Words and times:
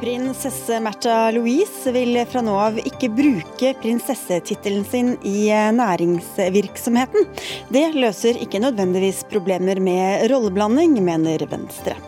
Prinsesse 0.00 0.80
Märtha 0.80 1.30
Louise 1.30 1.92
vil 1.92 2.16
fra 2.24 2.40
nå 2.40 2.54
av 2.56 2.78
ikke 2.80 3.10
bruke 3.12 3.74
prinsessetittelen 3.82 4.86
sin 4.88 5.10
i 5.28 5.50
næringsvirksomheten. 5.76 7.26
Det 7.68 7.84
løser 7.92 8.40
ikke 8.40 8.62
nødvendigvis 8.64 9.26
problemer 9.28 9.76
med 9.76 10.24
rolleblanding, 10.32 10.96
mener 11.04 11.44
Venstre. 11.50 11.98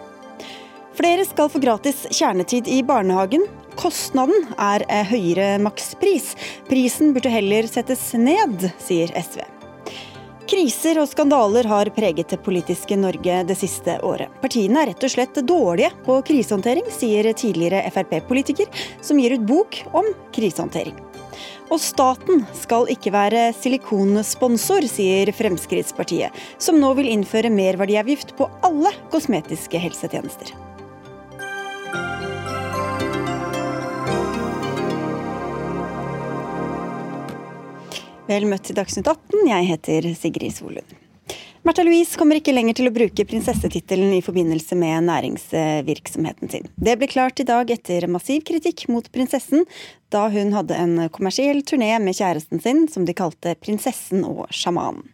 Flere 0.96 1.28
skal 1.28 1.52
få 1.52 1.60
gratis 1.60 2.06
kjernetid 2.08 2.70
i 2.72 2.80
barnehagen. 2.80 3.44
Kostnaden 3.76 4.54
er 4.56 4.86
høyere 5.12 5.58
makspris. 5.60 6.32
Prisen 6.72 7.12
burde 7.12 7.32
heller 7.32 7.68
settes 7.68 8.08
ned, 8.16 8.70
sier 8.80 9.12
SV. 9.20 9.44
Kriser 10.52 10.98
og 11.00 11.06
skandaler 11.08 11.64
har 11.64 11.88
preget 11.96 12.28
det 12.28 12.36
politiske 12.44 12.92
Norge 13.00 13.38
det 13.48 13.54
siste 13.56 13.94
året. 14.04 14.28
Partiene 14.42 14.82
er 14.82 14.90
rett 14.90 15.04
og 15.06 15.12
slett 15.14 15.38
dårlige 15.48 15.88
på 16.04 16.18
krisehåndtering, 16.28 16.90
sier 16.92 17.30
tidligere 17.32 17.80
Frp-politiker, 17.94 18.68
som 19.00 19.16
gir 19.22 19.32
ut 19.38 19.46
bok 19.48 19.78
om 19.96 20.10
krisehåndtering. 20.36 20.98
Og 21.72 21.80
staten 21.80 22.44
skal 22.60 22.84
ikke 22.92 23.14
være 23.14 23.46
silikonsponsor, 23.56 24.84
sier 24.92 25.32
Fremskrittspartiet, 25.32 26.36
som 26.60 26.76
nå 26.82 26.92
vil 27.00 27.08
innføre 27.14 27.48
merverdiavgift 27.48 28.36
på 28.36 28.50
alle 28.68 28.92
kosmetiske 29.14 29.80
helsetjenester. 29.80 30.52
Vel 38.32 38.46
møtt 38.48 38.64
til 38.64 38.76
Dagsnytt 38.78 39.08
18, 39.10 39.40
jeg 39.44 39.66
heter 39.68 40.06
Sigrid 40.16 40.54
Solund. 40.56 40.92
Märtha 41.66 41.82
Louise 41.84 42.16
kommer 42.16 42.38
ikke 42.38 42.54
lenger 42.54 42.78
til 42.78 42.88
å 42.88 42.92
bruke 42.94 43.26
prinsessetittelen 43.28 44.14
i 44.16 44.22
forbindelse 44.24 44.78
med 44.78 45.04
næringsvirksomheten 45.04 46.48
sin. 46.50 46.70
Det 46.80 46.94
ble 46.96 47.10
klart 47.12 47.42
i 47.42 47.46
dag 47.46 47.68
etter 47.74 48.06
massiv 48.08 48.40
kritikk 48.48 48.86
mot 48.88 49.10
prinsessen 49.12 49.66
da 50.14 50.24
hun 50.32 50.54
hadde 50.56 50.78
en 50.80 50.94
kommersiell 51.12 51.60
turné 51.68 51.90
med 52.00 52.16
kjæresten 52.16 52.62
sin 52.64 52.86
som 52.88 53.04
de 53.04 53.14
kalte 53.18 53.52
Prinsessen 53.60 54.24
og 54.24 54.46
sjamanen. 54.48 55.04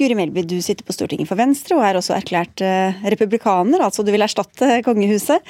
Guri 0.00 0.16
Melby, 0.16 0.42
du 0.48 0.56
sitter 0.64 0.86
på 0.86 0.94
Stortinget 0.96 1.28
for 1.28 1.38
Venstre 1.40 1.76
og 1.76 1.84
er 1.84 1.98
også 1.98 2.14
erklært 2.16 2.62
eh, 2.64 2.96
republikaner, 3.12 3.82
altså 3.84 4.04
du 4.06 4.12
vil 4.14 4.24
erstatte 4.24 4.80
kongehuset. 4.86 5.44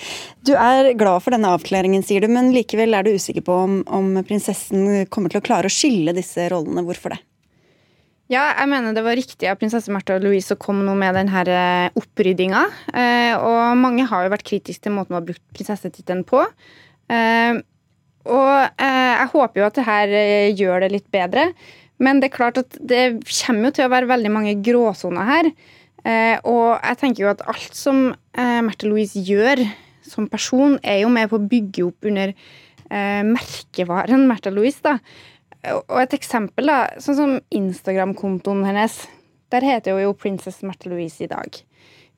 Du 0.47 0.53
er 0.58 0.92
glad 0.98 1.22
for 1.22 1.34
denne 1.34 1.53
avklaringen, 1.55 2.03
sier 2.06 2.25
du, 2.25 2.31
men 2.33 2.50
likevel 2.55 2.97
er 2.97 3.06
du 3.06 3.14
usikker 3.14 3.44
på 3.47 3.56
om, 3.66 3.81
om 3.86 4.12
prinsessen 4.27 5.06
kommer 5.12 5.33
til 5.33 5.42
å 5.42 5.47
klare 5.47 5.70
å 5.70 5.75
skille 5.75 6.14
disse 6.16 6.48
rollene. 6.50 6.83
Hvorfor 6.86 7.14
det? 7.14 7.20
Ja, 8.31 8.44
jeg 8.61 8.70
mener 8.70 8.94
det 8.94 9.03
var 9.03 9.19
riktig 9.19 9.48
av 9.50 9.58
prinsesse 9.58 9.91
Märtha 9.91 10.20
Louise 10.22 10.55
å 10.55 10.61
komme 10.61 10.84
nå 10.86 10.94
med 10.98 11.16
denne 11.19 11.42
eh, 11.50 11.98
oppryddinga. 11.98 12.62
Eh, 12.94 13.34
og 13.38 13.78
mange 13.78 14.06
har 14.11 14.27
jo 14.27 14.33
vært 14.34 14.47
kritiske 14.47 14.86
til 14.86 14.94
måten 14.94 15.14
man 15.14 15.22
har 15.22 15.28
brukt 15.33 15.44
prinsessetittelen 15.55 16.27
på. 16.27 16.47
Og 18.31 18.50
jeg 18.78 19.31
håper 19.33 19.58
jo 19.58 19.64
at 19.66 19.78
det 19.78 19.84
her 19.86 20.12
gjør 20.55 20.84
det 20.84 20.91
litt 20.92 21.06
bedre. 21.11 21.48
Men 22.01 22.20
det 22.20 22.31
er 22.31 22.37
klart 22.39 22.61
at 22.61 22.79
det 22.81 23.20
kommer 23.29 23.69
jo 23.69 23.77
til 23.77 23.87
å 23.87 23.93
være 23.93 24.09
veldig 24.11 24.33
mange 24.33 24.56
gråsoner 24.65 25.29
her. 25.29 25.51
Eh, 26.01 26.37
og 26.48 26.81
jeg 26.81 26.98
tenker 27.03 27.27
jo 27.27 27.33
at 27.34 27.45
alt 27.51 27.77
som 27.77 28.09
eh, 28.11 28.61
Märtha 28.65 28.89
Louise 28.89 29.20
gjør 29.20 29.61
som 30.11 30.27
person, 30.31 30.78
er 30.83 31.03
jo 31.05 31.11
med 31.12 31.28
på 31.31 31.39
å 31.39 31.48
bygge 31.51 31.84
opp 31.87 32.09
under 32.09 32.33
eh, 32.33 33.23
merkevaren 33.27 34.27
Märtha 34.31 34.53
Louise. 34.55 34.81
da. 34.83 34.97
Og 35.93 35.98
et 36.01 36.17
eksempel, 36.17 36.71
da, 36.73 37.01
sånn 37.03 37.19
som 37.19 37.34
Instagram-kontoen 37.53 38.65
hennes. 38.69 39.03
Der 39.53 39.67
heter 39.67 39.97
hun 39.97 40.06
jo 40.09 40.17
Princess 40.17 40.62
Märtha 40.65 40.91
Louise 40.91 41.27
i 41.27 41.31
dag. 41.31 41.61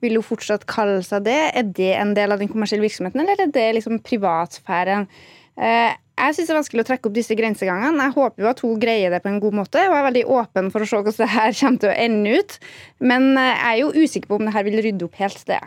Vil 0.03 0.17
hun 0.19 0.25
fortsatt 0.25 0.65
kalle 0.69 1.01
seg 1.05 1.27
det? 1.27 1.39
Er 1.55 1.67
det 1.75 1.93
en 1.97 2.15
del 2.15 2.33
av 2.33 2.41
den 2.41 2.51
kommersielle 2.51 2.85
virksomheten, 2.85 3.23
eller 3.23 3.45
er 3.45 3.51
det 3.55 3.69
liksom 3.77 4.01
privatsfæren? 4.05 5.07
Eh, 5.57 5.93
jeg 6.13 6.35
syns 6.37 6.49
det 6.49 6.53
er 6.53 6.59
vanskelig 6.59 6.83
å 6.83 6.87
trekke 6.87 7.09
opp 7.09 7.15
disse 7.15 7.35
grensegangene. 7.37 8.07
Jeg 8.07 8.15
håper 8.15 8.43
jo 8.43 8.49
at 8.49 8.61
hun 8.63 8.81
greier 8.81 9.13
det 9.13 9.21
på 9.23 9.31
en 9.31 9.39
god 9.43 9.57
måte, 9.63 9.81
og 9.89 9.95
er 9.97 10.07
veldig 10.07 10.25
åpen 10.29 10.69
for 10.73 10.83
å 10.83 10.89
se 10.89 10.99
hvordan 10.99 11.19
det 11.19 11.29
her 11.33 11.55
kommer 11.59 11.83
til 11.83 11.91
å 11.91 11.95
ende 12.05 12.35
ut. 12.39 12.57
Men 13.03 13.31
eh, 13.33 13.53
jeg 13.53 13.71
er 13.71 13.79
jo 13.81 14.03
usikker 14.03 14.29
på 14.29 14.39
om 14.39 14.45
det 14.47 14.55
her 14.55 14.67
vil 14.67 14.81
rydde 14.85 15.07
opp 15.07 15.17
helt 15.21 15.47
det. 15.49 15.61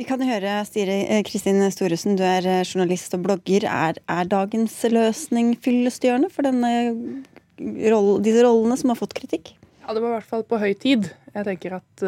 Vi 0.00 0.06
kan 0.08 0.22
høre 0.24 0.56
Stire, 0.66 0.98
eh, 1.14 1.22
Kristin 1.26 1.62
Storesen, 1.74 2.16
du 2.18 2.24
er 2.26 2.46
journalist 2.64 3.14
og 3.16 3.24
blogger. 3.26 3.68
Er, 3.68 4.00
er 4.10 4.30
dagens 4.30 4.78
løsning 4.90 5.54
fyllestgjørende 5.62 6.32
for 6.32 6.48
denne, 6.48 7.22
disse 7.58 8.44
rollene 8.44 8.78
som 8.80 8.92
har 8.92 9.00
fått 9.00 9.16
kritikk? 9.18 9.54
Ja, 9.82 9.92
det 9.92 10.02
var 10.02 10.12
i 10.12 10.16
hvert 10.20 10.30
fall 10.30 10.46
på 10.46 10.60
høy 10.62 10.72
tid. 10.78 11.10
Jeg 11.32 11.48
tenker 11.48 11.80
at, 11.80 12.04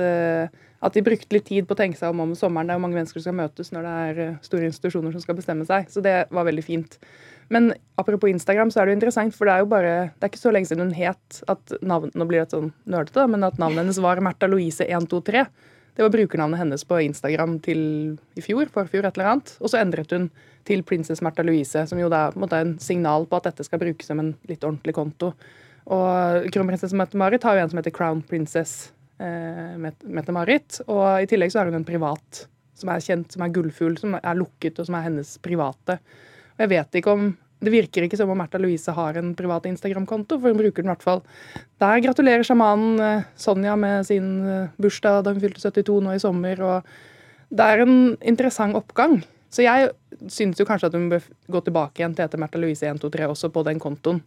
at 0.84 0.97
de 0.97 1.03
brukte 1.05 1.33
litt 1.33 1.47
tid 1.49 1.67
på 1.69 1.72
å 1.72 1.78
tenke 1.78 1.97
seg 1.97 2.12
om 2.12 2.21
om 2.27 2.34
sommeren. 2.37 2.69
Det 2.69 2.75
er 2.75 2.78
jo 2.78 2.84
mange 2.84 2.99
mennesker 2.99 3.21
som 3.21 3.31
skal 3.31 3.39
møtes 3.39 3.71
når 3.72 3.87
det 3.87 3.95
er 4.09 4.34
store 4.45 4.69
institusjoner 4.69 5.15
som 5.15 5.22
skal 5.25 5.39
bestemme 5.39 5.65
seg. 5.69 5.89
Så 5.93 6.03
det 6.05 6.17
var 6.34 6.49
veldig 6.49 6.65
fint. 6.67 6.99
Men 7.53 7.72
apropos 8.00 8.31
Instagram, 8.31 8.71
så 8.72 8.81
er 8.81 8.87
det 8.87 8.94
jo 8.94 8.99
interessant, 8.99 9.37
for 9.37 9.49
det 9.49 9.55
er 9.55 9.65
jo 9.65 9.71
bare 9.73 9.93
Det 10.17 10.27
er 10.27 10.33
ikke 10.33 10.43
så 10.43 10.53
lenge 10.53 10.71
siden 10.71 10.89
hun 10.89 10.97
het 10.97 11.43
at 11.49 11.77
navn, 11.84 12.12
Nå 12.15 12.27
blir 12.28 12.44
det 12.44 12.56
sånn 12.56 12.73
nerdete, 12.89 13.27
men 13.28 13.44
at 13.44 13.61
navnet 13.61 13.84
hennes 13.84 14.00
var 14.00 14.21
Märtha 14.25 14.49
Louise 14.49 14.84
123. 14.84 15.44
Det 15.94 16.03
var 16.03 16.11
brukernavnet 16.11 16.59
hennes 16.59 16.84
på 16.84 16.99
Instagram 17.05 17.59
til 17.62 17.83
i 18.34 18.43
fjor, 18.43 18.67
forfjor, 18.73 19.06
et 19.06 19.17
eller 19.17 19.31
annet. 19.31 19.53
Og 19.61 19.71
så 19.71 19.78
endret 19.78 20.11
hun 20.12 20.31
til 20.67 20.83
Princess 20.83 21.23
Märtha 21.23 21.44
Louise, 21.47 21.84
som 21.87 22.00
jo 22.00 22.11
da 22.11 22.27
er 22.34 22.56
en 22.59 22.78
signal 22.83 23.28
på 23.31 23.39
at 23.39 23.47
dette 23.50 23.65
skal 23.65 23.81
brukes 23.81 24.11
som 24.11 24.21
en 24.21 24.34
litt 24.50 24.65
ordentlig 24.65 24.97
konto. 24.97 25.34
Og 25.94 26.49
kronprinsesse 26.50 26.97
Mette-Marit 26.97 27.44
har 27.44 27.56
jo 27.56 27.65
en 27.65 27.71
som 27.71 27.78
heter 27.78 27.94
Crown 27.94 28.25
Princess 28.27 28.89
eh, 28.89 29.03
Mette-Marit. 29.19 30.80
Og 30.88 31.22
i 31.22 31.28
tillegg 31.30 31.52
så 31.52 31.62
har 31.62 31.70
hun 31.70 31.78
en 31.78 31.86
privat 31.86 32.44
som 32.75 32.91
er 32.91 33.02
kjent, 33.04 33.30
som 33.32 33.44
er 33.44 33.52
gullfugl, 33.54 33.97
som 34.00 34.16
er 34.19 34.38
lukket, 34.38 34.78
og 34.80 34.88
som 34.88 34.98
er 34.98 35.06
hennes 35.06 35.36
private. 35.42 35.98
Og 36.54 36.64
jeg 36.64 36.72
vet 36.75 37.00
ikke 37.00 37.14
om 37.14 37.32
det 37.64 37.72
virker 37.72 38.04
ikke 38.04 38.19
som 38.19 38.28
om 38.28 38.38
Märtha 38.38 38.58
Louise 38.60 38.92
har 38.92 39.16
en 39.16 39.32
privat 39.36 39.66
Instagram-konto, 39.70 40.38
for 40.41 40.52
hun 40.52 40.60
bruker 40.60 40.82
den 40.82 40.91
i 40.91 40.92
hvert 40.92 41.06
fall. 41.06 41.22
Der 41.80 42.02
gratulerer 42.04 42.44
sjamanen 42.44 43.00
eh, 43.00 43.28
Sonja 43.41 43.76
med 43.80 44.04
sin 44.08 44.30
eh, 44.44 44.72
bursdag 44.80 45.22
da 45.25 45.32
hun 45.32 45.41
fylte 45.42 45.62
72 45.62 46.00
nå 46.04 46.16
i 46.16 46.20
sommer. 46.22 46.60
og 46.60 47.48
Det 47.48 47.64
er 47.64 47.84
en 47.84 47.96
interessant 48.20 48.76
oppgang. 48.76 49.22
Så 49.54 49.64
jeg 49.64 49.92
syns 50.28 50.60
jo 50.60 50.66
kanskje 50.69 50.91
at 50.91 50.98
hun 50.98 51.08
bør 51.12 51.25
gå 51.54 51.62
tilbake 51.64 52.02
igjen 52.02 52.16
til 52.16 52.26
etter 52.26 52.42
Märtha 52.42 52.60
Louise 52.60 52.84
123 52.84 53.31
også 53.31 53.52
på 53.54 53.64
den 53.64 53.81
kontoen. 53.81 54.20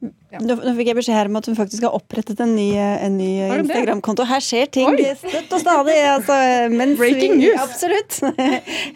Ja. 0.00 0.38
Nå, 0.40 0.54
fikk 0.78 0.88
jeg 0.88 0.96
beskjed 0.96 1.16
her 1.16 1.28
om 1.28 1.36
at 1.36 1.48
hun 1.50 1.56
faktisk 1.58 1.84
har 1.84 1.96
opprettet 1.96 2.38
en 2.40 2.54
ny, 2.56 2.68
ny 3.12 3.28
Instagram-konto. 3.58 4.24
Her 4.30 4.40
skjer 4.44 4.70
ting 4.72 4.96
støtt 5.20 5.52
og 5.52 5.60
stadig. 5.60 5.96
Altså, 6.08 6.38
Breaking 6.96 7.36
news! 7.40 7.60
Absolutt. 7.60 8.20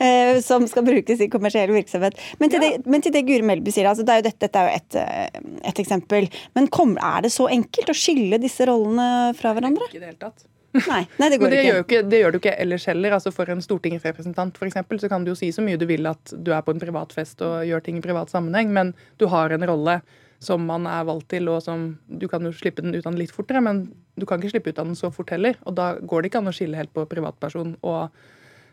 Eh, 0.05 0.41
som 0.43 0.65
skal 0.69 0.85
brukes 0.87 1.21
i 1.23 1.29
kommersiell 1.31 1.71
virksomhet. 1.73 2.17
Men 2.41 2.51
til, 2.53 2.63
ja. 2.63 2.75
det, 2.75 2.89
men 2.91 3.03
til 3.05 3.13
det 3.15 3.23
Guri 3.29 3.45
Melby 3.47 3.73
sier, 3.73 3.87
altså, 3.89 4.05
det 4.07 4.17
er 4.17 4.25
dette, 4.27 4.41
dette 4.47 4.61
er 4.61 4.71
jo 4.71 4.81
et, 4.81 4.97
eh, 5.01 5.61
et 5.71 5.81
eksempel. 5.81 6.27
Men 6.57 6.69
kom, 6.73 6.97
er 6.99 7.25
det 7.25 7.33
så 7.35 7.47
enkelt 7.53 7.93
å 7.93 7.97
skille 7.97 8.41
disse 8.43 8.67
rollene 8.69 9.07
fra 9.39 9.55
hverandre? 9.57 9.87
Ikke 9.91 10.01
i 10.01 10.03
det 10.03 10.11
hele 10.13 10.21
tatt. 10.21 10.47
Nei, 10.75 11.05
nei, 11.21 11.29
det 11.31 11.39
går 11.41 11.53
det 11.53 11.61
ikke. 11.61 11.69
Gjør 11.69 11.85
ikke. 11.85 12.03
Det 12.11 12.21
gjør 12.21 12.35
du 12.35 12.41
ikke 12.41 12.57
ellers 12.65 12.89
heller. 12.91 13.17
Altså 13.19 13.33
For 13.35 13.55
en 13.55 13.63
stortingsrepresentant 13.65 14.59
for 14.61 14.69
eksempel, 14.69 15.01
så 15.03 15.11
kan 15.13 15.25
du 15.25 15.33
jo 15.33 15.39
si 15.39 15.53
så 15.55 15.65
mye 15.65 15.81
du 15.81 15.87
vil 15.91 16.11
at 16.11 16.35
du 16.35 16.53
er 16.55 16.65
på 16.67 16.75
en 16.75 16.83
privat 16.83 17.15
fest 17.15 17.43
og 17.47 17.63
gjør 17.69 17.85
ting 17.87 18.01
i 18.01 18.05
privat 18.05 18.33
sammenheng, 18.33 18.73
men 18.75 18.93
du 19.23 19.29
har 19.33 19.55
en 19.55 19.67
rolle 19.71 20.01
som 20.47 20.65
man 20.69 20.89
er 20.91 21.07
valgt 21.09 21.31
til, 21.33 21.49
og 21.53 21.63
som 21.65 21.95
Du 22.09 22.29
kan 22.31 22.45
jo 22.45 22.53
slippe 22.53 22.83
den 22.83 22.95
ut 22.95 23.05
av 23.05 23.13
den 23.13 23.21
litt 23.23 23.35
fortere, 23.35 23.63
men 23.65 23.87
du 24.17 24.27
kan 24.27 24.41
ikke 24.41 24.55
slippe 24.55 24.73
ut 24.73 24.79
av 24.79 24.89
den 24.91 24.99
så 24.99 25.11
fort 25.15 25.33
heller. 25.35 25.59
Og 25.65 25.75
da 25.75 25.95
går 26.01 26.23
det 26.23 26.31
ikke 26.31 26.43
an 26.43 26.53
å 26.53 26.57
skille 26.57 26.79
helt 26.79 26.93
på 26.95 27.07
privatperson 27.11 27.77
og 27.83 28.11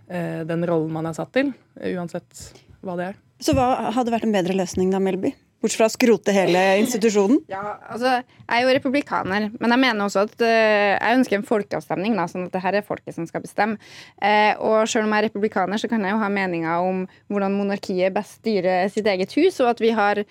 eh, 0.07 0.41
den 0.47 0.67
rollen 0.67 0.91
man 0.93 1.09
er 1.09 1.17
satt 1.17 1.33
til, 1.35 1.53
uansett 1.79 2.51
hva 2.81 2.97
det 2.99 3.11
er. 3.11 3.21
Så 3.41 3.55
hva 3.57 3.93
hadde 3.95 4.13
vært 4.13 4.27
en 4.27 4.35
bedre 4.35 4.57
løsning 4.57 4.91
da, 4.93 5.01
Melby? 5.01 5.33
Bortsett 5.61 5.77
fra 5.77 5.87
å 5.91 5.93
skrote 5.93 6.33
hele 6.33 6.61
institusjonen? 6.81 7.43
Ja, 7.51 7.75
altså, 7.93 8.15
Jeg 8.25 8.49
er 8.49 8.63
jo 8.65 8.73
republikaner, 8.73 9.43
men 9.59 9.73
jeg 9.75 9.81
mener 9.83 10.07
også 10.07 10.23
at 10.25 10.33
uh, 10.41 10.47
jeg 10.49 11.17
ønsker 11.19 11.37
en 11.37 11.45
folkeavstemning. 11.45 12.15
Da, 12.17 12.25
sånn 12.29 12.47
at 12.47 12.55
det 12.55 12.63
her 12.63 12.79
er 12.79 12.85
folket 12.85 13.13
som 13.13 13.27
skal 13.29 13.43
bestemme. 13.45 13.77
Uh, 14.17 14.57
og 14.57 14.89
selv 14.89 15.05
om 15.05 15.13
jeg 15.13 15.21
er 15.21 15.29
republikaner, 15.29 15.81
så 15.81 15.89
kan 15.91 16.01
jeg 16.01 16.15
jo 16.15 16.21
ha 16.23 16.31
meninger 16.33 16.87
om 16.87 17.03
hvordan 17.29 17.59
monarkiet 17.59 18.15
best 18.15 18.39
styrer 18.39 18.89
sitt 18.89 19.05
eget 19.05 19.37
hus, 19.37 19.61
og 19.61 19.69
at 19.75 19.85
vi 19.85 19.93
har 19.93 20.23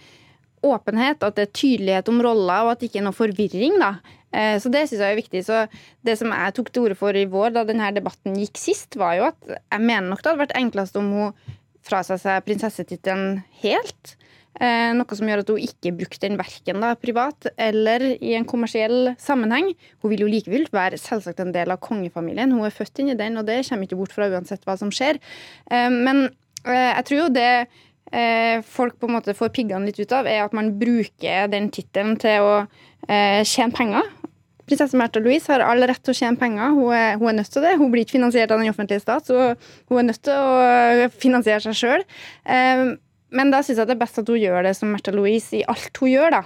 åpenhet, 0.63 1.23
at 1.23 1.37
det 1.37 1.49
er 1.49 1.55
tydelighet 1.57 2.09
om 2.13 2.21
roller, 2.25 2.65
og 2.65 2.73
at 2.75 2.81
det 2.81 2.91
ikke 2.91 3.01
er 3.03 3.09
noe 3.09 3.17
forvirring. 3.17 3.79
da. 3.81 3.95
Eh, 4.33 4.59
så 4.59 4.71
Det 4.71 4.89
synes 4.89 5.01
jeg 5.01 5.13
er 5.13 5.23
viktig. 5.23 5.45
Så 5.45 5.69
Det 6.05 6.19
som 6.19 6.31
jeg 6.31 6.55
tok 6.55 6.73
til 6.73 6.83
orde 6.83 6.95
for 6.95 7.11
i 7.11 7.25
vår, 7.25 7.53
da 7.53 7.65
denne 7.65 7.95
debatten 7.95 8.37
gikk 8.37 8.57
sist, 8.57 8.97
var 8.97 9.17
jo 9.17 9.25
at 9.25 9.41
jeg 9.49 9.81
mener 9.81 10.09
nok 10.09 10.23
det 10.23 10.31
hadde 10.31 10.47
vært 10.47 10.61
enklest 10.61 10.97
om 10.97 11.11
hun 11.13 11.33
frasa 11.83 12.19
seg 12.19 12.45
prinsessetittelen 12.45 13.43
helt. 13.63 14.17
Eh, 14.61 14.93
noe 14.93 15.17
som 15.17 15.27
gjør 15.27 15.41
at 15.41 15.49
hun 15.49 15.63
ikke 15.63 15.95
brukte 15.97 16.27
den 16.27 16.37
verken 16.37 16.83
da, 16.83 16.95
privat 16.95 17.47
eller 17.57 18.03
i 18.21 18.35
en 18.35 18.45
kommersiell 18.45 19.15
sammenheng. 19.17 19.75
Hun 20.03 20.11
vil 20.11 20.27
jo 20.27 20.31
likevel 20.31 20.67
være 20.71 20.99
selvsagt 21.01 21.41
en 21.41 21.53
del 21.53 21.71
av 21.71 21.81
kongefamilien. 21.81 22.53
Hun 22.53 22.67
er 22.67 22.75
født 22.75 23.01
inn 23.01 23.15
i 23.15 23.19
den, 23.19 23.39
og 23.39 23.47
det 23.47 23.63
kommer 23.69 23.89
ikke 23.89 23.97
bort 23.97 24.13
fra 24.13 24.29
uansett 24.29 24.67
hva 24.67 24.77
som 24.77 24.91
skjer. 24.91 25.21
Eh, 25.71 25.89
men 25.89 26.29
jeg 26.61 27.05
tror 27.09 27.23
jo 27.23 27.29
det 27.33 27.69
folk 28.67 28.97
på 28.99 29.07
en 29.07 29.15
måte 29.15 29.37
får 29.39 29.53
piggene 29.55 29.87
litt 29.87 30.01
ut 30.01 30.15
av, 30.17 30.27
er 30.27 30.43
at 30.43 30.55
man 30.57 30.73
bruker 30.81 31.51
den 31.53 31.69
tittelen 31.71 32.17
til 32.19 32.43
å 32.43 32.55
eh, 33.07 33.45
tjene 33.47 33.77
penger. 33.77 34.09
Prinsesse 34.67 34.99
Märtha 34.99 35.23
Louise 35.23 35.51
har 35.51 35.63
all 35.67 35.83
rett 35.87 36.03
til 36.03 36.15
å 36.15 36.19
tjene 36.19 36.39
penger. 36.41 36.75
Hun 36.75 36.95
er, 36.95 37.15
hun 37.21 37.31
er, 37.31 37.39
nødt 37.39 37.53
til 37.55 37.63
det. 37.67 37.77
Hun 37.79 37.93
blir 37.93 38.07
ikke 38.07 38.19
finansiert 38.19 38.51
av 38.51 38.63
den 38.63 38.71
offentlige 38.71 39.03
stat, 39.03 39.31
så 39.31 39.53
hun 39.91 40.03
er 40.03 40.11
nødt 40.11 40.25
til 40.27 40.35
å 40.35 41.09
finansiere 41.23 41.63
seg 41.65 41.79
sjøl. 41.79 42.05
Men 43.31 43.53
da 43.53 43.61
syns 43.63 43.79
jeg 43.79 43.87
det 43.87 43.95
er 43.95 44.01
best 44.01 44.19
at 44.19 44.31
hun 44.31 44.41
gjør 44.41 44.67
det 44.67 44.75
som 44.79 44.91
Märtha 44.91 45.15
Louise 45.15 45.61
i 45.61 45.63
alt 45.71 46.03
hun 46.03 46.11
gjør. 46.11 46.35
da. 46.35 46.43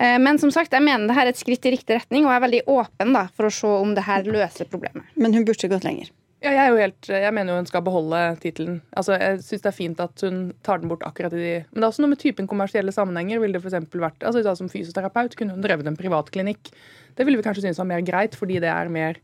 Eh, 0.00 0.18
men 0.22 0.40
som 0.42 0.50
sagt, 0.54 0.74
jeg 0.74 0.82
mener 0.82 1.06
det 1.08 1.16
her 1.18 1.28
er 1.28 1.34
et 1.34 1.40
skritt 1.40 1.66
i 1.66 1.74
riktig 1.76 2.00
retning, 2.00 2.26
og 2.26 2.32
jeg 2.32 2.40
er 2.40 2.46
veldig 2.48 2.62
åpen 2.74 3.14
da, 3.14 3.28
for 3.36 3.48
å 3.48 3.54
se 3.54 3.70
om 3.70 3.94
det 3.94 4.06
her 4.08 4.26
løser 4.26 4.70
problemet. 4.70 5.06
Men 5.14 5.36
hun 5.36 5.46
burde 5.46 5.70
gått 5.70 5.86
lenger? 5.86 6.10
Ja, 6.44 6.52
jeg, 6.52 6.60
er 6.60 6.72
jo 6.72 6.80
helt, 6.82 7.08
jeg 7.08 7.32
mener 7.32 7.54
jo 7.54 7.60
hun 7.62 7.68
skal 7.70 7.84
beholde 7.86 8.22
tittelen. 8.42 8.80
Altså, 8.92 9.16
jeg 9.16 9.40
syns 9.46 9.64
det 9.64 9.70
er 9.70 9.76
fint 9.76 10.00
at 10.04 10.24
hun 10.26 10.40
tar 10.66 10.82
den 10.82 10.90
bort 10.92 11.04
akkurat 11.06 11.32
i 11.32 11.40
de 11.40 11.52
Men 11.70 11.80
det 11.80 11.86
er 11.86 11.90
også 11.90 12.04
noe 12.04 12.12
med 12.12 12.20
typen 12.20 12.48
kommersielle 12.50 12.92
sammenhenger. 12.92 13.40
Ville 13.40 13.56
det 13.56 13.64
f.eks. 13.64 13.86
vært, 13.96 14.26
altså 14.28 14.56
Som 14.58 14.68
fysioterapeut 14.72 15.38
kunne 15.40 15.56
hun 15.56 15.64
drevet 15.64 15.88
en 15.88 15.96
privatklinikk. 15.96 16.68
Det 17.16 17.24
ville 17.24 17.40
vi 17.40 17.46
kanskje 17.46 17.64
synes 17.64 17.80
var 17.80 17.88
mer 17.88 18.04
greit, 18.04 18.36
fordi 18.36 18.60
det 18.60 18.68
er 18.68 18.92
mer 18.92 19.22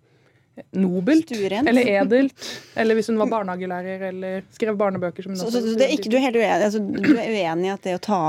nobelt 0.72 1.28
Sturent. 1.28 1.68
eller 1.68 1.88
edelt. 2.00 2.50
Eller 2.74 2.94
hvis 2.94 3.08
hun 3.12 3.18
var 3.20 3.30
barnehagelærer 3.30 4.08
eller 4.08 4.42
skrev 4.54 4.76
barnebøker. 4.76 5.22
Som 5.22 5.36
så, 5.36 5.50
så, 5.50 5.60
så 5.60 5.84
er 5.84 5.94
ikke, 5.94 6.10
du, 6.10 6.16
er 6.16 6.26
helt 6.28 6.40
uenig, 6.40 6.64
altså, 6.70 6.80
du 6.80 7.12
er 7.14 7.30
uenig 7.36 7.70
i 7.70 7.72
at 7.74 7.86
det 7.86 7.96
å 7.96 8.02
ta, 8.08 8.22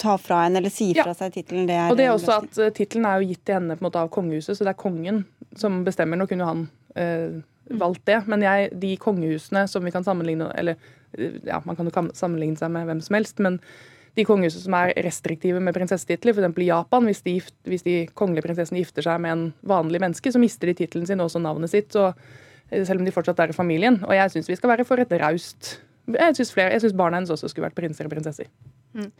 ta 0.00 0.16
fra 0.22 0.44
en 0.46 0.58
eller 0.60 0.72
si 0.74 0.90
fra 0.96 1.10
ja. 1.10 1.18
seg 1.18 1.34
tittelen, 1.36 1.68
det 1.68 1.76
er 1.78 1.92
Og 1.92 1.98
det 1.98 2.08
er 2.08 2.14
også 2.14 2.40
at 2.40 2.62
uh, 2.62 2.70
tittelen 2.74 3.06
er 3.08 3.20
jo 3.20 3.32
gitt 3.32 3.44
til 3.46 3.58
henne 3.58 3.76
på 3.76 3.84
en 3.84 3.90
måte 3.90 4.02
av 4.02 4.10
kongehuset, 4.14 4.54
så 4.56 4.66
det 4.66 4.74
er 4.74 4.80
kongen 4.80 5.22
som 5.58 5.82
bestemmer. 5.86 6.20
Nå 6.20 6.28
kunne 6.30 6.48
han 6.48 6.66
uh, 6.98 7.38
valgt 7.70 8.04
det, 8.08 8.22
men 8.30 8.42
jeg, 8.44 8.72
de 8.80 8.94
kongehusene 9.00 9.66
som 9.68 9.84
vi 9.84 9.92
kan 9.94 10.06
sammenligne 10.06 10.48
Eller 10.58 10.76
ja, 11.46 11.60
man 11.64 11.76
kan 11.76 11.88
jo 11.88 12.08
sammenligne 12.16 12.58
seg 12.60 12.72
med 12.72 12.88
hvem 12.88 13.00
som 13.04 13.16
helst, 13.16 13.40
men 13.44 13.58
de 14.18 14.24
kongehusene 14.26 14.64
som 14.64 14.76
er 14.76 14.92
restriktive 15.06 15.60
med 15.62 15.76
prinsessetitler, 15.76 16.34
f.eks. 16.34 16.58
i 16.58 16.68
Japan, 16.68 17.06
hvis 17.08 17.22
de, 17.24 17.36
hvis 17.70 17.86
de, 17.86 17.96
kongelige 18.18 18.48
prinsessene 18.48 18.82
gifter 18.82 19.06
seg 19.06 19.20
med 19.22 19.34
en 19.34 19.44
vanlig 19.68 20.02
menneske, 20.02 20.32
så 20.34 20.42
mister 20.42 20.70
de 20.70 20.78
tittelen 20.80 21.06
sin 21.08 21.22
og 21.22 21.30
også 21.30 21.42
navnet 21.44 21.72
sitt, 21.72 21.92
så, 21.94 22.10
eh, 22.70 22.84
selv 22.88 23.00
om 23.00 23.06
de 23.08 23.14
fortsatt 23.14 23.40
er 23.44 23.54
i 23.54 23.56
familien. 23.56 24.00
Og 24.08 24.16
jeg 24.16 24.34
syns 24.34 24.50
vi 24.50 24.58
skal 24.58 24.74
være 24.74 24.88
for 24.88 25.00
et 25.00 25.14
raust 25.22 25.78
Jeg 26.08 26.36
syns 26.38 26.96
barna 26.96 27.18
hennes 27.18 27.30
også 27.30 27.50
skulle 27.52 27.68
vært 27.68 27.76
prinser 27.76 28.08
og 28.08 28.14
prinsesser. 28.14 28.48
Mm. 28.96 29.10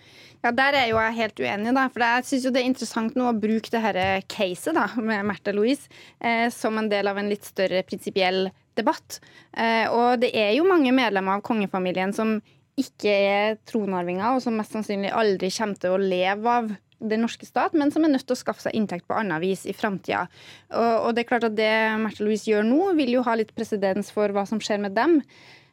Ja, 0.42 0.52
Der 0.52 0.76
er 0.78 0.86
jo 0.88 1.00
jeg 1.00 1.16
helt 1.18 1.40
uenig, 1.40 1.74
da. 1.76 1.86
For 1.92 2.04
jeg 2.04 2.26
syns 2.28 2.46
det 2.48 2.62
er 2.62 2.70
interessant 2.70 3.18
nå 3.18 3.28
å 3.28 3.36
bruke 3.36 3.72
det 3.74 3.82
dette 3.84 4.06
caset 4.32 4.76
da, 4.76 4.86
med 4.96 5.26
Märtha 5.28 5.54
Louise 5.54 5.90
eh, 6.20 6.48
som 6.54 6.78
en 6.78 6.90
del 6.90 7.10
av 7.10 7.18
en 7.18 7.30
litt 7.30 7.44
større 7.46 7.84
prinsipiell 7.86 8.48
debatt. 8.78 9.20
Eh, 9.52 9.86
og 9.90 10.22
det 10.22 10.32
er 10.38 10.54
jo 10.56 10.68
mange 10.68 10.94
medlemmer 10.94 11.38
av 11.38 11.46
kongefamilien 11.46 12.14
som 12.16 12.38
ikke 12.78 13.10
er 13.10 13.56
tronarvinger, 13.66 14.36
og 14.36 14.44
som 14.44 14.54
mest 14.58 14.74
sannsynlig 14.74 15.10
aldri 15.10 15.50
kommer 15.50 15.80
til 15.82 15.96
å 15.96 16.02
leve 16.02 16.52
av 16.60 16.70
den 16.98 17.22
norske 17.22 17.46
stat, 17.46 17.74
men 17.78 17.92
som 17.94 18.02
er 18.04 18.10
nødt 18.10 18.26
til 18.26 18.34
å 18.34 18.38
skaffe 18.38 18.64
seg 18.64 18.74
inntekt 18.74 19.06
på 19.06 19.14
annet 19.18 19.42
vis 19.42 19.64
i 19.70 19.74
framtida. 19.76 20.24
Og, 20.72 20.94
og, 21.04 21.12
det 21.14 21.22
er 21.22 21.28
klart 21.28 21.46
at 21.46 21.58
det 21.58 21.70
Märtha 22.02 22.26
Louise 22.26 22.48
gjør 22.50 22.66
nå, 22.66 22.80
vil 22.98 23.14
jo 23.14 23.24
ha 23.26 23.36
litt 23.38 23.54
presedens 23.54 24.10
for 24.14 24.34
hva 24.34 24.44
som 24.48 24.62
skjer 24.62 24.82
med 24.82 24.96
dem. 24.98 25.20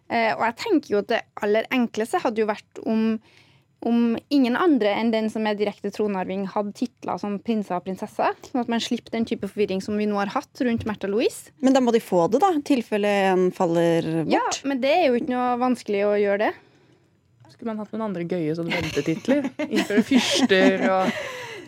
Eh, 0.05 0.31
og 0.35 0.43
jeg 0.45 0.57
tenker 0.61 0.93
jo 0.93 1.01
at 1.01 1.09
det 1.13 1.23
aller 1.45 1.69
enkleste 1.73 2.21
hadde 2.21 2.43
jo 2.43 2.49
vært 2.49 2.83
om, 2.85 3.07
om 3.85 4.15
ingen 4.33 4.57
andre 4.57 4.91
enn 4.97 5.11
den 5.13 5.29
som 5.29 5.45
er 5.45 5.57
direkte 5.59 5.91
tronarving, 5.93 6.47
hadde 6.49 6.73
titler 6.77 7.19
som 7.21 7.37
prinser 7.43 7.77
og 7.77 7.85
prinsesser. 7.85 8.33
Sånn 8.49 8.63
at 8.63 8.71
man 8.71 8.83
slipper 8.83 9.13
den 9.13 9.27
type 9.29 9.47
forvirring 9.51 9.83
som 9.85 9.97
vi 9.99 10.07
nå 10.09 10.17
har 10.17 10.33
hatt 10.33 10.65
rundt 10.65 10.87
Märtha 10.89 11.09
Louise. 11.11 11.53
Men 11.61 11.77
da 11.77 11.83
må 11.85 11.93
de 11.93 12.01
få 12.03 12.25
det, 12.33 12.41
da, 12.43 12.51
i 12.57 12.63
tilfelle 12.65 13.15
en 13.29 13.47
faller 13.55 14.09
bort? 14.23 14.33
Ja, 14.33 14.45
men 14.65 14.81
det 14.81 14.93
er 14.97 15.07
jo 15.09 15.19
ikke 15.19 15.33
noe 15.35 15.55
vanskelig 15.61 16.05
å 16.09 16.15
gjøre 16.17 16.47
det. 16.47 16.53
Skulle 17.53 17.71
man 17.71 17.83
hatt 17.83 17.93
noen 17.93 18.09
andre 18.09 18.25
gøye 18.27 18.55
sånne 18.57 18.81
ventetitler? 18.81 19.45
Innføre 19.69 20.03
fyrster 20.03 20.81
og 20.89 21.13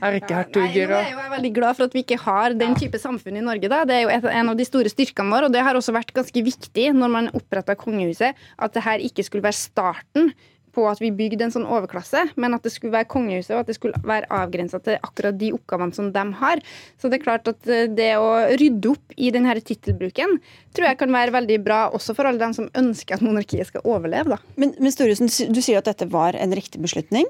erkehertuger 0.03 0.91
og 0.91 0.99
Jeg 0.99 1.15
er 1.15 1.31
veldig 1.31 1.51
glad 1.55 1.77
for 1.77 1.87
at 1.87 1.95
vi 1.95 2.03
ikke 2.03 2.19
har 2.21 2.57
den 2.57 2.75
type 2.77 2.99
samfunn 3.01 3.39
i 3.39 3.45
Norge. 3.45 3.69
Da. 3.71 3.83
Det 3.87 3.95
er 3.95 4.03
jo 4.03 4.11
et, 4.13 4.27
en 4.41 4.51
av 4.51 4.59
de 4.59 4.67
store 4.67 4.91
styrkene 4.91 5.33
våre, 5.33 5.47
og 5.47 5.55
det 5.55 5.63
har 5.65 5.77
også 5.77 5.95
vært 5.95 6.13
ganske 6.17 6.43
viktig 6.49 6.91
når 6.97 7.13
man 7.13 7.31
oppretta 7.37 7.77
kongehuset, 7.79 8.37
at 8.57 8.75
det 8.75 8.85
her 8.85 9.03
ikke 9.05 9.25
skulle 9.25 9.45
være 9.47 9.57
starten 9.57 10.33
på 10.77 10.85
at 10.89 11.01
vi 11.01 11.11
bygde 11.15 11.47
en 11.47 11.53
sånn 11.53 11.65
overklasse, 11.65 12.27
men 12.37 12.53
at 12.57 12.65
det 12.65 12.73
skulle 12.75 12.93
være 12.93 13.09
kongehuset, 13.09 13.55
og 13.55 13.63
at 13.63 13.71
det 13.71 13.77
skulle 13.79 13.97
være 14.05 14.29
avgrensa 14.33 14.79
til 14.85 14.99
akkurat 15.01 15.39
de 15.39 15.51
oppgavene 15.57 15.97
som 15.97 16.11
de 16.13 16.25
har. 16.41 16.61
Så 17.01 17.09
det 17.09 17.19
er 17.19 17.25
klart 17.25 17.49
at 17.49 17.71
eh, 17.71 17.87
det 17.89 18.13
å 18.21 18.29
rydde 18.59 18.93
opp 18.93 19.17
i 19.17 19.31
denne 19.33 19.55
tittelbruken 19.57 20.37
tror 20.77 20.89
jeg 20.91 20.99
kan 20.99 21.13
være 21.13 21.33
veldig 21.33 21.57
bra 21.65 21.79
også 21.97 22.13
for 22.13 22.29
alle 22.29 22.41
dem 22.41 22.53
som 22.53 22.69
ønsker 22.77 23.17
at 23.17 23.25
monarkiet 23.25 23.71
skal 23.71 23.85
overleve. 23.87 24.35
Da. 24.35 24.55
Men, 24.61 24.75
men 24.77 24.93
Storesen, 24.93 25.31
du 25.31 25.61
sier 25.63 25.81
at 25.81 25.89
dette 25.89 26.09
var 26.13 26.37
en 26.37 26.53
riktig 26.55 26.83
beslutning. 26.83 27.25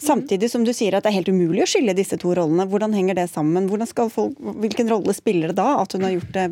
Samtidig 0.00 0.48
som 0.50 0.64
du 0.64 0.72
sier 0.72 0.94
at 0.96 1.04
det 1.04 1.10
er 1.10 1.18
helt 1.18 1.28
umulig 1.28 1.60
å 1.64 1.68
skille 1.68 1.92
disse 1.96 2.16
to 2.20 2.32
rollene. 2.36 2.64
Hvordan 2.70 2.94
henger 2.96 3.18
det 3.18 3.26
sammen? 3.28 3.68
Folk, 3.68 4.38
hvilken 4.62 4.88
rolle 4.88 5.12
spiller 5.16 5.52
det 5.52 5.58
da 5.60 5.74
at 5.82 5.92
hun 5.92 6.06
har 6.06 6.14
gjort 6.14 6.36
det 6.36 6.46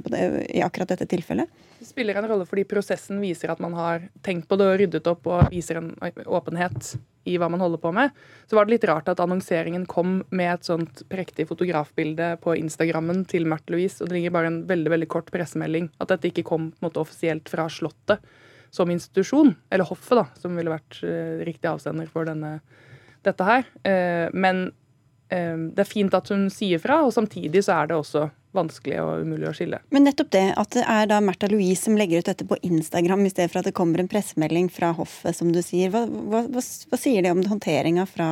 i 0.52 0.60
akkurat 0.64 0.92
dette 0.92 1.08
tilfellet? 1.08 1.48
Det 1.78 1.86
spiller 1.86 2.18
en 2.18 2.26
rolle 2.28 2.44
fordi 2.48 2.66
prosessen 2.68 3.20
viser 3.22 3.52
at 3.52 3.60
man 3.62 3.76
har 3.78 4.08
tenkt 4.26 4.48
på 4.50 4.58
det 4.58 4.66
og 4.66 4.80
ryddet 4.80 5.08
opp 5.08 5.28
og 5.30 5.52
viser 5.54 5.78
en 5.80 5.92
åpenhet 6.26 6.96
i 7.28 7.36
hva 7.40 7.48
man 7.52 7.62
holder 7.62 7.80
på 7.80 7.92
med. 7.94 8.16
Så 8.50 8.56
var 8.56 8.66
det 8.66 8.74
litt 8.74 8.86
rart 8.88 9.08
at 9.08 9.20
annonseringen 9.22 9.86
kom 9.88 10.18
med 10.28 10.50
et 10.52 10.68
sånt 10.68 11.04
prektig 11.12 11.46
fotografbilde 11.48 12.34
på 12.42 12.56
Instagrammen 12.58 13.22
til 13.30 13.48
Märtha 13.48 13.72
Louise, 13.74 14.02
og 14.02 14.10
det 14.10 14.18
ligger 14.18 14.34
bare 14.34 14.50
en 14.52 14.60
veldig 14.68 14.92
veldig 14.96 15.08
kort 15.12 15.32
pressemelding. 15.32 15.90
At 16.02 16.12
dette 16.12 16.32
ikke 16.32 16.46
kom 16.48 16.72
måte 16.84 17.00
offisielt 17.00 17.48
fra 17.52 17.68
Slottet 17.72 18.24
som 18.74 18.90
institusjon, 18.92 19.54
eller 19.72 19.88
hoffet, 19.88 20.18
da, 20.18 20.26
som 20.36 20.56
ville 20.58 20.72
vært 20.72 21.00
uh, 21.00 21.40
riktig 21.48 21.70
avsender 21.70 22.08
for 22.12 22.28
denne 22.28 22.58
dette 23.28 23.46
her. 23.46 23.68
Eh, 23.88 24.26
men 24.32 24.68
eh, 25.32 25.56
det 25.72 25.84
er 25.84 25.90
fint 25.90 26.14
at 26.16 26.32
hun 26.32 26.48
sier 26.52 26.82
fra, 26.82 27.02
og 27.06 27.14
samtidig 27.14 27.64
så 27.66 27.82
er 27.82 27.90
det 27.92 28.00
også 28.00 28.28
vanskelig 28.56 28.96
og 29.02 29.24
umulig 29.26 29.48
å 29.50 29.54
skille. 29.56 29.80
Men 29.94 30.06
nettopp 30.08 30.30
det, 30.34 30.46
at 30.60 30.72
det 30.76 30.84
er 30.88 31.10
da 31.10 31.20
Märtha 31.24 31.50
Louise 31.52 31.84
som 31.84 31.98
legger 31.98 32.22
ut 32.22 32.30
dette 32.30 32.46
på 32.48 32.58
Instagram 32.64 33.26
i 33.26 33.32
stedet 33.32 33.52
for 33.52 33.60
at 33.60 33.68
det 33.68 33.76
kommer 33.76 34.02
en 34.02 34.10
pressemelding 34.10 34.70
fra 34.72 34.94
hoffet, 34.96 35.36
som 35.36 35.52
du 35.52 35.60
sier. 35.64 35.92
Hva, 35.94 36.06
hva, 36.08 36.42
hva, 36.48 36.64
hva 36.64 37.00
sier 37.00 37.24
det 37.24 37.34
om 37.34 37.44
håndteringa 37.44 38.06
fra, 38.08 38.30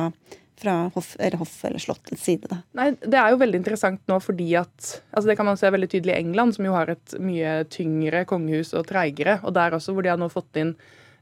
fra 0.57 0.75
hoff, 0.95 1.13
eller 1.19 1.39
hoff 1.41 1.55
eller 1.69 1.83
slottets 1.83 2.25
side? 2.25 2.49
da? 2.49 2.61
Nei, 2.79 2.91
Det 3.03 3.21
er 3.21 3.33
jo 3.33 3.41
veldig 3.43 3.61
interessant 3.61 4.03
nå 4.09 4.19
fordi 4.23 4.49
at 4.59 4.93
altså 5.11 5.27
Det 5.29 5.37
kan 5.39 5.49
man 5.49 5.59
se 5.59 5.73
veldig 5.73 5.91
tydelig 5.93 6.15
i 6.15 6.21
England, 6.23 6.57
som 6.57 6.69
jo 6.69 6.77
har 6.77 6.93
et 6.93 7.17
mye 7.21 7.59
tyngre 7.73 8.25
kongehus 8.29 8.73
og 8.77 8.87
treigere. 8.89 9.39
Og 9.45 9.53
der 9.57 9.77
også, 9.77 9.93
hvor 9.93 10.05
de 10.05 10.15
har 10.15 10.21
nå 10.21 10.31
fått 10.33 10.63
inn 10.63 10.77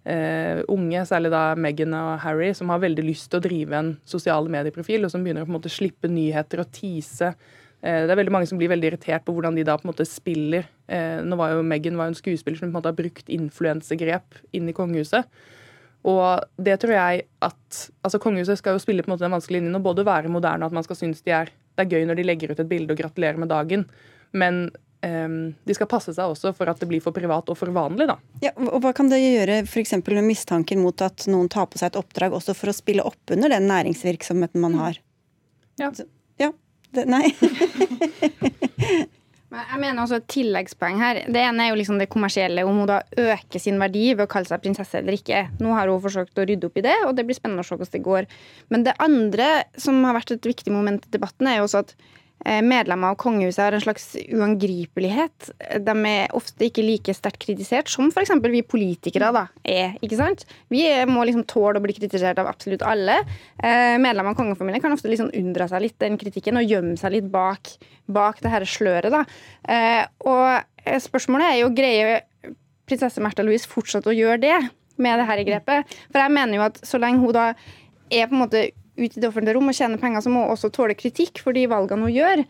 Uh, 0.05 0.61
unge, 0.69 1.01
særlig 1.09 1.31
da 1.33 1.55
Meghan 1.57 1.95
og 1.97 2.19
Harry, 2.21 2.51
som 2.53 2.69
har 2.69 2.83
veldig 2.83 3.07
lyst 3.07 3.31
til 3.31 3.39
å 3.41 3.45
drive 3.45 3.77
en 3.79 3.95
sosiale 4.05 4.51
medieprofil, 4.53 5.07
og 5.07 5.09
som 5.09 5.25
begynner 5.25 5.41
å 5.41 5.47
på 5.47 5.53
en 5.53 5.57
måte 5.57 5.71
slippe 5.73 6.11
nyheter 6.11 6.61
og 6.61 6.69
tease. 6.75 7.31
Uh, 7.81 8.05
det 8.05 8.13
er 8.13 8.19
veldig 8.21 8.35
mange 8.35 8.49
som 8.51 8.61
blir 8.61 8.69
veldig 8.69 8.91
irritert 8.91 9.25
på 9.25 9.33
hvordan 9.33 9.57
de 9.57 9.65
da 9.65 9.79
på 9.79 9.87
en 9.87 9.93
måte 9.95 10.05
spiller. 10.05 10.69
Uh, 10.85 11.25
nå 11.25 11.39
var 11.41 11.55
jo 11.55 11.65
Meghan 11.65 11.97
var 11.97 12.11
en 12.11 12.17
skuespiller 12.17 12.61
som 12.61 12.69
på 12.69 12.73
en 12.75 12.77
måte 12.77 12.93
har 12.93 12.99
brukt 12.99 13.33
influensegrep 13.33 14.41
inn 14.53 14.69
i 14.69 14.77
kongehuset. 14.77 15.25
Og 16.05 16.45
det 16.61 16.77
tror 16.83 16.93
jeg 16.93 17.25
at 17.41 17.77
altså 18.05 18.19
Kongehuset 18.21 18.59
skal 18.59 18.75
jo 18.75 18.81
spille 18.83 19.01
på 19.01 19.09
en 19.09 19.15
måte 19.15 19.25
den 19.25 19.33
vanskelige 19.33 19.63
linjen 19.63 19.79
og 19.79 19.87
både 19.87 20.05
være 20.05 20.29
moderne 20.29 20.61
og 20.61 20.69
at 20.69 20.77
man 20.77 20.85
skal 20.85 20.99
synes 20.99 21.23
de 21.25 21.33
er, 21.33 21.49
det 21.49 21.81
er 21.81 21.95
gøy 21.95 22.05
når 22.05 22.19
de 22.19 22.25
legger 22.27 22.53
ut 22.53 22.61
et 22.61 22.69
bilde 22.69 22.93
og 22.93 22.99
gratulerer 22.99 23.41
med 23.41 23.49
dagen. 23.49 23.87
Men 24.37 24.67
de 25.05 25.75
skal 25.77 25.89
passe 25.89 26.13
seg 26.15 26.31
også 26.31 26.53
for 26.57 26.69
at 26.71 26.79
det 26.81 26.87
blir 26.89 27.03
for 27.03 27.15
privat 27.15 27.49
og 27.51 27.57
for 27.59 27.71
vanlig. 27.75 28.07
Da. 28.09 28.17
Ja, 28.43 28.53
og 28.57 28.79
Hva 28.83 28.93
kan 28.97 29.11
det 29.11 29.21
gjøre 29.21 29.61
f.eks. 29.65 29.97
med 30.01 30.25
mistanken 30.25 30.81
mot 30.83 31.01
at 31.05 31.27
noen 31.31 31.49
tar 31.51 31.69
på 31.69 31.81
seg 31.81 31.93
et 31.93 31.99
oppdrag 32.01 32.35
også 32.37 32.55
for 32.57 32.71
å 32.71 32.75
spille 32.75 33.05
opp 33.05 33.35
under 33.35 33.53
den 33.53 33.69
næringsvirksomheten 33.71 34.63
man 34.63 34.79
har? 34.81 35.01
Ja. 35.81 35.91
ja 36.41 36.51
det, 36.95 37.05
nei. 37.11 37.27
Jeg 39.55 39.79
mener 39.79 40.01
også 40.03 40.17
et 40.19 40.27
tilleggspoeng 40.31 40.97
her. 40.99 41.21
Det 41.31 41.39
ene 41.39 41.63
er 41.63 41.69
jo 41.71 41.77
liksom 41.79 41.99
det 42.01 42.09
kommersielle, 42.11 42.65
om 42.67 42.81
hun 42.81 42.89
da 42.89 42.97
øker 43.07 43.61
sin 43.61 43.79
verdi 43.79 44.09
ved 44.11 44.25
å 44.25 44.31
kalle 44.31 44.49
seg 44.49 44.63
prinsesse 44.63 44.99
eller 44.99 45.15
ikke. 45.15 45.45
Nå 45.63 45.71
har 45.77 45.91
hun 45.91 46.01
forsøkt 46.03 46.41
å 46.41 46.45
rydde 46.47 46.67
opp 46.67 46.79
i 46.81 46.83
det, 46.83 46.95
og 47.07 47.15
det 47.15 47.23
blir 47.27 47.37
spennende 47.37 47.63
å 47.63 47.67
se 47.67 47.77
hvordan 47.77 47.93
det 47.93 48.03
går. 48.03 48.27
Men 48.73 48.83
det 48.87 48.97
andre 49.05 49.49
som 49.79 50.01
har 50.03 50.17
vært 50.17 50.35
et 50.35 50.49
viktig 50.51 50.73
moment 50.75 51.07
i 51.07 51.13
debatten, 51.15 51.47
er 51.47 51.61
jo 51.61 51.69
også 51.69 51.85
at 51.85 51.95
medlemmer 52.45 53.13
av 53.13 53.15
kongehuset 53.17 53.63
har 53.63 53.73
en 53.73 53.81
slags 53.81 54.11
uangripelighet. 54.29 55.47
De 55.81 55.93
er 56.05 56.33
ofte 56.37 56.67
ikke 56.67 56.83
like 56.85 57.15
sterkt 57.17 57.41
kritisert 57.41 57.89
som 57.89 58.11
f.eks. 58.11 58.33
vi 58.51 58.61
politikere 58.61 59.31
da, 59.33 59.47
er. 59.63 59.95
ikke 60.05 60.19
sant? 60.19 60.45
Vi 60.69 60.83
må 61.09 61.23
liksom 61.25 61.47
tåle 61.49 61.81
å 61.81 61.85
bli 61.85 61.95
kritisert 61.97 62.37
av 62.41 62.49
absolutt 62.51 62.85
alle. 62.85 63.17
Eh, 63.57 63.95
medlemmer 63.97 64.35
av 64.35 64.37
kongefamilien 64.37 64.83
kan 64.83 64.93
ofte 64.93 65.09
liksom 65.09 65.31
unndra 65.33 65.69
seg 65.71 65.87
litt 65.87 65.97
den 66.03 66.19
kritikken 66.21 66.61
og 66.61 66.69
gjemme 66.69 66.99
seg 67.01 67.15
litt 67.17 67.31
bak, 67.33 67.71
bak 68.05 68.43
det 68.43 68.53
her 68.53 68.67
sløret. 68.69 69.15
da. 69.15 69.23
Eh, 69.65 70.05
og 70.29 71.01
spørsmålet 71.01 71.49
er 71.49 71.59
jo 71.63 71.73
greier 71.75 72.25
prinsesse 72.85 73.21
Märtha 73.23 73.45
Louise 73.45 73.69
fortsatt 73.69 74.05
å 74.05 74.13
gjøre 74.13 74.41
det 74.43 74.57
med 75.01 75.19
det 75.19 75.27
her 75.31 75.43
grepet? 75.47 75.97
For 76.11 76.21
jeg 76.21 76.35
mener 76.35 76.59
jo 76.59 76.65
at 76.67 76.81
så 76.85 77.01
lenge 77.01 77.23
hun 77.23 77.35
da 77.35 77.51
er 78.11 78.27
på 78.29 78.35
en 78.35 78.43
måte 78.43 78.67
ut 78.97 79.17
i 79.17 79.21
det 79.21 79.27
offentlige 79.27 79.57
rom 79.57 79.71
og 79.71 79.77
tjene 79.77 79.99
penger, 80.01 80.23
så 80.23 80.31
må 80.31 80.45
hun 80.45 80.55
også 80.55 80.71
tåle 80.73 80.97
kritikk 80.97 81.41
for 81.43 81.55
de 81.55 81.65
valgene 81.71 82.07
hun 82.07 82.15
gjør. 82.15 82.45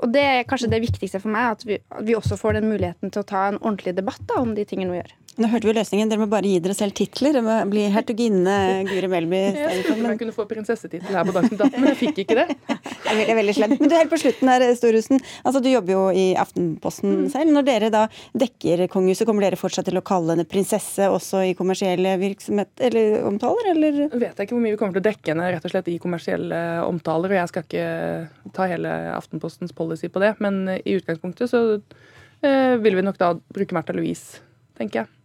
Og 0.00 0.12
det 0.14 0.22
er 0.24 0.46
kanskje 0.48 0.70
det 0.72 0.80
viktigste 0.80 1.20
for 1.20 1.32
meg, 1.32 1.56
at 1.58 1.66
vi, 1.68 1.76
at 1.92 2.06
vi 2.08 2.16
også 2.16 2.38
får 2.40 2.56
den 2.56 2.70
muligheten 2.70 3.12
til 3.12 3.20
å 3.20 3.28
ta 3.28 3.46
en 3.50 3.60
ordentlig 3.60 3.92
debatt 3.98 4.22
da, 4.30 4.40
om 4.40 4.54
de 4.56 4.64
tingene 4.68 4.94
hun 4.94 5.00
gjør. 5.02 5.12
Nå 5.38 5.48
hørte 5.48 5.68
vi 5.68 5.72
løsningen. 5.76 6.10
Dere 6.10 6.20
må 6.20 6.26
bare 6.30 6.48
gi 6.48 6.58
dere 6.60 6.74
selv 6.74 6.92
titler. 6.98 7.32
Dere 7.36 7.44
må 7.46 7.54
bli 7.70 7.84
hertuginne 7.94 8.54
Guri 8.88 9.08
Melby. 9.08 9.38
Jeg 9.60 9.84
trodde 9.86 10.02
man 10.02 10.18
kunne 10.20 10.34
få 10.34 10.46
prinsessetittel 10.50 11.14
her 11.14 11.26
på 11.28 11.34
Dagsnytt 11.36 11.62
18, 11.62 11.76
men 11.78 11.88
jeg 11.92 11.98
fikk 12.00 12.18
ikke 12.24 12.36
det. 12.40 12.46
Det 13.00 13.14
er 13.14 13.18
veldig, 13.18 13.36
veldig 13.38 13.54
slemt. 13.56 13.80
Men 13.80 13.90
du 13.90 13.94
helt 13.96 14.10
på 14.12 14.18
slutten 14.20 14.50
her, 14.50 14.64
Storhusen. 14.78 15.22
Altså, 15.42 15.62
du 15.64 15.68
jobber 15.70 15.94
jo 15.94 16.02
i 16.14 16.24
Aftenposten 16.38 17.14
mm. 17.22 17.28
selv. 17.32 17.52
Når 17.56 17.66
dere 17.66 17.88
da 17.90 18.02
dekker 18.38 18.84
kongehuset, 18.92 19.26
kommer 19.26 19.46
dere 19.46 19.58
fortsatt 19.58 19.88
til 19.88 19.98
å 19.98 20.04
kalle 20.06 20.36
henne 20.36 20.46
prinsesse 20.46 21.08
også 21.10 21.42
i 21.48 21.54
kommersielle 21.58 22.12
virksomhet 22.20 22.84
eller 22.90 23.24
omtaler, 23.26 23.72
eller? 23.72 24.00
Jeg 24.12 24.34
ikke 24.36 24.54
hvor 24.54 24.62
mye 24.62 24.76
vi 24.76 24.80
kommer 24.82 24.98
til 24.98 25.02
å 25.02 25.08
dekke 25.08 25.32
henne 25.32 25.48
rett 25.54 25.66
og 25.66 25.74
slett 25.74 25.90
i 25.90 25.98
kommersielle 26.02 26.60
omtaler, 26.86 27.34
og 27.34 27.40
jeg 27.40 27.52
skal 27.52 27.66
ikke 27.66 28.52
ta 28.56 28.68
hele 28.70 28.96
Aftenpostens 29.16 29.74
policy 29.76 30.10
på 30.12 30.22
det. 30.22 30.36
Men 30.44 30.62
i 30.76 30.98
utgangspunktet 31.00 31.50
så 31.50 31.64
eh, 31.78 32.76
vil 32.82 33.00
vi 33.00 33.06
nok 33.06 33.18
da 33.18 33.32
bruke 33.50 33.74
Märtha 33.74 33.96
Louise, 33.96 34.44
tenker 34.78 35.02
jeg. 35.02 35.19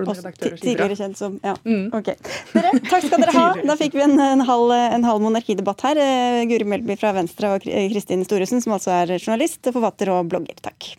Tidligere 0.00 0.96
kjent 0.98 1.18
som 1.18 1.38
Ja. 1.44 1.54
Mm. 1.64 1.92
Ok. 1.94 2.10
Dere, 2.52 2.72
takk 2.88 3.06
skal 3.06 3.22
dere 3.22 3.36
ha. 3.36 3.46
Da 3.62 3.76
fikk 3.78 3.94
vi 3.94 4.02
en, 4.06 4.18
en, 4.20 4.44
halv, 4.48 4.74
en 4.74 5.06
halv, 5.06 5.22
monarkidebatt 5.22 5.86
her. 5.86 6.02
Eh, 6.02 6.42
Guri 6.50 6.66
Melby 6.68 6.98
fra 6.98 7.14
Venstre 7.16 7.54
og 7.54 7.64
Kristin 7.64 8.24
Storesen, 8.26 8.62
som 8.64 8.76
altså 8.76 8.94
er 8.96 9.16
journalist, 9.18 9.62
forfatter 9.70 10.10
og 10.14 10.28
blogger. 10.32 10.58
Takk. 10.64 10.94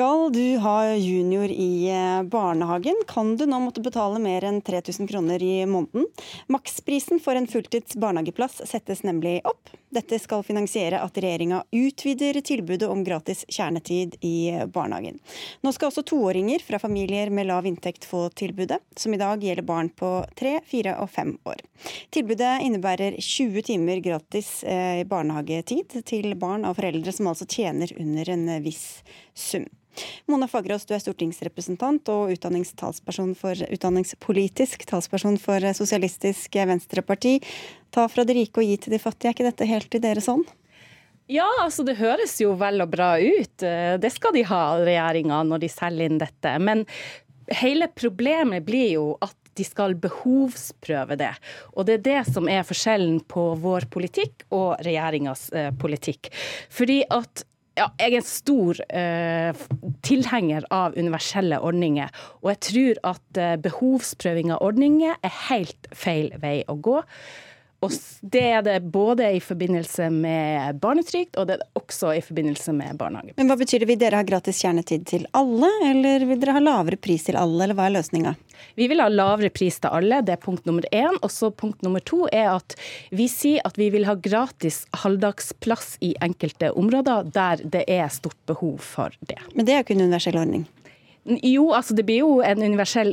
Skal 0.00 0.32
du 0.32 0.56
ha 0.56 0.94
junior 0.96 1.50
i 1.50 1.88
eh, 1.88 2.22
barnehagen, 2.22 2.94
kan 3.06 3.36
du 3.36 3.42
nå 3.46 3.58
måtte 3.60 3.82
betale 3.84 4.16
mer 4.16 4.46
enn 4.48 4.62
3000 4.64 5.04
kroner 5.10 5.42
i 5.44 5.66
måneden. 5.68 6.06
Maksprisen 6.48 7.18
for 7.20 7.36
en 7.36 7.44
fulltids 7.44 7.98
barnehageplass 8.00 8.62
settes 8.64 9.02
nemlig 9.04 9.42
opp. 9.44 9.68
Dette 9.92 10.16
skal 10.22 10.40
finansiere 10.46 11.02
at 11.04 11.20
regjeringa 11.20 11.58
utvider 11.76 12.38
tilbudet 12.40 12.88
om 12.88 13.02
gratis 13.04 13.42
kjernetid 13.52 14.16
i 14.24 14.54
barnehagen. 14.72 15.18
Nå 15.60 15.72
skal 15.76 15.90
også 15.90 16.06
toåringer 16.08 16.64
fra 16.64 16.80
familier 16.80 17.28
med 17.28 17.50
lav 17.50 17.68
inntekt 17.68 18.08
få 18.08 18.22
tilbudet, 18.32 18.78
som 18.96 19.12
i 19.12 19.18
dag 19.20 19.44
gjelder 19.44 19.66
barn 19.68 19.90
på 19.92 20.14
tre, 20.38 20.54
fire 20.70 20.94
og 21.04 21.12
fem 21.12 21.34
år. 21.44 21.60
Tilbudet 22.08 22.54
innebærer 22.64 23.18
20 23.20 23.68
timer 23.68 24.00
gratis 24.00 24.62
eh, 24.64 25.04
barnehagetid 25.04 26.00
til 26.08 26.32
barn 26.40 26.64
av 26.64 26.80
foreldre 26.80 27.12
som 27.12 27.28
altså 27.34 27.44
tjener 27.44 27.92
under 28.00 28.32
en 28.32 28.48
viss 28.64 28.86
sum. 29.36 29.68
Mona 30.30 30.48
Fagerås, 30.48 30.86
du 30.86 30.94
er 30.94 31.02
stortingsrepresentant 31.02 32.08
og 32.12 32.30
for, 33.38 33.64
utdanningspolitisk 33.76 34.86
talsperson 34.86 35.38
for 35.40 35.60
Sosialistisk 35.74 36.54
Venstreparti. 36.54 37.38
Ta 37.90 38.06
fra 38.08 38.24
de 38.24 38.38
rike 38.38 38.62
og 38.62 38.66
gi 38.66 38.76
til 38.76 38.96
de 38.96 39.02
fattige, 39.02 39.30
er 39.30 39.36
ikke 39.36 39.50
dette 39.50 39.68
helt 39.68 39.94
i 39.94 40.02
deres 40.02 40.30
hånd? 40.30 40.46
Ja, 41.30 41.46
altså 41.62 41.84
det 41.86 42.00
høres 42.00 42.40
jo 42.42 42.56
vel 42.58 42.82
og 42.82 42.90
bra 42.90 43.12
ut. 43.22 43.62
Det 43.62 44.10
skal 44.10 44.34
de 44.34 44.46
ha, 44.48 44.62
regjeringa, 44.82 45.44
når 45.46 45.62
de 45.62 45.68
selger 45.70 46.10
inn 46.10 46.18
dette. 46.18 46.54
Men 46.58 46.82
hele 47.60 47.86
problemet 47.94 48.66
blir 48.66 48.96
jo 48.96 49.04
at 49.22 49.36
de 49.58 49.66
skal 49.66 49.94
behovsprøve 50.00 51.18
det. 51.20 51.30
Og 51.74 51.86
det 51.86 51.98
er 51.98 52.04
det 52.06 52.20
som 52.32 52.48
er 52.50 52.66
forskjellen 52.66 53.20
på 53.30 53.50
vår 53.60 53.86
politikk 53.92 54.46
og 54.54 54.80
regjeringas 54.86 55.48
eh, 55.54 55.70
politikk. 55.76 56.30
Fordi 56.72 57.02
at 57.10 57.44
ja, 57.80 57.88
jeg 58.00 58.12
er 58.12 58.20
en 58.20 58.26
stor 58.26 58.80
eh, 58.92 59.60
tilhenger 60.06 60.66
av 60.74 60.96
universelle 60.98 61.60
ordninger. 61.64 62.10
Og 62.42 62.52
jeg 62.52 62.60
tror 62.68 63.00
at 63.14 63.40
eh, 63.40 63.56
behovsprøving 63.64 64.52
av 64.54 64.64
ordninger 64.66 65.16
er 65.16 65.38
helt 65.48 65.88
feil 65.96 66.32
vei 66.42 66.60
å 66.68 66.76
gå. 66.76 67.00
Og 67.80 67.94
det 68.20 68.42
er 68.44 68.64
det 68.64 68.76
både 68.92 69.30
i 69.36 69.40
forbindelse 69.40 70.10
med 70.12 70.80
barnetrygd 70.82 71.38
og 71.40 71.48
det 71.48 71.56
er 71.56 71.62
det 71.62 71.80
også 71.80 72.12
i 72.18 72.22
forbindelse 72.24 72.74
med 72.76 72.98
barnehage. 73.00 73.32
Men 73.38 73.48
Hva 73.48 73.56
betyr 73.60 73.80
det? 73.80 73.88
Vil 73.88 74.00
dere 74.00 74.20
ha 74.20 74.26
gratis 74.26 74.60
kjernetid 74.60 75.06
til 75.08 75.24
alle, 75.36 75.70
eller 75.88 76.26
vil 76.28 76.40
dere 76.42 76.58
ha 76.58 76.62
lavere 76.62 77.00
pris 77.00 77.24
til 77.28 77.38
alle, 77.40 77.64
eller 77.64 77.78
hva 77.78 77.88
er 77.88 77.96
løsninga? 77.96 78.34
Vi 78.76 78.88
vil 78.90 79.00
ha 79.00 79.08
lavere 79.08 79.48
pris 79.54 79.80
til 79.80 79.92
alle, 79.96 80.20
det 80.26 80.34
er 80.36 80.42
punkt 80.42 80.68
nummer 80.68 80.84
én. 80.92 81.16
Og 81.24 81.32
så 81.32 81.48
punkt 81.50 81.80
nummer 81.86 82.04
to 82.04 82.26
er 82.28 82.50
at 82.52 82.76
vi 83.16 83.28
sier 83.32 83.64
at 83.64 83.80
vi 83.80 83.88
vil 83.94 84.04
ha 84.08 84.16
gratis 84.20 84.82
halvdagsplass 85.00 85.96
i 86.04 86.12
enkelte 86.20 86.74
områder 86.76 87.32
der 87.32 87.64
det 87.64 87.86
er 87.88 88.12
stort 88.12 88.36
behov 88.50 88.76
for 88.84 89.16
det. 89.24 89.40
Men 89.54 89.64
det 89.64 89.74
er 89.74 89.80
jo 89.80 89.88
ikke 89.88 89.96
en 89.96 90.06
universell 90.10 90.40
ordning? 90.40 90.68
Jo, 91.24 91.66
altså 91.76 91.92
det 91.92 92.06
blir 92.08 92.22
jo 92.22 92.38
en 92.40 92.62
universell 92.64 93.12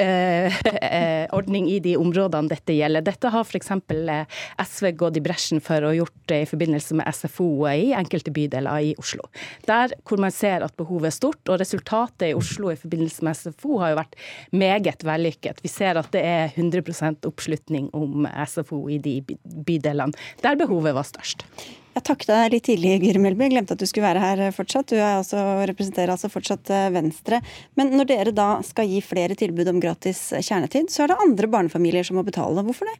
eh, 0.00 0.54
eh, 0.88 1.26
ordning 1.36 1.66
i 1.68 1.78
de 1.84 1.98
områdene 2.00 2.48
dette 2.48 2.72
gjelder. 2.72 3.04
Dette 3.04 3.28
har 3.28 3.44
f.eks. 3.44 3.70
Eh, 3.92 4.38
SV 4.62 4.88
gått 4.96 5.18
i 5.20 5.22
bresjen 5.24 5.60
for 5.60 5.84
og 5.84 5.98
gjort 5.98 6.16
det 6.32 6.40
i 6.42 6.48
forbindelse 6.48 6.96
med 6.96 7.10
SFO 7.12 7.50
i 7.68 7.92
enkelte 7.96 8.32
bydeler 8.32 8.88
i 8.88 8.94
Oslo. 9.00 9.28
Der 9.68 9.92
hvor 10.08 10.22
man 10.22 10.32
ser 10.32 10.64
at 10.64 10.76
behovet 10.80 11.10
er 11.10 11.18
stort, 11.18 11.42
og 11.48 11.60
resultatet 11.60 12.30
i 12.30 12.38
Oslo 12.38 12.72
i 12.72 12.78
forbindelse 12.80 13.26
med 13.26 13.36
SFO 13.36 13.82
har 13.82 13.92
jo 13.92 14.00
vært 14.00 14.18
meget 14.56 15.04
vellykket. 15.04 15.60
Vi 15.62 15.72
ser 15.72 16.00
at 16.00 16.08
det 16.16 16.24
er 16.24 16.56
100% 16.56 17.28
oppslutning 17.28 17.92
om 17.92 18.26
SFO 18.48 18.86
i 18.88 18.98
de 19.02 19.20
bydelene 19.44 20.16
der 20.42 20.56
behovet 20.56 20.96
var 20.96 21.06
størst. 21.06 21.44
Jeg 21.92 22.04
takket 22.08 22.30
deg 22.30 22.54
litt 22.54 22.64
tidlig, 22.64 22.92
Guri 23.02 23.20
Melby. 23.20 23.50
Glemte 23.52 23.76
at 23.76 23.82
du 23.82 23.86
skulle 23.88 24.08
være 24.08 24.22
her 24.22 24.42
fortsatt. 24.56 24.88
Du 24.94 24.96
altså, 24.96 25.40
representerer 25.68 26.14
altså 26.14 26.30
fortsatt 26.32 26.72
eh, 26.72 26.88
Venstre. 26.94 27.42
Men 27.76 27.92
når 27.92 28.08
dere 28.08 28.32
da 28.36 28.48
skal 28.64 28.88
gi 28.88 29.02
flere 29.04 29.36
tilbud 29.38 29.68
om 29.74 29.80
gratis 29.82 30.30
kjernetid, 30.38 30.88
så 30.92 31.04
er 31.04 31.12
det 31.12 31.20
andre 31.26 31.50
barnefamilier 31.52 32.08
som 32.08 32.16
må 32.16 32.24
betale. 32.24 32.64
Hvorfor 32.64 32.88
det? 32.88 32.96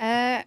Eh, 0.00 0.38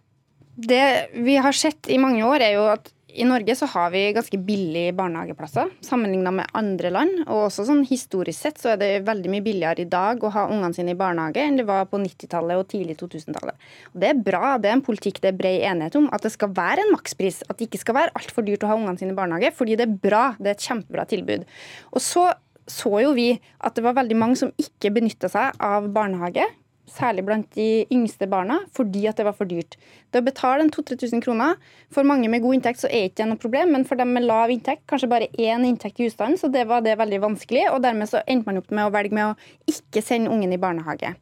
det 0.70 0.86
vi 1.14 1.38
har 1.38 1.54
sett 1.56 1.90
i 1.90 2.00
mange 2.02 2.26
år, 2.26 2.42
er 2.48 2.58
jo 2.58 2.66
at 2.74 2.90
i 3.14 3.26
Norge 3.26 3.56
så 3.56 3.66
har 3.66 3.90
vi 3.94 4.02
ganske 4.14 4.38
billige 4.46 4.94
barnehageplasser 4.98 5.72
sammenlignet 5.86 6.34
med 6.36 6.52
andre 6.58 6.92
land. 6.94 7.22
Og 7.26 7.48
også 7.48 7.66
sånn 7.68 7.82
historisk 7.88 8.38
sett 8.46 8.62
så 8.62 8.74
er 8.74 8.82
det 8.82 8.90
veldig 9.08 9.32
mye 9.34 9.46
billigere 9.46 9.84
i 9.84 9.90
dag 9.90 10.22
å 10.24 10.32
ha 10.36 10.46
ungene 10.52 10.76
sine 10.78 10.94
i 10.94 11.00
barnehage 11.00 11.42
enn 11.44 11.58
det 11.60 11.66
var 11.70 11.88
på 11.90 12.02
90-tallet 12.02 12.62
og 12.62 12.68
tidlig 12.72 13.00
2000-tallet. 13.02 13.70
Og 13.94 14.04
Det 14.04 14.12
er 14.12 14.22
bra, 14.30 14.58
det 14.62 14.72
er 14.72 14.78
en 14.78 14.86
politikk 14.86 15.22
det 15.24 15.34
er 15.34 15.40
bred 15.40 15.66
enighet 15.72 15.98
om, 16.00 16.10
at 16.14 16.26
det 16.26 16.34
skal 16.36 16.54
være 16.56 16.86
en 16.86 16.94
makspris. 16.94 17.42
At 17.50 17.58
det 17.60 17.70
ikke 17.70 17.84
skal 17.84 17.98
være 17.98 18.16
altfor 18.20 18.46
dyrt 18.46 18.68
å 18.68 18.72
ha 18.72 18.78
ungene 18.78 19.02
sine 19.02 19.16
i 19.16 19.20
barnehage, 19.20 19.54
fordi 19.58 19.80
det 19.80 19.88
er 19.88 19.98
bra. 20.10 20.24
Det 20.38 20.54
er 20.54 20.58
et 20.58 20.70
kjempebra 20.70 21.08
tilbud. 21.10 21.50
Og 21.94 22.06
så 22.06 22.30
så 22.70 23.00
jo 23.02 23.16
vi 23.18 23.32
at 23.66 23.74
det 23.74 23.82
var 23.82 23.96
veldig 23.98 24.18
mange 24.18 24.38
som 24.38 24.52
ikke 24.62 24.92
benytta 24.94 25.26
seg 25.32 25.58
av 25.58 25.88
barnehage 25.94 26.46
særlig 26.94 27.24
blant 27.28 27.48
de 27.56 27.86
yngste 27.94 28.28
barna, 28.30 28.60
fordi 28.76 29.06
at 29.10 29.20
det 29.20 29.26
var 29.28 29.36
for 29.38 29.50
dyrt. 29.50 29.78
Det 30.12 30.22
å 30.22 30.26
betale 30.26 30.66
2000-3000 30.68 31.24
kroner, 31.24 31.56
for 31.94 32.08
mange 32.08 32.30
med 32.32 32.44
god 32.44 32.58
inntekt 32.58 32.82
så 32.82 32.90
er 32.90 33.08
ikke 33.08 33.22
det 33.24 33.30
noe 33.32 33.42
problem, 33.42 33.74
men 33.76 33.86
for 33.88 34.00
dem 34.00 34.14
med 34.16 34.28
lav 34.28 34.52
inntekt, 34.54 34.86
kanskje 34.90 35.12
bare 35.12 35.30
én 35.38 35.66
inntekt 35.68 36.02
i 36.02 36.08
husstanden, 36.08 36.40
så 36.42 36.52
det 36.52 36.66
var 36.70 36.84
det 36.86 36.98
veldig 37.00 37.22
vanskelig. 37.28 37.68
Og 37.74 37.82
dermed 37.86 38.12
så 38.12 38.24
endte 38.26 38.50
man 38.50 38.62
opp 38.62 38.74
med 38.74 38.88
å 38.88 38.94
velge 38.94 39.16
med 39.16 39.32
å 39.32 39.72
ikke 39.72 40.04
sende 40.06 40.34
ungen 40.34 40.54
i 40.56 40.62
barnehage. 40.62 41.16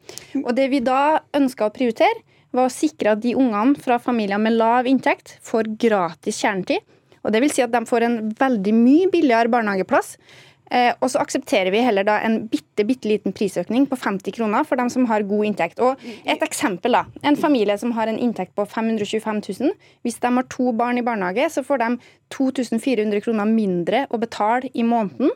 Og 0.44 0.52
det 0.58 0.70
vi 0.74 0.84
da 0.86 1.20
ønska 1.38 1.68
å 1.68 1.76
prioritere, 1.76 2.24
var 2.56 2.70
å 2.70 2.74
sikre 2.74 3.12
at 3.12 3.22
de 3.22 3.36
ungene 3.36 3.76
fra 3.84 3.98
familier 4.00 4.40
med 4.40 4.56
lav 4.56 4.88
inntekt 4.88 5.36
får 5.46 5.68
gratis 5.78 6.40
kjernetid. 6.40 6.86
Og 7.28 7.34
det 7.36 7.42
vil 7.44 7.52
si 7.52 7.60
at 7.60 7.74
de 7.74 7.82
får 7.84 8.06
en 8.06 8.16
veldig 8.40 8.72
mye 8.72 9.10
billigere 9.12 9.52
barnehageplass 9.52 10.14
Eh, 10.16 10.47
og 11.00 11.08
så 11.12 11.22
aksepterer 11.22 11.72
vi 11.72 11.80
heller 11.86 12.04
da 12.08 12.18
en 12.26 12.42
bitte, 12.52 12.84
bitte 12.88 13.08
liten 13.08 13.34
prisøkning 13.36 13.88
på 13.88 13.96
50 13.96 14.36
kroner 14.36 14.66
for 14.68 14.80
dem 14.80 14.90
som 14.92 15.06
har 15.08 15.24
god 15.28 15.46
inntekt. 15.48 15.80
Og 15.80 15.96
Et 16.26 16.44
eksempel. 16.44 16.92
da, 16.92 17.06
En 17.24 17.38
familie 17.38 17.78
som 17.78 17.92
har 17.92 18.08
en 18.08 18.20
inntekt 18.20 18.56
på 18.56 18.66
525 18.66 19.42
000. 19.60 19.72
Hvis 20.04 20.20
de 20.20 20.28
har 20.28 20.44
to 20.44 20.72
barn 20.72 20.98
i 20.98 21.02
barnehage, 21.02 21.50
så 21.50 21.64
får 21.64 21.78
de 21.78 21.98
2400 22.30 23.22
kroner 23.22 23.46
mindre 23.46 24.08
å 24.12 24.20
betale 24.20 24.70
i 24.74 24.84
måneden 24.84 25.32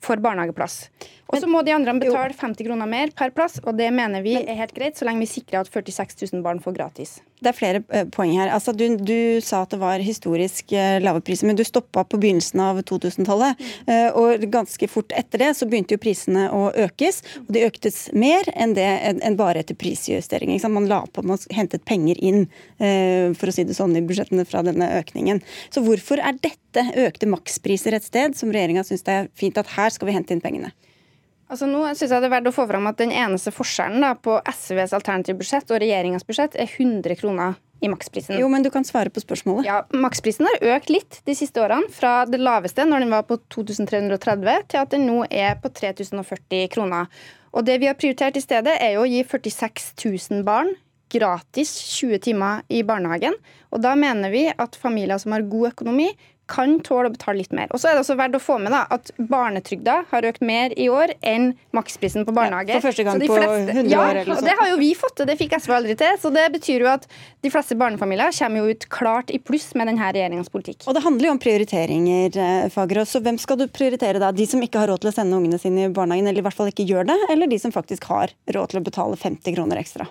for 0.00 0.20
barnehageplass. 0.22 0.84
Og 1.30 1.38
så 1.38 1.46
må 1.46 1.62
de 1.62 1.74
andre 1.74 1.94
betale 2.00 2.34
50 2.34 2.66
kroner 2.66 2.88
mer 2.90 3.12
per 3.14 3.30
plass, 3.34 3.60
og 3.62 3.76
det 3.78 3.90
mener 3.94 4.24
vi 4.24 4.34
er 4.40 4.58
helt 4.58 4.74
greit, 4.74 4.98
så 4.98 5.06
lenge 5.06 5.22
vi 5.22 5.30
sikrer 5.30 5.60
at 5.60 5.70
46 5.70 6.16
000 6.32 6.42
barn 6.42 6.58
får 6.62 6.74
gratis. 6.74 7.18
Det 7.40 7.52
er 7.52 7.56
flere 7.56 7.82
uh, 7.86 8.02
poeng 8.12 8.34
her. 8.36 8.50
Altså, 8.52 8.74
du, 8.76 8.84
du, 8.98 9.38
sa 9.44 9.62
at 9.64 9.72
det 9.72 9.78
var 9.80 10.02
historisk 10.04 10.74
uh, 10.74 10.98
lave 11.00 11.22
priser, 11.24 11.46
men 11.48 11.56
du 11.56 11.62
stoppa 11.64 12.02
på 12.04 12.18
begynnelsen 12.20 12.60
av 12.64 12.82
2000-tallet. 12.88 13.62
Uh, 13.86 14.10
og 14.18 14.44
ganske 14.52 14.90
fort 14.90 15.14
etter 15.16 15.44
det 15.44 15.52
så 15.56 15.68
begynte 15.70 15.94
jo 15.94 16.02
prisene 16.02 16.48
å 16.52 16.66
økes, 16.88 17.22
og 17.46 17.54
de 17.54 17.64
øktes 17.68 18.02
mer 18.12 18.50
enn 18.52 18.74
det 18.76 18.88
enn 19.14 19.38
bare 19.38 19.62
etter 19.62 19.78
prisjustering. 19.78 20.52
Man 20.70 20.90
la 20.90 21.04
på, 21.06 21.22
man 21.26 21.40
hentet 21.54 21.86
penger 21.88 22.18
inn, 22.20 22.44
for 22.78 23.50
å 23.50 23.54
si 23.54 23.64
det 23.66 23.74
sånn, 23.76 23.96
i 23.98 24.02
budsjettene 24.06 24.44
fra 24.48 24.62
denne 24.66 24.86
økningen. 25.00 25.40
Så 25.72 25.82
hvorfor 25.86 26.20
er 26.22 26.36
dette 26.38 26.69
økte 26.78 27.26
makspriser 27.26 27.96
et 27.96 28.06
sted 28.06 28.36
som 28.38 28.52
regjeringa 28.52 28.84
syns 28.86 29.02
det 29.06 29.16
er 29.16 29.30
fint 29.34 29.58
at 29.58 29.74
her 29.76 29.90
skal 29.90 30.10
vi 30.10 30.14
hente 30.14 30.34
inn 30.34 30.44
pengene? 30.44 30.70
Altså 31.50 31.66
nå 31.66 31.82
synes 31.88 32.12
jeg 32.12 32.22
det 32.22 32.28
er 32.28 32.36
verdt 32.36 32.50
å 32.52 32.54
få 32.54 32.68
fram 32.70 32.86
at 32.86 33.00
Den 33.00 33.10
eneste 33.10 33.50
forskjellen 33.50 34.04
da, 34.04 34.14
på 34.14 34.36
SVs 34.46 34.94
alternative 34.94 35.40
budsjett 35.40 35.72
og 35.74 35.82
regjeringas 35.82 36.26
budsjett 36.28 36.54
er 36.54 36.70
100 36.70 37.18
kroner 37.18 37.58
i 37.80 37.88
maksprisen. 37.88 38.36
Jo, 38.38 38.48
men 38.52 38.62
du 38.62 38.70
kan 38.70 38.84
svare 38.84 39.10
på 39.10 39.22
spørsmålet. 39.22 39.64
Ja, 39.66 39.80
Maksprisen 39.96 40.46
har 40.46 40.76
økt 40.76 40.90
litt 40.92 41.22
de 41.24 41.34
siste 41.34 41.62
årene, 41.64 41.88
fra 41.90 42.26
det 42.28 42.38
laveste, 42.42 42.84
når 42.84 43.06
den 43.06 43.14
var 43.14 43.24
på 43.26 43.40
2330, 43.50 44.66
til 44.68 44.82
at 44.82 44.92
den 44.92 45.06
nå 45.08 45.22
er 45.26 45.56
på 45.62 45.72
3040 45.72 46.68
kroner. 46.74 47.08
Og 47.56 47.64
det 47.66 47.80
vi 47.80 47.88
har 47.88 47.96
prioritert 47.98 48.36
i 48.36 48.44
stedet, 48.44 48.76
er 48.76 48.98
jo 48.98 49.06
å 49.06 49.08
gi 49.08 49.24
46 49.24 49.94
000 50.04 50.44
barn 50.46 50.74
gratis 51.10 51.72
20 51.96 52.20
timer 52.28 52.60
i 52.70 52.84
barnehagen. 52.86 53.34
Og 53.74 53.82
da 53.82 53.96
mener 53.98 54.30
vi 54.30 54.44
at 54.50 54.78
familier 54.78 55.18
som 55.18 55.34
har 55.34 55.48
god 55.48 55.72
økonomi, 55.72 56.12
kan 56.50 56.76
tåle 56.86 57.10
å 57.10 57.14
betale 57.14 57.40
litt 57.40 57.54
mer. 57.56 57.70
Og 57.70 57.80
så 57.80 57.90
er 57.90 57.96
det 57.96 58.04
også 58.04 58.16
verdt 58.18 58.38
å 58.38 58.42
få 58.42 58.58
med 58.62 58.74
da, 58.74 58.82
at 58.92 59.12
barnetrygda 59.30 59.96
har 60.10 60.26
økt 60.30 60.44
mer 60.44 60.74
i 60.76 60.88
år 60.92 61.14
enn 61.26 61.52
maksprisen 61.76 62.26
på 62.26 62.34
barnehage. 62.36 62.74
Ja, 62.74 62.80
for 62.82 62.90
første 62.90 63.06
gang 63.06 63.22
på 63.22 63.38
100 63.38 63.94
år 63.96 64.22
eller 64.22 64.34
og 64.34 64.44
det 64.46 64.56
har 64.58 64.70
jo 64.72 64.78
vi 64.80 64.90
fått 64.98 65.16
til, 65.20 65.28
det 65.28 65.36
fikk 65.40 65.56
SV 65.58 65.74
aldri 65.76 65.96
til. 66.00 66.18
Så 66.20 66.32
det 66.34 66.46
betyr 66.54 66.84
jo 66.84 66.90
at 66.90 67.06
de 67.44 67.52
fleste 67.52 67.76
barnefamilier 67.78 68.34
kommer 68.36 68.64
jo 68.64 68.74
ut 68.74 68.86
klart 68.92 69.32
i 69.34 69.40
pluss 69.42 69.70
med 69.78 69.90
denne 69.90 70.10
regjeringas 70.10 70.50
politikk. 70.52 70.84
Og 70.90 70.96
det 70.96 71.04
handler 71.04 71.30
jo 71.30 71.34
om 71.36 71.42
prioriteringer, 71.42 72.36
eh, 72.36 72.68
Fagerås. 72.72 73.14
Så 73.14 73.22
hvem 73.24 73.38
skal 73.40 73.60
du 73.60 73.66
prioritere 73.68 74.22
da? 74.22 74.32
De 74.32 74.46
som 74.46 74.62
ikke 74.62 74.82
har 74.82 74.90
råd 74.92 75.04
til 75.04 75.12
å 75.12 75.14
sende 75.14 75.38
ungene 75.38 75.60
sine 75.60 75.86
i 75.86 75.92
barnehagen, 75.94 76.28
eller 76.28 76.42
i 76.42 76.46
hvert 76.46 76.56
fall 76.56 76.70
ikke 76.72 76.88
gjør 76.88 77.10
det, 77.10 77.18
eller 77.30 77.50
de 77.50 77.58
som 77.58 77.74
faktisk 77.74 78.08
har 78.10 78.34
råd 78.50 78.72
til 78.74 78.80
å 78.80 78.86
betale 78.86 79.18
50 79.20 79.56
kroner 79.56 79.80
ekstra? 79.80 80.08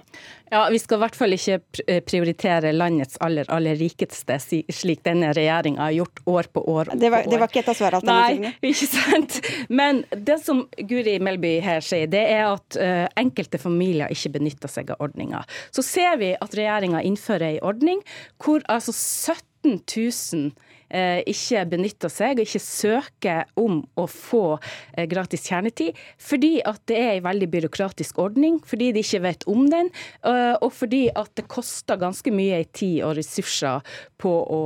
Ja, 0.52 0.68
Vi 0.70 0.80
skal 0.82 0.98
i 0.98 1.04
hvert 1.04 1.18
fall 1.18 1.36
ikke 1.36 1.60
prioritere 2.08 2.72
landets 2.74 3.18
aller, 3.22 3.46
aller 3.54 3.78
rikeste, 3.78 4.40
slik 4.74 5.04
denne 5.06 5.30
regjeringa 5.36 5.86
har 5.86 5.94
gjort 5.94 6.22
år 6.30 6.50
på 6.54 6.64
år. 6.72 6.94
Det 6.94 7.12
var, 7.14 7.28
det 7.30 7.40
var 7.42 7.52
ikke 7.52 7.64
et 7.64 7.72
av 7.74 7.80
svaralternativene? 7.80 8.54
Nei, 8.56 8.70
ikke 8.72 8.90
sant. 8.92 9.40
Men 9.70 10.04
det 10.14 10.40
som 10.46 10.64
Guri 10.90 11.18
Melby 11.24 11.58
her 11.66 11.84
sier, 11.86 12.10
det 12.12 12.24
er 12.32 12.46
at 12.52 12.80
uh, 12.80 13.06
enkelte 13.20 13.62
familier 13.62 14.12
ikke 14.14 14.36
benytter 14.38 14.72
seg 14.72 14.94
av 14.96 15.04
ordninga. 15.06 15.44
Så 15.76 15.86
ser 15.86 16.20
vi 16.22 16.34
at 16.38 16.58
regjeringa 16.58 17.04
innfører 17.06 17.54
ei 17.54 17.62
ordning 17.66 18.04
hvor 18.44 18.64
altså 18.72 18.94
17 18.96 19.80
000 19.80 20.52
Eh, 20.52 20.69
ikke 20.90 21.66
benytter 21.70 22.12
seg 22.12 22.40
og 22.40 22.48
ikke 22.48 22.62
søker 22.64 23.50
om 23.60 23.82
å 24.00 24.06
få 24.10 24.44
eh, 24.58 25.06
gratis 25.10 25.46
kjernetid, 25.50 25.98
fordi 26.18 26.60
at 26.66 26.82
det 26.90 26.98
er 26.98 27.12
en 27.18 27.28
veldig 27.28 27.50
byråkratisk 27.54 28.20
ordning, 28.22 28.60
fordi 28.66 28.92
de 28.96 29.04
ikke 29.04 29.24
vet 29.26 29.46
om 29.50 29.68
den, 29.72 29.92
eh, 30.26 30.56
og 30.58 30.72
fordi 30.76 31.06
at 31.14 31.32
det 31.38 31.48
koster 31.52 32.00
ganske 32.02 32.34
mye 32.34 32.64
tid 32.74 33.04
og 33.08 33.18
ressurser 33.20 33.86
på 34.20 34.32
å, 34.44 34.62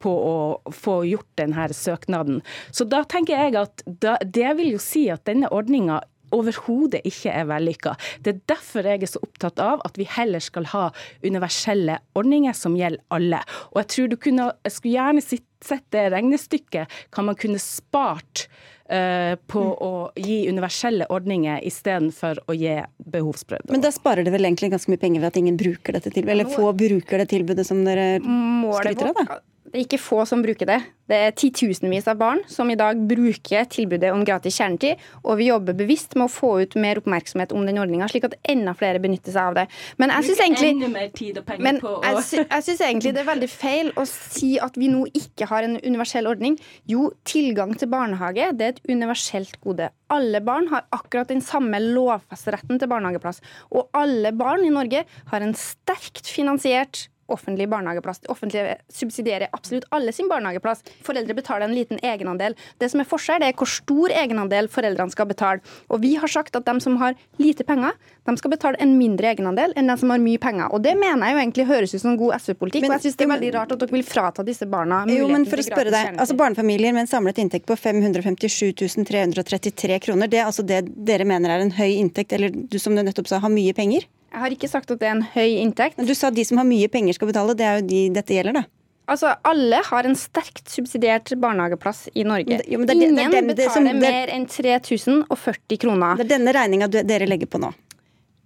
på 0.00 0.12
å 0.12 0.36
få 0.74 1.00
gjort 1.08 1.28
denne 1.40 1.68
søknaden. 1.74 2.40
Så 2.72 2.86
da 2.88 3.02
tenker 3.08 3.36
jeg 3.36 3.58
at 3.58 3.84
det 4.24 4.52
vil 4.58 4.74
jo 4.76 4.82
si 4.82 5.08
at 5.12 5.26
denne 5.28 5.50
ordninga 5.54 6.00
overhodet 6.34 7.04
ikke 7.08 7.32
er 7.34 7.48
vellykka. 7.50 7.94
Det 8.24 8.34
er 8.34 8.40
derfor 8.54 8.88
jeg 8.88 9.02
er 9.02 9.12
så 9.12 9.22
opptatt 9.24 9.60
av 9.62 9.84
at 9.86 9.98
vi 10.00 10.08
heller 10.08 10.42
skal 10.44 10.68
ha 10.72 10.88
universelle 11.24 11.98
ordninger 12.18 12.56
som 12.56 12.76
gjelder 12.78 13.04
alle. 13.14 13.42
Og 13.72 13.82
jeg 13.82 13.92
tror 13.94 14.10
du 14.10 14.18
kunne, 14.20 14.50
jeg 14.66 14.76
skulle 14.76 14.96
gjerne 14.96 15.24
sett 15.28 15.86
det 15.94 16.08
regnestykket, 16.14 16.98
kan 17.14 17.30
man 17.30 17.38
kunne 17.38 17.62
spart 17.62 18.48
Uh, 18.88 19.34
på 19.52 19.60
mm. 19.60 19.72
å 19.84 19.88
gi 20.16 20.36
universelle 20.48 21.04
ordninger 21.12 21.60
istedenfor 21.68 22.38
å 22.48 22.54
gi 22.56 22.78
behovsprøvde. 23.12 23.68
Men 23.68 23.82
da 23.84 23.90
sparer 23.92 24.24
det 24.24 24.32
vel 24.32 24.48
egentlig 24.48 24.70
ganske 24.72 24.88
mye 24.88 25.02
penger 25.02 25.20
ved 25.20 25.28
at 25.28 25.36
ingen 25.36 25.58
bruker 25.60 25.98
dette 25.98 26.08
tilbudet, 26.08 26.32
eller 26.32 26.48
få 26.48 26.70
bruker 26.72 27.20
det 27.20 27.26
tilbudet 27.28 27.66
som 27.68 27.82
dere 27.84 28.14
skryter 28.16 29.10
av? 29.10 29.20
da? 29.20 29.36
Det 29.68 29.76
er 29.76 29.84
ikke 29.84 30.00
få 30.00 30.22
som 30.28 30.40
bruker 30.40 30.68
det. 30.68 30.78
Det 31.08 31.16
er 31.16 31.34
titusenvis 31.36 32.06
av 32.08 32.18
barn 32.20 32.40
som 32.52 32.68
i 32.72 32.76
dag 32.76 32.98
bruker 33.08 33.66
tilbudet 33.72 34.10
om 34.12 34.22
gratis 34.28 34.58
kjernetid, 34.60 35.00
og 35.24 35.38
vi 35.40 35.48
jobber 35.48 35.76
bevisst 35.76 36.16
med 36.16 36.26
å 36.26 36.32
få 36.32 36.50
ut 36.64 36.76
mer 36.80 37.00
oppmerksomhet 37.00 37.52
om 37.56 37.64
den 37.68 37.80
ordninga, 37.80 38.08
slik 38.12 38.26
at 38.28 38.36
enda 38.48 38.74
flere 38.76 39.00
benytter 39.00 39.32
seg 39.32 39.50
av 39.50 39.58
det. 39.58 39.66
Men 40.00 40.12
jeg 40.12 40.28
syns 40.28 40.42
egentlig, 40.44 40.70
jeg, 40.78 42.44
jeg 42.44 42.66
synes 42.68 42.84
egentlig 42.84 43.14
det 43.16 43.22
er 43.22 43.28
veldig 43.28 43.50
feil 43.52 43.92
å 43.96 44.06
si 44.08 44.54
at 44.60 44.76
vi 44.80 44.90
nå 44.92 45.04
ikke 45.16 45.48
har 45.48 45.68
en 45.68 45.76
universell 45.80 46.28
ordning. 46.28 46.58
Jo, 46.88 47.10
tilgang 47.28 47.72
til 47.76 47.92
barnehage 47.92 48.52
det 48.56 48.68
er 48.68 48.76
et 48.76 48.82
universelt 48.88 49.60
gode. 49.64 49.90
Alle 50.12 50.40
barn 50.44 50.68
har 50.72 50.88
akkurat 50.96 51.28
den 51.32 51.44
samme 51.44 51.80
lovfesteretten 51.84 52.80
til 52.80 52.88
barnehageplass. 52.88 53.40
Og 53.72 53.88
alle 53.96 54.32
barn 54.36 54.64
i 54.64 54.72
Norge 54.72 55.04
har 55.32 55.44
en 55.44 55.56
sterkt 55.56 56.28
finansiert 56.28 57.08
offentlig 57.32 57.68
barnehageplass. 57.70 58.22
Det 58.24 58.30
offentlige 58.32 58.76
subsidierer 58.92 59.52
absolutt 59.52 59.86
alle 59.94 60.12
sin 60.12 60.28
barnehageplass. 60.30 60.82
Foreldre 61.06 61.36
betaler 61.36 61.68
en 61.68 61.74
liten 61.76 62.00
egenandel. 62.02 62.56
Det 62.78 62.90
som 62.90 63.02
er 63.02 63.08
forskjell, 63.08 63.42
det 63.42 63.52
er 63.52 63.58
hvor 63.58 63.70
stor 63.70 64.14
egenandel 64.14 64.70
foreldrene 64.72 65.14
skal 65.14 65.28
betale. 65.30 65.64
Og 65.88 66.02
vi 66.04 66.14
har 66.20 66.30
sagt 66.32 66.56
at 66.56 66.66
de 66.66 66.76
som 66.84 66.98
har 67.02 67.16
lite 67.40 67.66
penger, 67.68 67.96
de 68.28 68.36
skal 68.36 68.52
betale 68.52 68.80
en 68.84 68.96
mindre 68.98 69.30
egenandel 69.32 69.72
enn 69.78 69.88
de 69.88 69.96
som 70.00 70.12
har 70.12 70.20
mye 70.22 70.40
penger. 70.42 70.72
Og 70.74 70.82
det 70.84 70.94
mener 70.98 71.26
jeg 71.26 71.36
jo 71.36 71.42
egentlig 71.44 71.68
høres 71.68 71.94
ut 71.94 72.04
som 72.04 72.18
god 72.20 72.36
SV-politikk. 72.40 72.88
Og 72.88 72.96
jeg 72.96 73.06
syns 73.06 73.18
det 73.20 73.28
er 73.28 73.32
veldig 73.34 73.54
rart 73.56 73.72
at 73.76 73.82
dere 73.84 73.96
vil 73.96 74.06
frata 74.06 74.44
disse 74.46 74.68
barna 74.68 75.04
muligheten 75.06 75.24
jo, 75.24 75.32
men 75.32 75.48
for 75.48 75.62
å 75.62 75.66
spørre 75.66 75.94
deg, 75.94 76.18
altså 76.18 76.36
Barnefamilier 76.38 76.94
med 76.96 77.06
en 77.06 77.10
samlet 77.10 77.40
inntekt 77.42 77.68
på 77.68 77.76
557 77.78 79.04
333 79.08 79.98
kroner, 80.04 80.30
det 80.30 80.42
er 80.42 80.48
altså 80.48 80.64
det 80.66 80.82
dere 81.08 81.26
mener 81.28 81.54
er 81.54 81.64
en 81.64 81.74
høy 81.74 81.98
inntekt, 81.98 82.34
eller 82.36 82.52
du 82.52 82.78
som 82.80 82.96
du 82.96 83.02
nettopp 83.04 83.30
sa, 83.30 83.40
har 83.42 83.52
mye 83.52 83.74
penger? 83.76 84.06
Jeg 84.28 84.42
har 84.42 84.54
ikke 84.54 84.68
sagt 84.68 84.90
at 84.92 85.00
det 85.00 85.08
er 85.08 85.16
en 85.16 85.24
høy 85.24 85.60
inntekt. 85.62 86.00
Du 86.04 86.14
sa 86.16 86.28
at 86.28 86.36
de 86.36 86.44
som 86.44 86.60
har 86.60 86.66
mye 86.68 86.88
penger 86.92 87.16
skal 87.16 87.30
betale. 87.30 87.56
Det 87.56 87.64
er 87.64 87.80
jo 87.80 87.86
de 87.88 88.02
dette 88.18 88.36
gjelder, 88.36 88.60
da. 88.60 88.64
Altså, 89.08 89.32
Alle 89.48 89.80
har 89.86 90.04
en 90.04 90.16
sterkt 90.18 90.68
subsidiert 90.68 91.32
barnehageplass 91.40 92.10
i 92.12 92.26
Norge. 92.28 92.60
Jo, 92.68 92.82
det, 92.84 92.92
det, 92.92 93.08
Ingen 93.08 93.32
det, 93.32 93.42
betaler 93.54 93.72
som, 93.72 94.00
mer 94.02 94.32
enn 94.34 94.44
3040 94.52 95.80
kroner. 95.80 96.18
Det 96.20 96.26
er 96.26 96.34
denne 96.34 96.52
regninga 96.52 96.90
dere 96.92 97.28
legger 97.30 97.48
på 97.48 97.60
nå? 97.62 97.72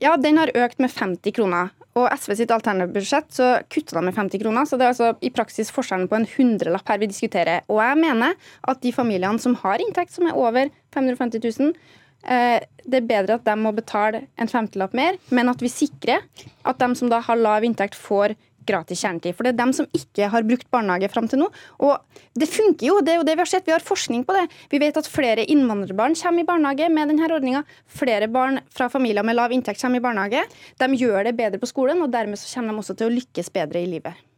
Ja, 0.03 0.14
den 0.18 0.38
har 0.38 0.51
økt 0.59 0.79
med 0.83 0.90
50 0.90 1.35
kroner. 1.35 1.73
Og 1.99 2.07
SV 2.14 2.37
sitt 2.38 2.55
alternative 2.55 2.95
budsjett 2.95 3.35
så 3.35 3.49
kutter 3.71 3.99
de 3.99 4.05
med 4.07 4.14
50 4.16 4.42
kroner. 4.42 4.68
Så 4.71 4.79
det 4.79 4.87
er 4.87 4.95
altså 4.95 5.11
i 5.18 5.33
praksis 5.35 5.71
forskjellen 5.75 6.07
på 6.11 6.21
en 6.21 6.29
hundrelapp 6.37 6.95
her 6.95 7.03
vi 7.03 7.11
diskuterer. 7.11 7.66
Og 7.66 7.83
jeg 7.83 7.99
mener 8.01 8.38
at 8.71 8.81
de 8.87 8.95
familiene 8.95 9.42
som 9.42 9.59
har 9.64 9.83
inntekt 9.83 10.14
som 10.14 10.31
er 10.31 10.38
over 10.38 10.71
550 10.95 11.42
000, 11.42 11.75
Eh, 12.23 12.62
det 12.85 13.01
er 13.01 13.09
bedre 13.09 13.38
at 13.38 13.45
de 13.47 13.57
må 13.59 13.73
betale 13.77 14.27
en 14.40 14.51
femtelapp 14.51 14.95
mer, 14.97 15.18
men 15.31 15.51
at 15.53 15.62
vi 15.62 15.71
sikrer 15.73 16.25
at 16.66 16.81
de 16.81 16.88
som 16.99 17.11
da 17.12 17.21
har 17.25 17.38
lav 17.40 17.66
inntekt, 17.66 17.99
får 17.99 18.37
gratis 18.66 19.03
kjernetid. 19.03 19.37
For 19.37 19.47
det 19.47 19.53
er 19.53 19.61
dem 19.61 19.73
som 19.77 19.88
ikke 19.97 20.29
har 20.33 20.47
brukt 20.47 20.68
barnehage 20.73 21.11
fram 21.12 21.29
til 21.31 21.42
nå. 21.42 21.49
Og 21.83 22.23
det 22.38 22.49
funker 22.51 22.88
jo, 22.88 22.99
det 23.05 23.14
er 23.14 23.21
jo 23.21 23.27
det 23.27 23.37
vi 23.37 23.45
har 23.45 23.51
sett. 23.51 23.66
Vi 23.66 23.75
har 23.75 23.85
forskning 23.85 24.25
på 24.29 24.37
det. 24.37 24.47
Vi 24.73 24.81
vet 24.83 24.99
at 24.99 25.11
flere 25.11 25.47
innvandrerbarn 25.51 26.16
kommer 26.18 26.45
i 26.45 26.49
barnehage 26.49 26.90
med 26.92 27.12
denne 27.12 27.31
ordninga. 27.31 27.64
Flere 27.87 28.31
barn 28.33 28.61
fra 28.75 28.90
familier 28.92 29.27
med 29.27 29.38
lav 29.38 29.55
inntekt 29.55 29.83
kommer 29.83 30.03
i 30.03 30.05
barnehage. 30.05 30.45
De 30.79 30.90
gjør 31.01 31.27
det 31.29 31.38
bedre 31.38 31.62
på 31.62 31.71
skolen, 31.71 32.03
og 32.05 32.12
dermed 32.12 32.40
så 32.40 32.51
kommer 32.55 32.75
de 32.75 32.85
også 32.85 32.99
til 32.99 33.11
å 33.11 33.16
lykkes 33.18 33.51
bedre 33.55 33.83
i 33.83 33.90
livet. 33.97 34.29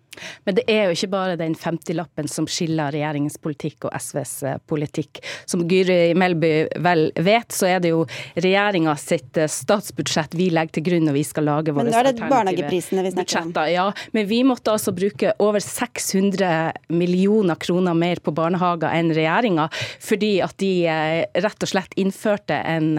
Men 0.45 0.59
det 0.59 0.65
er 0.71 0.89
jo 0.89 0.97
ikke 0.97 1.11
bare 1.13 1.37
den 1.41 1.55
50-lappen 1.59 2.29
som 2.31 2.47
skiller 2.51 2.93
regjeringens 2.95 3.39
politikk 3.43 3.89
og 3.89 3.95
SVs 3.99 4.35
eh, 4.47 4.59
politikk. 4.71 5.21
Som 5.51 5.65
Gyri 5.71 6.15
Melby 6.19 6.53
vel 6.85 7.07
vet, 7.25 7.55
så 7.55 7.69
er 7.71 7.83
det 7.85 7.95
jo 7.95 8.05
regjeringa 8.35 8.97
sitt 9.01 9.39
eh, 9.41 9.51
statsbudsjett 9.51 10.37
vi 10.39 10.51
legger 10.55 10.79
til 10.79 10.87
grunn 10.89 11.09
når 11.09 11.19
vi 11.19 11.25
skal 11.29 11.49
lage 11.49 11.75
våre 11.75 11.91
alternative 11.91 13.13
budsjetter. 13.15 13.73
Ja, 13.75 13.89
men 14.17 14.29
vi 14.31 14.43
måtte 14.47 14.75
altså 14.75 14.95
bruke 14.97 15.35
over 15.43 15.63
600 15.65 16.73
millioner 16.95 17.59
kroner 17.61 17.97
mer 17.99 18.23
på 18.25 18.35
barnehager 18.35 18.95
enn 18.95 19.13
regjeringa, 19.15 19.69
fordi 20.03 20.35
at 20.45 20.57
de 20.63 20.73
eh, 20.91 21.43
rett 21.45 21.67
og 21.67 21.73
slett 21.75 21.99
innførte 22.01 22.57
en 22.65 22.95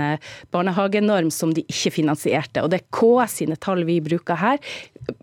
barnehagenorm 0.53 1.31
som 1.33 1.53
de 1.55 1.63
ikke 1.69 1.93
finansierte. 1.99 2.63
Og 2.63 2.71
det 2.71 2.81
er 2.81 2.89
KS 2.95 3.39
sine 3.41 3.57
tall 3.61 3.83
vi 3.87 3.99
bruker 4.03 4.39
her 4.39 4.59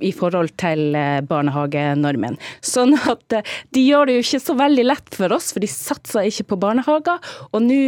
i 0.00 0.12
forhold 0.14 0.54
til 0.60 0.96
barnehagenormen. 1.28 2.38
Sånn 2.64 2.94
at 2.98 3.38
eh, 3.38 3.56
de 3.74 3.84
gjør 3.86 4.08
det 4.08 4.18
jo 4.18 4.24
ikke 4.26 4.44
så 4.46 4.56
veldig 4.58 4.86
lett 4.86 5.18
for 5.18 5.34
oss, 5.34 5.52
for 5.54 5.64
de 5.64 5.70
satser 5.70 6.28
ikke 6.30 6.52
på 6.52 6.62
barnehager. 6.66 7.34
Og 7.52 7.64
nå 7.64 7.82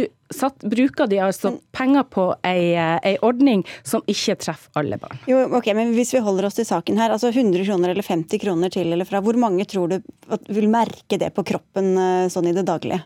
bruker 0.65 1.07
de 1.07 1.19
altså 1.21 1.51
penger 1.75 2.03
på 2.09 2.25
ei, 2.43 2.73
eh, 2.73 2.97
ei, 3.05 3.15
ordning 3.21 3.63
som 3.83 4.03
ikke 4.09 4.37
treffer 4.41 4.81
alle 4.81 4.97
barn. 4.97 5.19
Jo, 5.29 5.45
ok, 5.57 5.73
men 5.77 5.93
Hvis 5.95 6.13
vi 6.13 6.19
holder 6.19 6.45
oss 6.47 6.57
til 6.57 6.65
saken 6.65 6.97
her, 6.97 7.11
altså 7.11 7.29
100 7.29 7.65
kroner 7.65 7.93
eller 7.93 8.03
50 8.03 8.41
kroner 8.41 8.69
til 8.73 8.91
eller 8.91 9.05
fra, 9.05 9.21
hvor 9.21 9.37
mange 9.37 9.65
tror 9.65 9.87
du 9.89 9.99
vil 10.49 10.67
merke 10.69 11.19
det 11.21 11.31
på 11.35 11.45
kroppen 11.45 11.97
eh, 11.97 12.29
sånn 12.29 12.49
i 12.49 12.55
det 12.55 12.65
daglige? 12.65 13.03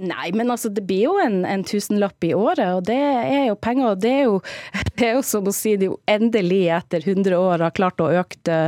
Nei, 0.00 0.30
men 0.32 0.50
altså 0.50 0.70
det 0.72 0.84
blir 0.88 1.04
jo 1.04 1.16
en, 1.22 1.42
en, 1.48 1.64
tusenlapp 1.66 2.24
i 2.24 2.32
året, 2.34 2.64
og 2.78 2.86
det 2.88 2.96
er 2.96 3.46
jo 3.50 3.56
penger. 3.60 3.92
og 3.92 4.00
Det 4.02 4.12
er 4.12 4.24
jo, 4.24 4.38
det 4.98 5.08
er 5.08 5.14
jo 5.18 5.24
som 5.26 5.48
å 5.48 5.54
si 5.54 5.74
det 5.80 5.90
jo 5.90 5.98
endelig 6.10 6.62
etter 6.78 7.04
100 7.04 7.36
år 7.38 7.66
har 7.66 7.76
klart 7.76 8.02
å 8.02 8.10
øke 8.22 8.58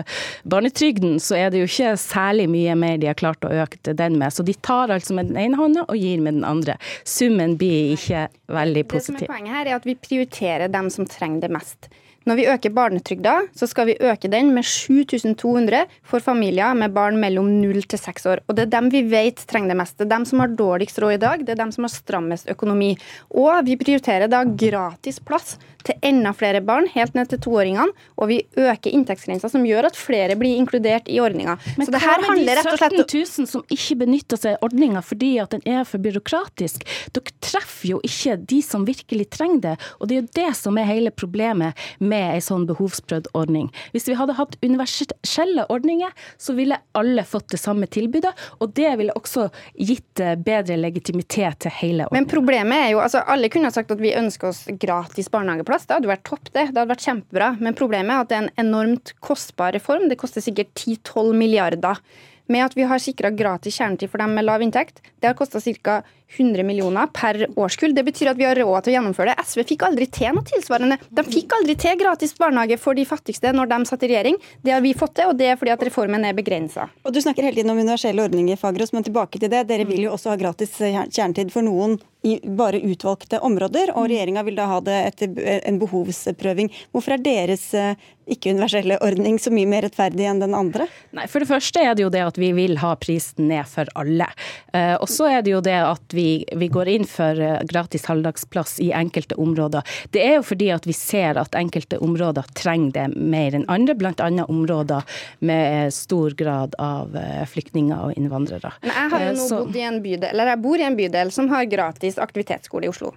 barnetrygden, 0.48 1.18
så 1.22 1.38
er 1.40 1.50
det 1.52 1.64
jo 1.64 1.70
ikke 1.70 1.94
særlig 2.00 2.48
mye 2.52 2.76
mer 2.78 3.00
de 3.02 3.10
har 3.10 3.18
klart 3.18 3.46
å 3.46 3.52
øke 3.64 3.96
den 3.96 4.18
med. 4.20 4.34
Så 4.34 4.46
de 4.46 4.54
tar 4.54 4.92
altså 4.94 5.16
med 5.16 5.32
den 5.32 5.40
ene 5.40 5.58
hånda 5.60 5.86
og 5.88 5.98
gir 5.98 6.22
med 6.22 6.38
den 6.38 6.46
andre. 6.48 6.78
Summen 7.08 7.58
blir 7.60 7.94
ikke 7.96 8.28
veldig 8.52 8.86
positiv. 8.90 9.24
Det 9.24 9.26
som 9.26 9.28
er 9.28 9.34
Poenget 9.34 9.56
her 9.56 9.70
er 9.70 9.78
at 9.80 9.88
vi 9.88 9.98
prioriterer 9.98 10.72
dem 10.72 10.90
som 10.92 11.08
trenger 11.08 11.46
det 11.46 11.54
mest. 11.56 11.90
Når 12.24 12.38
vi 12.38 12.46
øker 12.48 12.72
barnetrygda, 12.72 13.34
så 13.52 13.66
skal 13.68 13.90
vi 13.90 13.98
øke 14.00 14.30
den 14.32 14.54
med 14.56 14.64
7200 14.64 15.82
for 16.08 16.24
familier 16.24 16.72
med 16.72 16.94
barn 16.96 17.18
mellom 17.20 17.50
0 17.60 17.82
til 17.84 18.00
6 18.00 18.26
år. 18.32 18.40
Og 18.48 18.56
det 18.56 18.64
er 18.64 18.72
dem 18.72 18.88
vi 18.94 19.02
vet 19.10 19.42
trenger 19.50 19.74
det 19.74 19.76
mest. 19.82 19.98
Det 19.98 20.06
er 20.06 20.14
dem 20.14 20.24
som 20.24 20.40
har 20.40 20.54
dårligst 20.56 21.02
råd 21.04 21.18
i 21.18 21.20
dag, 21.20 21.44
det 21.44 21.52
er 21.52 21.60
dem 21.60 21.74
som 21.74 21.84
har 21.84 21.92
strammest 21.92 22.48
økonomi. 22.48 22.94
Og 23.36 23.60
vi 23.68 23.76
prioriterer 23.76 24.32
da 24.32 24.40
gratis 24.44 25.20
plass 25.20 25.58
til 25.84 25.98
enda 26.04 26.32
flere 26.36 26.62
barn, 26.64 26.88
helt 26.94 27.14
ned 27.16 27.30
til 27.30 27.40
toåringene, 27.44 27.92
og 28.16 28.30
vi 28.30 28.40
øker 28.56 28.92
inntektsgrensa, 28.94 29.50
som 29.52 29.64
gjør 29.66 29.90
at 29.90 29.98
flere 29.98 30.36
blir 30.40 30.56
inkludert 30.58 31.08
i 31.12 31.20
ordninga. 31.22 31.56
Men 31.78 31.88
så 31.88 31.94
det 31.94 32.02
her 32.04 32.24
handler 32.24 32.60
rett 32.60 32.70
og 32.72 32.80
slett 32.80 32.96
om 32.96 33.04
17 33.04 33.44
000 33.44 33.50
som 33.50 33.64
ikke 33.74 33.98
benytter 34.04 34.40
seg 34.40 34.56
av 34.56 34.68
ordninga 34.68 35.02
fordi 35.04 35.34
at 35.42 35.54
den 35.54 35.64
er 35.68 35.84
for 35.88 36.02
byråkratisk. 36.02 36.86
Dere 37.14 37.34
treffer 37.44 37.90
jo 37.94 38.00
ikke 38.06 38.38
de 38.54 38.60
som 38.64 38.86
virkelig 38.88 39.28
trenger 39.36 39.62
det, 39.64 39.74
og 39.98 40.08
det 40.08 40.16
er 40.16 40.22
jo 40.22 40.32
det 40.40 40.50
som 40.58 40.78
er 40.80 40.88
hele 40.88 41.12
problemet 41.14 41.78
med 42.00 42.34
ei 42.34 42.40
sånn 42.44 42.66
behovsprøvd 42.68 43.30
ordning. 43.36 43.68
Hvis 43.92 44.08
vi 44.08 44.16
hadde 44.18 44.38
hatt 44.38 44.56
universelle 44.64 45.66
ordninger, 45.72 46.12
så 46.40 46.56
ville 46.56 46.80
alle 46.96 47.26
fått 47.28 47.52
det 47.54 47.60
samme 47.60 47.88
tilbudet, 47.90 48.32
og 48.60 48.72
det 48.76 48.94
ville 49.00 49.14
også 49.18 49.48
gitt 49.74 50.22
eh, 50.22 50.36
bedre 50.40 50.78
legitimitet 50.80 51.64
til 51.66 51.76
hele 51.82 52.08
ordningen. 52.08 52.24
Men 52.24 52.30
problemet 52.30 52.86
er 52.86 52.94
jo, 52.94 53.02
altså 53.04 53.22
alle 53.28 53.50
kunne 53.52 53.68
ha 53.68 53.74
sagt 53.74 53.92
at 53.92 54.02
vi 54.02 54.14
ønsker 54.16 54.50
oss 54.50 54.64
gratis 54.80 55.30
barnehageplass 55.32 55.73
plass. 55.74 55.88
Det 55.88 55.98
hadde 55.98 56.10
vært 56.10 56.28
topp, 56.28 56.50
det. 56.52 56.68
Det 56.70 56.78
hadde 56.78 56.92
vært 56.92 57.08
kjempebra. 57.08 57.48
Men 57.60 57.76
problemet 57.78 58.14
er 58.14 58.22
at 58.22 58.30
det 58.30 58.36
er 58.36 58.44
en 58.46 58.68
enormt 58.68 59.14
kostbar 59.24 59.74
reform. 59.74 60.08
Det 60.08 60.20
koster 60.20 60.44
sikkert 60.44 60.72
10-12 60.78 61.34
milliarder. 61.34 62.00
Med 62.46 62.60
at 62.66 62.76
vi 62.76 62.84
har 62.84 63.00
sikra 63.00 63.30
gratis 63.32 63.78
kjernetid 63.78 64.10
for 64.12 64.20
dem 64.20 64.34
med 64.36 64.44
lav 64.44 64.62
inntekt. 64.62 65.00
Det 65.20 65.30
har 65.30 65.36
kosta 65.38 65.60
ca. 65.60 66.02
100 66.36 66.62
millioner 66.66 67.06
per 67.06 67.46
årskull. 67.56 67.94
Det 67.94 68.04
betyr 68.04 68.32
at 68.32 68.38
vi 68.40 68.46
har 68.48 68.58
råd 68.58 68.84
til 68.84 68.94
å 68.94 68.96
gjennomføre 68.96 69.34
det. 69.34 69.44
SV 69.44 69.64
fikk 69.68 69.84
aldri 69.86 70.08
til 70.10 70.34
noe 70.34 70.46
tilsvarende. 70.48 70.98
De 71.10 71.26
fikk 71.26 71.54
aldri 71.58 71.76
til 71.78 71.98
gratis 72.00 72.34
barnehage 72.38 72.78
for 72.80 72.98
de 72.98 73.06
fattigste 73.08 73.52
når 73.54 73.70
de 73.70 73.80
satt 73.90 74.06
i 74.06 74.10
regjering. 74.14 74.40
Det 74.64 74.74
har 74.74 74.82
vi 74.84 74.94
fått 74.98 75.16
til, 75.20 75.30
og 75.30 75.38
det 75.38 75.52
er 75.52 75.60
fordi 75.60 75.74
at 75.76 75.84
reformen 75.86 76.26
er 76.26 76.36
begrensa. 76.36 76.88
Du 77.04 77.20
snakker 77.20 77.46
hele 77.46 77.60
tiden 77.60 77.74
om 77.74 77.78
universelle 77.78 78.24
ordninger, 78.24 78.58
Fagros, 78.60 78.94
men 78.96 79.06
tilbake 79.06 79.38
til 79.38 79.52
det. 79.52 79.66
Dere 79.70 79.86
vil 79.88 80.08
jo 80.08 80.16
også 80.16 80.32
ha 80.32 80.40
gratis 80.40 80.74
kjernetid 80.80 81.54
for 81.54 81.66
noen 81.66 81.98
i 82.24 82.38
bare 82.56 82.80
utvalgte 82.80 83.38
områder, 83.44 83.92
og 83.92 84.08
regjeringa 84.08 84.44
vil 84.46 84.56
da 84.56 84.68
ha 84.70 84.80
det 84.84 84.96
etter 85.10 85.34
en 85.68 85.78
behovsprøving. 85.80 86.70
Hvorfor 86.94 87.18
er 87.18 87.24
deres 87.24 87.66
eh, 87.76 88.00
ikke-universelle 88.32 88.96
ordning 89.04 89.36
så 89.42 89.52
mye 89.52 89.68
mer 89.68 89.84
rettferdig 89.84 90.24
enn 90.30 90.40
den 90.40 90.56
andre? 90.56 90.86
Nei, 91.16 91.26
For 91.28 91.44
det 91.44 91.50
første 91.50 91.84
er 91.84 91.92
det 91.92 92.06
jo 92.06 92.12
det 92.14 92.24
at 92.24 92.40
vi 92.40 92.48
vil 92.56 92.78
ha 92.80 92.94
prisen 92.96 93.50
ned 93.52 93.68
for 93.68 93.90
alle. 94.00 94.30
Eh, 94.72 94.94
og 94.96 95.10
så 95.12 95.28
er 95.34 95.44
det 95.44 95.52
jo 95.52 95.60
det 95.64 95.76
at 95.76 96.13
vi, 96.14 96.44
vi 96.56 96.70
går 96.72 96.90
inn 96.94 97.08
for 97.10 97.40
eh, 97.40 97.60
gratis 97.70 98.06
halvdagsplass 98.10 98.78
i 98.84 98.90
enkelte 98.96 99.38
områder. 99.40 99.84
Det 100.14 100.22
er 100.24 100.38
jo 100.38 100.46
fordi 100.46 100.70
at 100.74 100.88
vi 100.88 100.96
ser 100.96 101.40
at 101.40 101.58
enkelte 101.58 101.98
områder 102.04 102.46
trenger 102.56 102.94
det 102.94 103.06
mer 103.18 103.58
enn 103.58 103.66
andre, 103.72 103.96
bl.a. 103.98 104.30
områder 104.44 105.18
med 105.44 105.94
stor 105.94 106.34
grad 106.38 106.74
av 106.82 107.14
flyktninger 107.50 108.08
og 108.08 108.18
innvandrere. 108.18 108.72
Men 108.82 108.92
jeg 108.94 109.12
har 109.12 109.24
jo 109.24 109.34
nå 109.38 109.48
bodd 109.54 109.78
i 109.78 109.84
en 109.86 110.00
bydel, 110.04 110.30
eller 110.32 110.52
jeg 110.52 110.62
bor 110.64 110.80
i 110.80 110.86
en 110.86 110.98
bydel 110.98 111.32
som 111.34 111.50
har 111.52 111.66
gratis 111.70 112.04
gratis 112.04 112.18
aktivitetsskole 112.18 112.86
i 112.86 112.92
Oslo. 112.92 113.14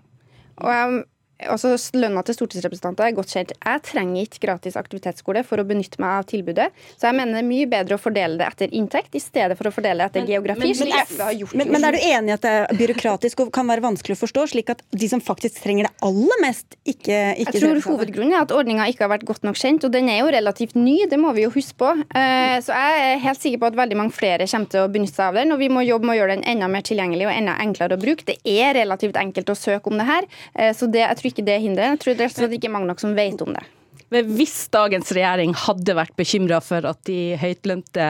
Og 0.57 0.71
jeg 0.71 1.03
Altså, 1.45 1.75
lønna 1.93 2.23
til 2.25 2.33
stortingsrepresentanter 2.33 3.05
er 3.05 3.13
godt 3.17 3.29
kjent. 3.29 3.51
Jeg 3.53 3.81
trenger 3.85 4.25
ikke 4.25 4.41
gratis 4.47 4.77
aktivitetsskole 4.79 5.43
for 5.45 5.61
å 5.61 5.65
benytte 5.69 6.01
meg 6.01 6.23
av 6.23 6.25
tilbudet. 6.31 6.71
Så 6.97 7.05
jeg 7.05 7.17
mener 7.19 7.37
det 7.37 7.43
er 7.43 7.49
mye 7.49 7.67
bedre 7.69 7.97
å 7.97 8.01
fordele 8.01 8.39
det 8.39 8.47
etter 8.47 8.73
inntekt 8.73 9.13
i 9.17 9.21
stedet 9.21 9.57
for 9.59 9.69
å 9.69 9.73
fordele 9.73 10.01
det 10.01 10.09
etter 10.09 10.25
men, 10.25 10.31
geografi. 10.33 10.71
Men, 10.81 11.51
men, 11.53 11.73
men, 11.75 11.85
er 11.85 11.97
du 11.97 11.99
enig 12.01 12.33
i 12.33 12.35
at 12.37 12.47
det 12.47 12.53
er 12.63 12.79
byråkratisk 12.79 13.43
og 13.45 13.51
kan 13.53 13.69
være 13.69 13.85
vanskelig 13.85 14.17
å 14.17 14.21
forstå, 14.23 14.47
slik 14.55 14.71
at 14.73 14.81
de 14.89 15.11
som 15.11 15.21
faktisk 15.21 15.61
trenger 15.61 15.91
det 15.91 15.93
aller 16.07 16.41
mest, 16.41 16.79
ikke, 16.81 17.19
ikke 17.37 17.53
Jeg 17.53 17.61
tror 17.61 17.81
hovedgrunnen 17.85 18.33
er 18.33 18.47
at 18.47 18.55
ordninga 18.55 18.89
ikke 18.89 19.05
har 19.05 19.13
vært 19.13 19.27
godt 19.29 19.45
nok 19.45 19.61
kjent, 19.61 19.85
og 19.85 19.93
den 19.93 20.09
er 20.09 20.23
jo 20.23 20.33
relativt 20.33 20.73
ny, 20.79 20.97
det 21.09 21.21
må 21.21 21.35
vi 21.37 21.45
jo 21.45 21.53
huske 21.53 21.77
på. 21.77 21.93
Eh, 22.17 22.57
så 22.65 22.73
jeg 22.73 23.05
er 23.11 23.23
helt 23.27 23.43
sikker 23.43 23.61
på 23.61 23.69
at 23.69 23.77
veldig 23.77 23.99
mange 24.01 24.15
flere 24.17 24.49
kommer 24.49 24.73
til 24.73 24.87
å 24.87 24.89
benytte 24.89 25.19
seg 25.19 25.29
av 25.29 25.37
den, 25.43 25.53
og 25.53 25.61
vi 25.61 25.69
må 25.69 25.85
jobbe 25.85 26.09
med 26.09 26.17
å 26.17 26.19
gjøre 26.21 26.39
den 26.39 26.47
enda 26.49 26.71
mer 26.71 26.85
tilgjengelig 26.87 27.29
og 27.29 27.35
enda 27.35 27.57
enklere 27.61 27.97
å 27.97 28.01
bruke. 28.01 28.25
Det 28.25 28.39
er 28.41 28.73
relativt 28.79 29.21
enkelt 29.21 29.53
å 29.53 29.57
søke 29.57 29.93
om 29.93 30.01
det 30.01 30.09
her, 30.09 30.27
eh, 30.57 30.73
så 30.77 30.89
det, 30.89 31.05
jeg 31.05 31.21
tror 31.21 31.26
ikke 31.31 31.47
det 31.47 31.61
hinderet. 31.63 31.97
Jeg 31.97 32.03
tror 32.03 32.21
det 32.21 32.47
er 32.47 32.59
ikke 32.59 32.73
mange 32.73 32.89
nok 32.89 33.03
som 33.03 33.17
vet 33.17 33.41
om 33.45 33.53
det. 33.55 33.65
Hvis 34.07 34.69
dagens 34.71 35.09
regjering 35.11 35.51
hadde 35.65 35.95
vært 35.97 36.13
bekymra 36.15 36.61
for 36.63 36.85
at 36.87 36.99
de 37.09 37.35
høytlønte 37.41 38.05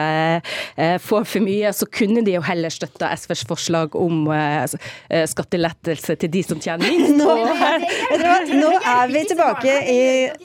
eh, 0.78 0.94
får 1.02 1.24
for 1.26 1.42
mye, 1.42 1.72
så 1.74 1.88
kunne 1.90 2.22
de 2.22 2.36
jo 2.36 2.42
heller 2.46 2.70
støtta 2.70 3.10
SVs 3.18 3.42
forslag 3.48 3.96
om 3.98 4.28
eh, 4.30 4.62
skattelettelse 5.26 6.14
til 6.22 6.30
de 6.36 6.44
som 6.46 6.62
tjener 6.62 6.86
minst. 6.86 7.16
Nå, 7.18 7.34
nå 8.60 8.70
er 8.78 9.10
vi 9.10 9.24
tilbake 9.26 9.74
i 9.90 9.98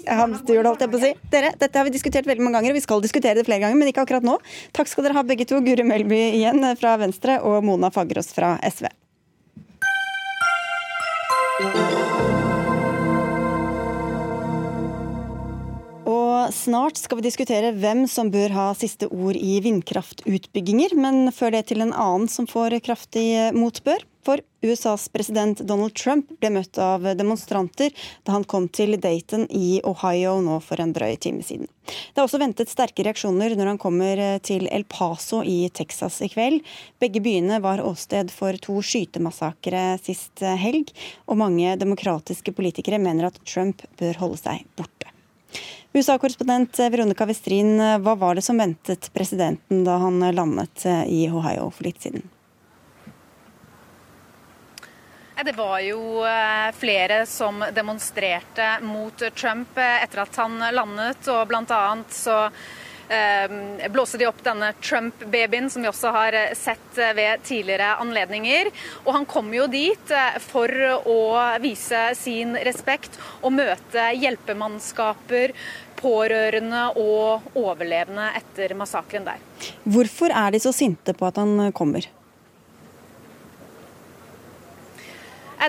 hamsterhjulet, 0.09 0.71
holdt 0.71 0.85
jeg 0.85 0.91
på 0.93 0.99
å 0.99 1.03
si. 1.03 1.11
Dere, 1.33 1.53
dette 1.59 1.79
har 1.79 1.85
vi 1.85 1.93
diskutert 1.93 2.27
veldig 2.29 2.47
mange 2.47 2.57
ganger, 2.57 2.73
og 2.73 2.79
vi 2.79 2.85
skal 2.85 3.03
diskutere 3.03 3.37
det 3.37 3.45
flere 3.45 3.61
ganger, 3.63 3.77
men 3.77 3.91
ikke 3.91 4.07
akkurat 4.07 4.25
nå. 4.25 4.39
Takk 4.73 4.89
skal 4.89 5.05
dere 5.05 5.19
ha 5.19 5.25
begge 5.27 5.45
to, 5.49 5.61
Guri 5.65 5.85
Melby 5.85 6.21
igjen 6.39 6.65
fra 6.81 6.95
Venstre 7.01 7.37
og 7.45 7.61
Mona 7.67 7.93
Fagerås 7.93 8.33
fra 8.33 8.55
SV. 8.65 8.89
Snart 16.51 16.97
skal 16.99 17.19
vi 17.19 17.27
diskutere 17.27 17.73
hvem 17.77 18.07
som 18.11 18.31
bør 18.33 18.51
ha 18.55 18.65
siste 18.75 19.07
ord 19.07 19.37
i 19.39 19.59
vindkraftutbygginger, 19.63 20.95
men 20.99 21.29
før 21.31 21.53
det 21.55 21.67
til 21.69 21.83
en 21.85 21.93
annen 21.93 22.31
som 22.31 22.49
får 22.49 22.79
kraftig 22.83 23.53
motbør. 23.55 24.03
For 24.23 24.39
USAs 24.63 25.09
president 25.11 25.59
Donald 25.67 25.91
Trump 25.99 26.29
ble 26.39 26.53
møtt 26.55 26.77
av 26.79 27.03
demonstranter 27.19 27.91
da 28.23 28.37
han 28.37 28.45
kom 28.47 28.69
til 28.71 28.95
Dayton 28.95 29.43
i 29.51 29.81
Ohio 29.83 30.37
nå 30.45 30.61
for 30.63 30.79
en 30.79 30.93
drøy 30.95 31.17
time 31.19 31.43
siden. 31.43 31.67
Det 31.83 32.21
er 32.21 32.23
også 32.23 32.39
ventet 32.39 32.71
sterke 32.71 33.03
reaksjoner 33.03 33.57
når 33.59 33.73
han 33.73 33.81
kommer 33.81 34.21
til 34.47 34.69
El 34.71 34.87
Paso 34.87 35.41
i 35.43 35.67
Texas 35.75 36.21
i 36.23 36.31
kveld. 36.31 36.63
Begge 37.03 37.19
byene 37.23 37.59
var 37.63 37.83
åsted 37.83 38.31
for 38.31 38.55
to 38.63 38.79
skytemassakre 38.79 39.97
sist 40.03 40.39
helg, 40.39 40.95
og 41.27 41.41
mange 41.43 41.75
demokratiske 41.83 42.55
politikere 42.55 43.03
mener 43.03 43.27
at 43.27 43.43
Trump 43.43 43.83
bør 43.99 44.23
holde 44.23 44.39
seg 44.39 44.63
borte. 44.79 45.11
USA-korrespondent 45.93 46.79
Veronica 46.89 47.27
Westrin, 47.29 47.75
hva 48.01 48.15
var 48.17 48.35
det 48.35 48.45
som 48.45 48.57
ventet 48.57 49.11
presidenten 49.13 49.83
da 49.85 49.99
han 50.01 50.23
landet 50.33 50.87
i 51.05 51.27
Ohio 51.29 51.69
for 51.69 51.85
litt 51.85 52.01
siden? 52.01 52.25
Det 55.45 55.51
var 55.51 55.79
jo 55.79 56.23
eh, 56.25 56.71
flere 56.71 57.25
som 57.25 57.65
demonstrerte 57.75 58.77
mot 58.81 59.23
Trump 59.35 59.77
etter 59.77 60.21
at 60.23 60.37
han 60.39 60.61
landet, 60.71 61.27
og 61.27 61.47
blant 61.49 61.73
annet 61.73 62.13
så 62.15 62.37
eh, 63.09 63.89
blåste 63.91 64.21
de 64.21 64.27
opp 64.29 64.39
denne 64.45 64.69
Trump-babyen, 64.79 65.67
som 65.73 65.83
vi 65.83 65.89
også 65.91 66.13
har 66.15 66.37
sett 66.55 67.01
ved 67.17 67.43
tidligere 67.43 67.95
anledninger. 67.99 68.69
Og 69.03 69.11
han 69.17 69.27
kom 69.27 69.51
jo 69.57 69.67
dit 69.67 70.13
eh, 70.15 70.39
for 70.43 70.71
å 71.11 71.19
vise 71.63 72.05
sin 72.19 72.55
respekt 72.63 73.19
og 73.41 73.57
møte 73.57 74.13
hjelpemannskaper, 74.15 75.57
pårørende 76.03 76.89
og 76.99 77.55
overlevende 77.57 78.27
etter 78.39 78.75
massakren 78.77 79.25
der. 79.27 79.39
Hvorfor 79.83 80.33
er 80.33 80.53
de 80.53 80.61
så 80.63 80.75
sinte 80.75 81.15
på 81.15 81.29
at 81.29 81.39
han 81.41 81.71
kommer? 81.75 82.09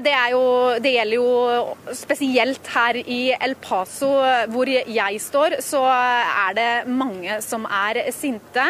Det, 0.03 0.11
jo, 0.33 0.47
det, 0.83 0.91
gjelder 0.91 1.21
jo 1.21 1.95
spesielt 1.95 2.67
her 2.75 2.97
i 2.99 3.21
El 3.37 3.55
Paso, 3.63 4.09
hvor 4.51 4.67
jeg 4.67 5.21
står, 5.23 5.61
så 5.63 5.85
er 5.87 6.57
det 6.57 6.71
mange 6.91 7.39
som 7.45 7.69
er 7.71 8.01
sinte. 8.17 8.65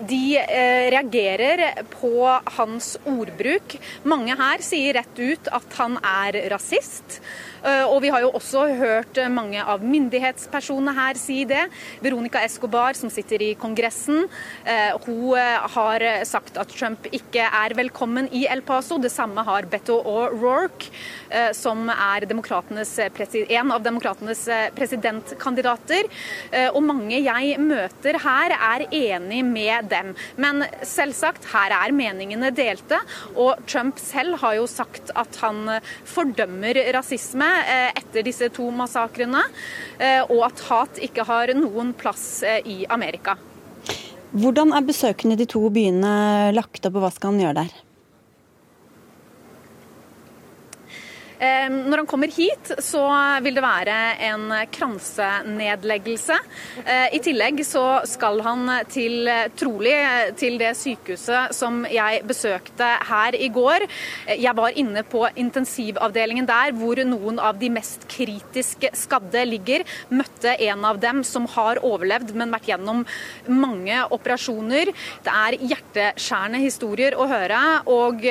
De 0.00 0.38
eh, 0.38 0.86
reagerer 0.94 1.82
på 1.92 2.12
hans 2.56 2.94
ordbruk. 3.04 3.74
Mange 4.08 4.36
her 4.38 4.62
sier 4.64 4.96
rett 4.96 5.18
ut 5.18 5.50
at 5.58 5.80
han 5.80 5.98
er 6.00 6.38
rasist. 6.54 7.18
Eh, 7.60 7.84
og 7.84 8.00
vi 8.04 8.10
har 8.12 8.24
jo 8.24 8.32
også 8.36 8.64
hørt 8.78 9.20
mange 9.32 9.60
av 9.60 9.84
myndighetspersonene 9.84 10.94
her 10.96 11.20
si 11.20 11.42
det. 11.48 11.66
Veronica 12.04 12.42
Escobar, 12.44 12.96
som 12.96 13.12
sitter 13.12 13.42
i 13.44 13.50
Kongressen, 13.60 14.24
eh, 14.64 14.96
hun 15.04 15.36
eh, 15.36 15.68
har 15.76 16.06
sagt 16.28 16.56
at 16.60 16.72
Trump 16.72 17.08
ikke 17.12 17.44
er 17.44 17.76
velkommen 17.76 18.30
i 18.32 18.46
El 18.50 18.64
Paso. 18.66 18.98
Det 18.98 19.12
samme 19.12 19.44
har 19.44 19.68
Beto 19.70 20.00
O'Rourke, 20.00 20.88
som 21.56 21.88
er 21.90 22.26
en 22.26 23.72
av 23.72 23.82
demokratenes 23.84 24.42
presidentkandidater. 24.76 26.08
Og 26.74 26.80
mange 26.84 27.20
jeg 27.22 27.56
møter 27.62 28.18
her, 28.24 28.54
er 28.56 28.86
enig 28.90 29.42
med 29.46 29.90
dem. 29.92 30.12
Men 30.40 30.64
selvsagt, 30.86 31.48
her 31.52 31.74
er 31.76 31.94
meningene 31.94 32.50
delte. 32.54 32.98
Og 33.36 33.62
Trump 33.70 34.00
selv 34.02 34.40
har 34.42 34.58
jo 34.58 34.66
sagt 34.70 35.12
at 35.18 35.40
han 35.44 35.76
fordømmer 36.08 36.82
rasisme 36.96 37.50
Eh, 37.70 37.90
etter 37.94 38.24
disse 38.26 38.48
to 38.54 38.66
massakrene, 38.74 39.42
eh, 39.98 40.22
og 40.24 40.42
at 40.48 40.64
hat 40.70 40.98
ikke 41.06 41.26
har 41.28 41.52
noen 41.56 41.92
plass 41.96 42.42
eh, 42.46 42.60
i 42.66 42.78
Amerika. 42.90 43.36
Hvordan 44.30 44.74
er 44.74 44.86
besøkene 44.86 45.34
i 45.34 45.40
de 45.40 45.46
to 45.50 45.62
byene 45.74 46.50
lagt 46.54 46.86
opp, 46.86 46.96
og 46.96 47.04
hva 47.04 47.12
skal 47.14 47.32
han 47.32 47.42
gjøre 47.44 47.64
der? 47.64 47.78
Når 51.40 52.02
han 52.02 52.08
kommer 52.08 52.28
hit, 52.28 52.68
så 52.84 53.00
vil 53.40 53.54
det 53.56 53.62
være 53.64 53.94
en 54.26 54.50
kransenedleggelse. 54.74 56.36
I 57.16 57.20
tillegg 57.24 57.62
så 57.64 57.84
skal 58.08 58.42
han 58.44 58.68
til, 58.92 59.24
trolig 59.56 59.94
til 60.36 60.58
det 60.60 60.74
sykehuset 60.76 61.54
som 61.56 61.86
jeg 61.88 62.20
besøkte 62.28 62.90
her 63.08 63.38
i 63.40 63.48
går. 63.52 63.86
Jeg 64.36 64.52
var 64.58 64.76
inne 64.76 65.00
på 65.08 65.22
intensivavdelingen 65.40 66.48
der 66.48 66.74
hvor 66.76 67.00
noen 67.08 67.40
av 67.40 67.56
de 67.60 67.70
mest 67.72 68.04
kritiske 68.10 68.92
skadde 69.00 69.46
ligger. 69.48 69.86
Møtte 70.12 70.52
en 70.68 70.84
av 70.84 71.00
dem 71.00 71.24
som 71.24 71.48
har 71.56 71.80
overlevd, 71.86 72.34
men 72.36 72.52
vært 72.52 72.68
gjennom 72.68 73.06
mange 73.48 74.02
operasjoner. 74.12 74.92
Det 75.24 75.38
er 75.46 75.58
hjerteskjærende 75.72 76.60
historier 76.66 77.16
å 77.16 77.24
høre. 77.32 77.64
og 77.88 78.28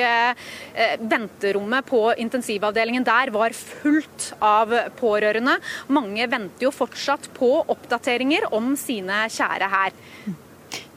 Venterommet 1.10 1.90
på 1.90 2.04
intensivavdelingen 2.22 2.99
der 3.06 3.32
var 3.34 3.56
fullt 3.56 4.32
av 4.44 4.74
pårørende. 5.00 5.56
Mange 5.92 6.28
venter 6.30 6.68
jo 6.68 6.74
fortsatt 6.74 7.30
på 7.36 7.52
oppdateringer 7.72 8.50
om 8.56 8.74
sine 8.78 9.26
kjære 9.32 9.72
her. 9.72 9.98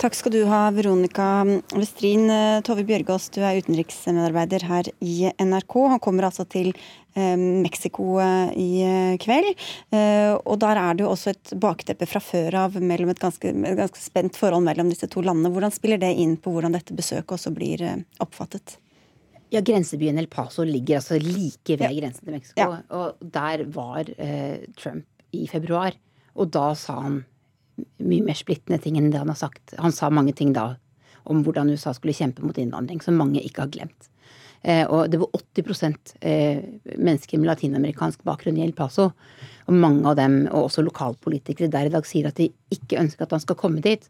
Takk 0.03 0.17
skal 0.17 0.33
du 0.35 0.41
ha, 0.49 0.65
Veronica 0.75 1.45
Westrin. 1.77 2.27
Tove 2.67 2.83
Bjørgaas, 2.87 3.29
du 3.31 3.39
er 3.39 3.61
utenriksmedarbeider 3.63 4.65
her 4.67 4.89
i 4.99 5.29
NRK. 5.39 5.77
Han 5.93 6.01
kommer 6.03 6.27
altså 6.27 6.43
til 6.43 6.73
eh, 7.15 7.39
Mexico 7.39 8.17
eh, 8.19 8.51
i 8.59 8.67
eh, 8.83 9.15
kveld. 9.23 9.53
Og 10.43 10.59
der 10.59 10.81
er 10.81 10.99
det 10.99 11.05
jo 11.05 11.13
også 11.13 11.31
et 11.31 11.55
bakteppe 11.55 12.09
fra 12.09 12.19
før 12.23 12.59
av 12.65 12.77
mellom 12.83 13.13
et 13.13 13.23
ganske, 13.23 13.55
et 13.55 13.79
ganske 13.79 14.03
spent 14.03 14.37
forhold 14.37 14.67
mellom 14.67 14.91
disse 14.91 15.07
to 15.07 15.23
landene. 15.23 15.53
Hvordan 15.55 15.73
spiller 15.73 16.01
det 16.03 16.11
inn 16.19 16.35
på 16.35 16.51
hvordan 16.51 16.75
dette 16.75 16.97
besøket 16.97 17.37
også 17.37 17.55
blir 17.55 17.87
oppfattet? 18.19 18.77
Ja, 19.53 19.61
Grensebyen 19.61 20.17
El 20.17 20.29
Paso 20.31 20.65
ligger 20.65 20.97
altså 20.97 21.19
like 21.21 21.75
ved 21.77 21.85
ja. 21.85 21.93
grensen 21.99 22.25
til 22.25 22.33
Mexico. 22.33 22.57
Ja. 22.57 22.79
Og 22.89 23.19
der 23.21 23.65
var 23.75 24.09
eh, 24.17 24.63
Trump 24.79 25.05
i 25.33 25.45
februar. 25.47 25.93
Og 26.33 26.49
da 26.53 26.71
sa 26.77 26.97
han 27.03 27.19
mye 28.01 28.25
mer 28.25 28.37
splittende 28.37 28.79
ting 28.81 28.97
enn 28.97 29.11
det 29.13 29.21
han 29.21 29.29
har 29.29 29.37
sagt. 29.37 29.75
Han 29.81 29.93
sa 29.93 30.09
mange 30.13 30.33
ting 30.37 30.55
da 30.57 30.73
om 31.29 31.43
hvordan 31.45 31.69
USA 31.71 31.93
skulle 31.95 32.15
kjempe 32.17 32.43
mot 32.43 32.57
innvandring, 32.59 32.99
som 33.01 33.15
mange 33.17 33.43
ikke 33.45 33.63
har 33.63 33.71
glemt. 33.73 34.09
Eh, 34.63 34.83
og 34.87 35.11
det 35.11 35.19
var 35.19 35.29
80 35.35 35.97
eh, 36.21 36.63
mennesker 36.95 37.39
med 37.39 37.51
latinamerikansk 37.51 38.23
bakgrunn 38.27 38.57
i 38.59 38.65
El 38.65 38.73
Paso. 38.75 39.11
Og 39.67 39.77
mange 39.77 40.07
av 40.09 40.17
dem, 40.19 40.41
og 40.49 40.69
også 40.69 40.83
lokalpolitikere 40.83 41.71
der 41.71 41.87
i 41.87 41.93
dag, 41.93 42.07
sier 42.07 42.31
at 42.31 42.39
de 42.39 42.49
ikke 42.73 42.99
ønsker 42.99 43.27
at 43.27 43.37
han 43.37 43.43
skal 43.43 43.59
komme 43.59 43.83
dit. 43.85 44.07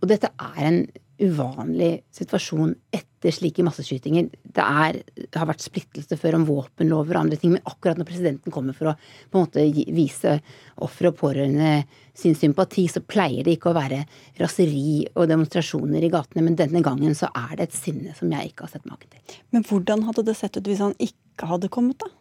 Og 0.00 0.08
dette 0.12 0.30
er 0.30 0.62
en 0.62 0.80
uvanlig 1.22 2.02
situasjon 2.14 2.74
etter 2.94 3.32
slike 3.32 3.64
masseskytinger. 3.64 4.28
Det, 4.42 4.64
er, 4.64 4.98
det 5.16 5.38
har 5.40 5.48
vært 5.48 5.64
splittelse 5.64 6.18
før 6.20 6.38
om 6.38 6.44
våpenlover 6.48 7.16
og 7.16 7.22
andre 7.24 7.38
ting, 7.40 7.54
men 7.54 7.64
akkurat 7.68 7.98
når 8.00 8.08
presidenten 8.08 8.54
kommer 8.54 8.76
for 8.76 8.92
å 8.92 8.96
på 8.96 9.38
en 9.38 9.46
måte 9.46 9.64
vise 9.96 10.36
ofre 10.84 11.12
og 11.12 11.18
pårørende 11.20 11.86
sin 12.16 12.36
sympati, 12.38 12.86
så 12.92 13.02
pleier 13.04 13.46
det 13.46 13.56
ikke 13.56 13.72
å 13.72 13.78
være 13.78 14.02
raseri 14.40 15.06
og 15.14 15.30
demonstrasjoner 15.32 16.04
i 16.04 16.12
gatene. 16.12 16.44
Men 16.46 16.60
denne 16.60 16.84
gangen 16.84 17.16
så 17.18 17.30
er 17.32 17.56
det 17.56 17.70
et 17.70 17.80
sinne 17.80 18.14
som 18.18 18.32
jeg 18.32 18.52
ikke 18.52 18.68
har 18.68 18.76
sett 18.76 18.88
maken 18.88 19.10
til. 19.10 19.40
Men 19.56 19.66
hvordan 19.68 20.06
hadde 20.08 20.28
det 20.28 20.36
sett 20.38 20.60
ut 20.60 20.68
hvis 20.68 20.84
han 20.84 20.96
ikke 21.02 21.50
hadde 21.50 21.72
kommet, 21.72 22.00
da? 22.02 22.12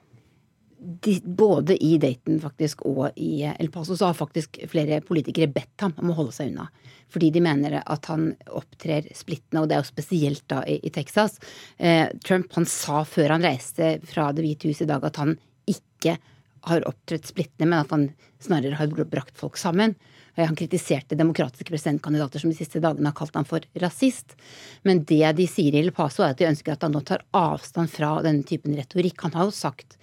De, 0.86 1.20
både 1.26 1.78
i 1.84 1.96
Dayton 2.02 2.38
faktisk 2.44 2.84
og 2.86 3.18
i 3.18 3.46
El 3.48 3.72
Paso 3.74 3.98
så 3.98 4.10
har 4.10 4.18
faktisk 4.18 4.60
flere 4.70 5.02
politikere 5.06 5.50
bedt 5.52 5.82
ham 5.82 5.96
om 6.02 6.12
å 6.12 6.18
holde 6.20 6.36
seg 6.36 6.52
unna. 6.52 6.68
Fordi 7.12 7.32
de 7.34 7.42
mener 7.44 7.80
at 7.82 8.10
han 8.12 8.32
opptrer 8.48 9.08
splittende, 9.18 9.64
og 9.64 9.70
det 9.70 9.78
er 9.78 9.84
jo 9.84 9.90
spesielt 9.90 10.46
da 10.52 10.62
i, 10.70 10.78
i 10.86 10.94
Texas. 10.94 11.40
Eh, 11.78 12.08
Trump 12.26 12.54
han 12.58 12.68
sa 12.70 13.04
før 13.08 13.36
han 13.36 13.46
reiste 13.46 13.96
fra 14.06 14.32
Det 14.36 14.46
hvite 14.46 14.72
hus 14.72 14.84
i 14.86 14.90
dag 14.90 15.06
at 15.06 15.22
han 15.22 15.36
ikke 15.70 16.18
har 16.66 16.86
opptrådt 16.90 17.30
splittende, 17.30 17.70
men 17.70 17.82
at 17.84 17.94
han 17.94 18.10
snarere 18.42 18.78
har 18.80 18.94
brakt 19.10 19.38
folk 19.38 19.58
sammen. 19.62 19.96
Han 20.36 20.58
kritiserte 20.58 21.16
demokratiske 21.16 21.72
presidentkandidater 21.72 22.42
som 22.42 22.52
de 22.52 22.58
siste 22.58 22.82
dagene 22.84 23.08
har 23.08 23.16
kalt 23.16 23.38
ham 23.38 23.46
for 23.48 23.64
rasist. 23.80 24.36
Men 24.84 25.06
det 25.08 25.30
de 25.38 25.48
sier 25.48 25.78
i 25.78 25.84
El 25.86 25.94
Paso, 25.96 26.26
er 26.26 26.34
at 26.34 26.42
de 26.42 26.50
ønsker 26.50 26.76
at 26.76 26.84
han 26.84 26.96
nå 26.96 27.06
tar 27.08 27.24
avstand 27.38 27.92
fra 27.94 28.18
denne 28.26 28.44
typen 28.48 28.76
retorikk. 28.76 29.24
Han 29.24 29.38
har 29.38 29.48
jo 29.48 29.56
sagt 29.56 29.96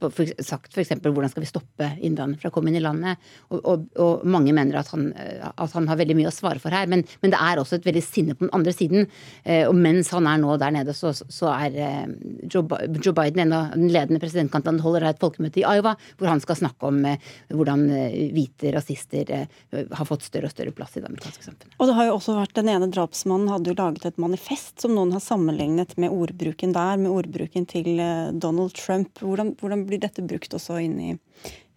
for, 0.00 0.32
sagt 0.42 0.74
f.eks. 0.74 0.94
hvordan 1.02 1.30
skal 1.32 1.44
vi 1.44 1.50
stoppe 1.50 1.88
innvandrere 2.00 2.40
fra 2.42 2.50
å 2.52 2.54
komme 2.54 2.72
inn 2.72 2.78
i 2.80 2.84
landet. 2.84 3.20
Og, 3.50 3.60
og, 3.60 3.86
og 4.00 4.24
mange 4.28 4.54
mener 4.56 4.78
at 4.80 4.90
han, 4.94 5.10
at 5.50 5.76
han, 5.76 5.88
har 5.90 5.98
veldig 6.00 6.16
mye 6.18 6.30
å 6.30 6.34
svare 6.34 6.62
for 6.62 6.74
her. 6.74 6.88
Men, 6.90 7.04
men, 7.22 7.32
det 7.32 7.40
er 7.40 7.60
også 7.60 7.78
et 7.78 7.88
veldig 7.88 8.02
sinne 8.04 8.36
på 8.36 8.46
den 8.46 8.54
andre 8.56 8.74
siden. 8.74 9.08
Eh, 9.44 9.64
og 9.68 9.76
mens 9.78 10.12
han 10.14 10.28
er 10.30 10.40
nå 10.42 10.56
der 10.60 10.74
nede, 10.74 10.94
så, 10.96 11.12
så 11.12 11.50
er 11.54 11.76
eh, 11.76 12.14
Joe, 12.46 12.64
Joe, 12.98 13.14
Biden, 13.16 13.44
en 13.46 13.56
av 13.56 13.76
den 13.76 13.90
ledende 13.92 14.20
presidentkandidatene, 14.22 14.84
holder 14.84 15.06
her 15.06 15.16
et 15.16 15.22
folkemøte 15.22 15.62
i 15.62 15.66
Iowa 15.66 15.94
hvor 16.18 16.30
han 16.30 16.42
skal 16.42 16.58
snakke 16.58 16.88
om 16.88 17.02
eh, 17.08 17.30
hvordan 17.52 17.84
hvite 18.32 18.72
rasister 18.74 19.28
har 19.32 20.06
fått 20.08 20.24
større 20.26 20.48
og 20.48 20.52
større 20.54 20.72
plass 20.74 20.96
i 20.96 21.02
det 21.02 21.08
amerikanske 21.08 21.44
samfunnet. 21.46 21.76
Og 21.78 21.88
det 21.88 21.96
har 21.96 22.08
jo 22.08 22.16
også 22.16 22.36
vært 22.36 22.54
Den 22.56 22.68
ene 22.72 22.88
drapsmannen 22.92 23.50
hadde 23.50 23.72
jo 23.72 23.76
laget 23.78 24.06
et 24.08 24.20
manifest 24.20 24.82
som 24.82 24.94
noen 24.96 25.14
har 25.14 25.22
sammenlignet 25.24 25.94
med 26.00 26.12
ordbruken 26.12 26.74
der, 26.76 27.00
med 27.00 27.12
ordbruken 27.12 27.66
til 27.68 28.00
Donald 28.42 28.74
Trump. 28.78 29.22
Hvordan, 29.22 29.54
hvordan 29.60 29.81
blir 29.88 30.02
dette 30.02 30.24
brukt 30.26 30.54
også 30.56 30.78
inn 30.84 30.98
i, 31.00 31.12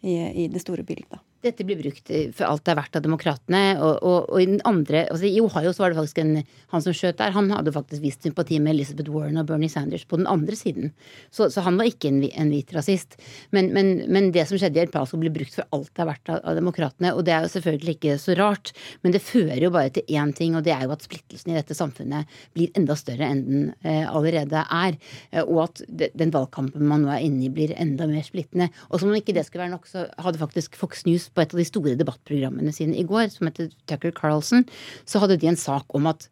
i, 0.05 0.15
i 0.45 0.47
det 0.51 0.61
store 0.63 0.85
bildet? 0.87 1.21
Dette 1.45 1.65
blir 1.67 1.77
brukt 1.79 2.09
for 2.35 2.47
alt 2.47 2.63
det 2.65 2.73
er 2.73 2.79
verdt 2.79 2.97
av 2.97 3.03
demokratene. 3.05 3.63
Og, 3.77 3.99
og, 4.01 4.29
og, 4.31 4.39
i 4.41 4.47
den 4.49 4.61
andre, 4.67 5.05
altså 5.11 5.27
I 5.29 5.41
Ohio 5.43 5.73
så 5.75 5.83
var 5.83 5.93
det 5.93 5.99
faktisk 5.99 6.21
en, 6.23 6.33
han 6.71 6.83
som 6.83 6.95
skjøt 6.95 7.19
der, 7.21 7.35
han 7.35 7.51
hadde 7.53 7.73
faktisk 7.75 8.03
vist 8.03 8.25
sympati 8.25 8.57
med 8.63 8.75
Elizabeth 8.75 9.13
Warren 9.13 9.37
og 9.41 9.47
Bernie 9.49 9.69
Sanders 9.71 10.05
på 10.09 10.19
den 10.19 10.29
andre 10.31 10.57
siden. 10.57 10.91
Så, 11.29 11.49
så 11.53 11.63
han 11.65 11.77
var 11.79 11.89
ikke 11.89 12.09
en, 12.09 12.23
en 12.25 12.51
hvit 12.53 12.73
rasist. 12.75 13.19
Men, 13.55 13.71
men, 13.75 13.93
men, 14.09 14.31
det 14.35 14.47
som 14.49 14.59
skjedde 14.59 14.81
i 14.81 14.83
El 14.85 14.93
Paso, 14.93 15.19
blir 15.21 15.33
brukt 15.33 15.55
for 15.55 15.69
alt 15.75 15.91
det 15.93 16.03
er 16.03 16.09
verdt 16.09 16.33
av, 16.33 16.41
av, 16.41 16.57
demokratene. 16.57 17.13
Og 17.15 17.25
det 17.27 17.35
er 17.35 17.45
jo 17.45 17.53
selvfølgelig 17.55 17.95
ikke 17.97 18.17
så 18.21 18.37
rart, 18.39 18.73
men 19.05 19.15
det 19.15 19.23
fører 19.23 19.61
jo 19.61 19.71
bare 19.75 19.93
til 19.95 20.17
én 20.17 20.33
ting, 20.35 20.57
og 20.57 20.65
det 20.65 20.73
er 20.75 20.87
jo 20.87 20.95
at 20.95 21.05
splittelsen 21.05 21.53
i 21.53 21.59
dette 21.59 21.77
samfunnet 21.77 22.31
blir 22.57 22.73
enda 22.79 22.97
større 22.99 23.29
enn 23.29 23.45
den 23.45 23.69
eh, 23.85 24.03
allerede 24.09 24.65
er. 24.65 24.97
Eh, 25.31 25.43
og 25.43 25.67
at 25.67 25.83
de, 25.85 26.09
den 26.17 26.33
valgkampen 26.33 26.89
man 26.89 27.05
nå 27.05 27.13
er 27.13 27.25
inne 27.27 27.47
i, 27.47 27.53
blir 27.53 27.75
enda 27.77 28.09
mer 28.09 28.25
splittende. 28.25 28.71
Og 28.89 29.01
som 29.01 29.11
om 29.11 29.17
ikke 29.17 29.35
det 29.37 29.45
skulle 29.47 29.65
være 29.65 29.75
nok, 29.75 29.87
så 29.89 30.07
hadde 30.25 30.41
faktisk 30.41 30.77
Fox 30.79 31.05
News 31.07 31.29
på 31.35 31.43
et 31.43 31.53
av 31.53 31.61
de 31.61 31.67
store 31.67 31.97
debattprogrammene 31.99 32.73
sine 32.75 32.97
i 32.99 33.05
går, 33.07 33.27
som 33.33 33.49
heter 33.49 33.69
Tucker 33.89 34.15
Carlson, 34.15 34.65
så 35.05 35.21
hadde 35.23 35.39
de 35.41 35.51
en 35.51 35.59
sak 35.59 35.95
om 35.97 36.07
at 36.11 36.29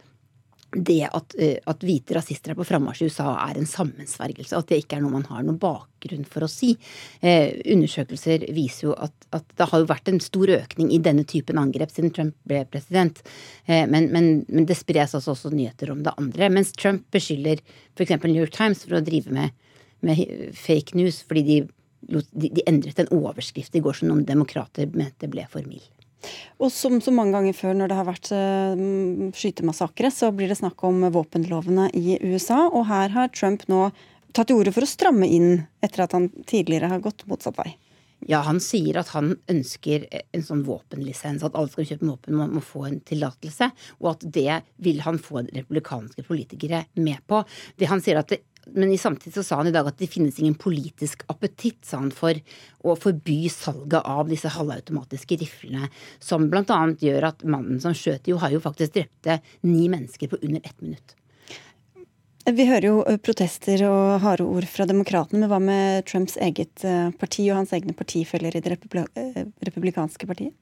det 0.73 1.03
at, 1.05 1.35
eh, 1.37 1.57
at, 1.69 1.83
hvite 1.85 2.15
rasister 2.15 2.53
er 2.53 2.57
på 2.57 2.65
frammarsj 2.65 3.03
i 3.03 3.09
USA, 3.11 3.27
er 3.45 3.59
en 3.59 3.69
sammensvergelse. 3.69 4.57
At 4.57 4.69
det 4.71 4.81
ikke 4.81 4.97
er 4.97 5.03
noe 5.03 5.13
man 5.13 5.27
har 5.29 5.43
noen 5.45 5.59
bakgrunn 5.61 6.25
for 6.29 6.45
å 6.45 6.49
si. 6.51 6.73
Eh, 7.21 7.53
undersøkelser 7.73 8.47
viser 8.55 8.89
jo 8.89 8.95
at, 8.97 9.13
at, 9.35 9.45
det 9.57 9.69
har 9.69 9.83
jo 9.83 9.89
vært 9.91 10.09
en 10.09 10.21
stor 10.23 10.53
økning 10.55 10.91
i 10.93 11.01
denne 11.03 11.25
typen 11.29 11.61
angrep 11.61 11.93
siden 11.93 12.13
Trump 12.15 12.37
ble 12.49 12.63
president. 12.71 13.21
Eh, 13.65 13.85
men, 13.89 14.09
men, 14.13 14.31
men, 14.49 14.67
det 14.69 14.79
spres 14.79 15.15
altså 15.17 15.35
også 15.35 15.53
nyheter 15.53 15.93
om 15.93 16.03
det 16.05 16.15
andre. 16.17 16.49
Mens 16.53 16.73
Trump 16.73 17.05
beskylder 17.13 17.61
f.eks. 17.93 18.17
New 18.23 18.39
York 18.39 18.55
Times 18.55 18.85
for 18.85 18.97
å 18.97 19.05
drive 19.05 19.33
med, 19.33 19.53
med 20.01 20.53
fake 20.57 20.97
news 20.97 21.21
fordi 21.27 21.47
de 21.49 21.61
de, 22.07 22.49
de 22.49 22.63
endret 22.69 22.99
en 23.01 23.11
overskrift 23.15 23.75
i 23.75 23.83
går 23.83 23.99
som 23.99 24.11
noen 24.11 24.25
demokrater 24.27 24.89
mente 24.93 25.29
ble 25.31 25.45
for 25.51 25.65
mild. 25.67 25.85
Og 26.63 26.71
som 26.71 26.99
så 27.03 27.11
mange 27.11 27.35
ganger 27.35 27.55
før 27.57 27.75
når 27.75 27.91
det 27.91 27.99
har 27.99 28.07
vært 28.07 28.31
uh, 28.31 29.29
skytemassakre, 29.35 30.11
så 30.13 30.31
blir 30.35 30.51
det 30.51 30.59
snakk 30.61 30.83
om 30.87 31.03
våpenlovene 31.11 31.89
i 31.99 32.17
USA. 32.23 32.65
Og 32.69 32.87
her 32.91 33.11
har 33.15 33.31
Trump 33.35 33.65
nå 33.71 33.89
tatt 34.33 34.49
til 34.49 34.61
orde 34.61 34.73
for 34.73 34.85
å 34.85 34.89
stramme 34.89 35.27
inn 35.29 35.65
etter 35.83 36.05
at 36.05 36.15
han 36.15 36.29
tidligere 36.49 36.91
har 36.93 37.03
gått 37.03 37.25
motsatt 37.29 37.59
vei. 37.59 37.73
Ja, 38.23 38.39
han 38.47 38.61
sier 38.63 39.01
at 39.01 39.09
han 39.11 39.33
ønsker 39.51 40.05
en 40.13 40.45
sånn 40.45 40.63
våpenlisens, 40.63 41.43
at 41.43 41.57
alle 41.59 41.71
skal 41.71 41.89
kjøpe 41.89 42.07
våpen 42.07 42.37
må, 42.39 42.47
må 42.55 42.61
få 42.63 42.85
en 42.87 43.01
tillatelse, 43.03 43.67
og 43.99 44.13
at 44.13 44.23
det 44.37 44.61
vil 44.85 45.01
han 45.03 45.19
få 45.19 45.43
republikanske 45.49 46.23
politikere 46.27 46.85
med 47.03 47.19
på. 47.27 47.41
Det 47.75 47.89
han 47.91 48.03
sier 48.03 48.21
at 48.21 48.31
det 48.31 48.39
men 48.71 48.91
i 48.93 48.97
samtidig 48.97 49.33
så 49.35 49.43
sa 49.43 49.57
han 49.59 49.69
i 49.69 49.73
dag 49.75 49.87
at 49.89 49.97
det 49.99 50.09
finnes 50.11 50.39
ingen 50.39 50.55
politisk 50.59 51.25
appetitt, 51.31 51.81
sa 51.85 51.99
han, 52.01 52.11
for 52.15 52.37
å 52.83 52.95
forby 52.99 53.41
salget 53.51 53.99
av 54.01 54.29
disse 54.31 54.51
halvautomatiske 54.53 55.39
riflene, 55.41 55.89
som 56.23 56.47
bl.a. 56.51 56.79
gjør 56.99 57.29
at 57.31 57.43
mannen 57.43 57.81
som 57.83 57.95
skjøt 57.97 58.29
i 58.29 58.37
Ohio, 58.37 58.61
faktisk 58.63 58.95
drepte 58.95 59.39
ni 59.67 59.89
mennesker 59.91 60.31
på 60.31 60.39
under 60.41 60.63
ett 60.63 60.79
minutt. 60.81 61.17
Vi 62.43 62.65
hører 62.67 62.89
jo 62.89 63.19
protester 63.23 63.85
og 63.87 64.17
harde 64.19 64.43
ord 64.43 64.65
fra 64.67 64.87
demokratene, 64.87 65.45
men 65.45 65.51
hva 65.51 65.61
med 65.63 66.03
Trumps 66.09 66.35
eget 66.35 66.83
parti 67.19 67.45
og 67.47 67.61
hans 67.61 67.71
egne 67.75 67.95
partifeller 67.95 68.57
i 68.57 68.63
det 68.63 68.75
republikanske 68.75 70.27
partiet? 70.27 70.55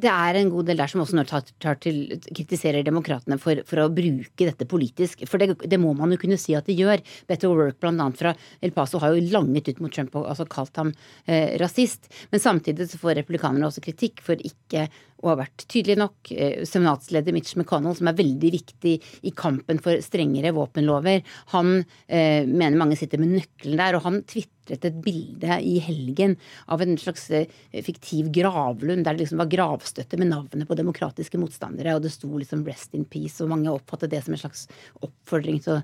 Det 0.00 0.10
er 0.10 0.38
en 0.40 0.50
god 0.52 0.68
del 0.70 0.80
der 0.80 0.90
som 0.90 1.02
også 1.02 1.16
når 1.18 1.28
tar, 1.30 1.50
tar 1.62 1.78
til, 1.82 2.00
kritiserer 2.28 2.86
demokratene 2.86 3.38
for, 3.40 3.62
for, 3.68 3.82
å 3.84 3.92
bruke 3.92 4.48
dette 4.48 4.68
politisk. 4.70 5.24
For 5.30 5.42
det, 5.42 5.56
det, 5.64 5.80
må 5.80 5.92
man 5.98 6.14
jo 6.14 6.20
kunne 6.22 6.38
si 6.40 6.56
at 6.58 6.68
de 6.68 6.76
gjør. 6.78 7.02
Better 7.30 7.52
Work 7.52 7.84
annet 7.90 8.18
fra 8.20 8.34
El 8.62 8.74
Paso 8.76 9.00
har 9.02 9.14
jo 9.14 9.26
langet 9.32 9.70
ut 9.72 9.82
mot 9.84 9.94
Trump 9.94 10.16
og 10.18 10.28
altså 10.30 10.48
kalt 10.50 10.80
ham 10.80 10.92
eh, 11.26 11.56
rasist. 11.60 12.10
Men 12.32 12.42
samtidig 12.42 12.90
så 12.90 13.00
får 13.00 13.20
republikanerne 13.20 13.68
også 13.68 13.84
kritikk 13.84 14.24
for 14.24 14.40
ikke 14.40 14.88
å 15.20 15.32
ha 15.32 15.36
vært 15.42 15.66
tydelig 15.70 15.98
nok. 16.00 16.32
Eh, 16.32 16.62
Seminatsleder 16.68 17.34
Mitch 17.36 17.56
McConnell, 17.58 17.96
som 17.98 18.08
er 18.10 18.18
veldig 18.20 18.52
viktig 18.56 18.94
i 19.28 19.34
kampen 19.36 19.82
for 19.82 20.00
strengere 20.04 20.54
våpenlover, 20.56 21.24
han 21.54 21.76
eh, 21.80 22.46
mener 22.48 22.80
mange 22.80 22.98
sitter 23.00 23.20
med 23.20 23.36
nøkkelen 23.36 23.80
der. 23.80 23.98
og 23.98 24.06
han 24.06 24.22
twitter 24.24 24.59
mestret 24.70 24.84
et 24.84 25.02
bilde 25.02 25.60
i 25.62 25.78
helgen 25.80 26.36
av 26.68 26.82
en 26.82 26.96
slags 26.98 27.30
eh, 27.30 27.48
fiktiv 27.72 28.30
gravlund, 28.30 29.04
der 29.04 29.14
det 29.14 29.24
liksom 29.24 29.38
var 29.38 29.50
gravstøtte 29.50 30.18
med 30.18 30.30
navnet 30.30 30.68
på 30.68 30.76
demokratiske 30.76 31.38
motstandere, 31.38 31.94
og 31.94 32.02
det 32.02 32.12
sto 32.12 32.28
liksom 32.28 32.64
'Rest 32.64 32.94
in 32.94 33.04
peace', 33.04 33.40
og 33.42 33.50
mange 33.50 33.70
oppfattet 33.70 34.10
det 34.10 34.24
som 34.24 34.34
en 34.34 34.38
slags 34.38 34.68
oppfordring 35.02 35.62
til 35.62 35.80
å 35.80 35.82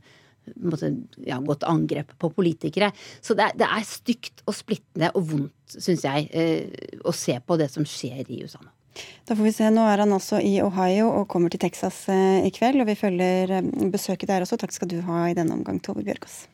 måte, 0.62 0.94
ja, 1.26 1.40
gått 1.40 1.64
angrep 1.64 2.16
på 2.18 2.30
politikere. 2.30 2.92
Så 3.20 3.34
det 3.34 3.50
er, 3.50 3.52
det 3.58 3.66
er 3.66 3.82
stygt 3.82 4.42
og 4.46 4.54
splittende 4.54 5.10
og 5.14 5.26
vondt, 5.26 5.52
syns 5.66 6.04
jeg, 6.04 6.30
eh, 6.30 6.98
å 7.02 7.12
se 7.12 7.38
på 7.40 7.56
det 7.58 7.70
som 7.70 7.84
skjer 7.84 8.30
i 8.30 8.42
USA 8.44 8.62
nå. 8.62 8.70
Da 9.26 9.34
får 9.36 9.44
vi 9.44 9.52
se. 9.52 9.68
Nå 9.68 9.82
er 9.84 9.98
han 9.98 10.12
altså 10.12 10.38
i 10.40 10.62
Ohio 10.62 11.10
og 11.10 11.28
kommer 11.28 11.50
til 11.50 11.60
Texas 11.60 12.08
eh, 12.08 12.46
i 12.46 12.50
kveld. 12.54 12.80
Og 12.80 12.88
vi 12.88 12.96
følger 12.96 13.60
besøket 13.92 14.30
der 14.30 14.40
også. 14.40 14.56
Takk 14.56 14.72
skal 14.72 14.88
du 14.88 15.02
ha 15.04 15.26
i 15.28 15.36
denne 15.36 15.52
omgang, 15.52 15.82
Tove 15.84 16.06
Bjørgaas. 16.06 16.46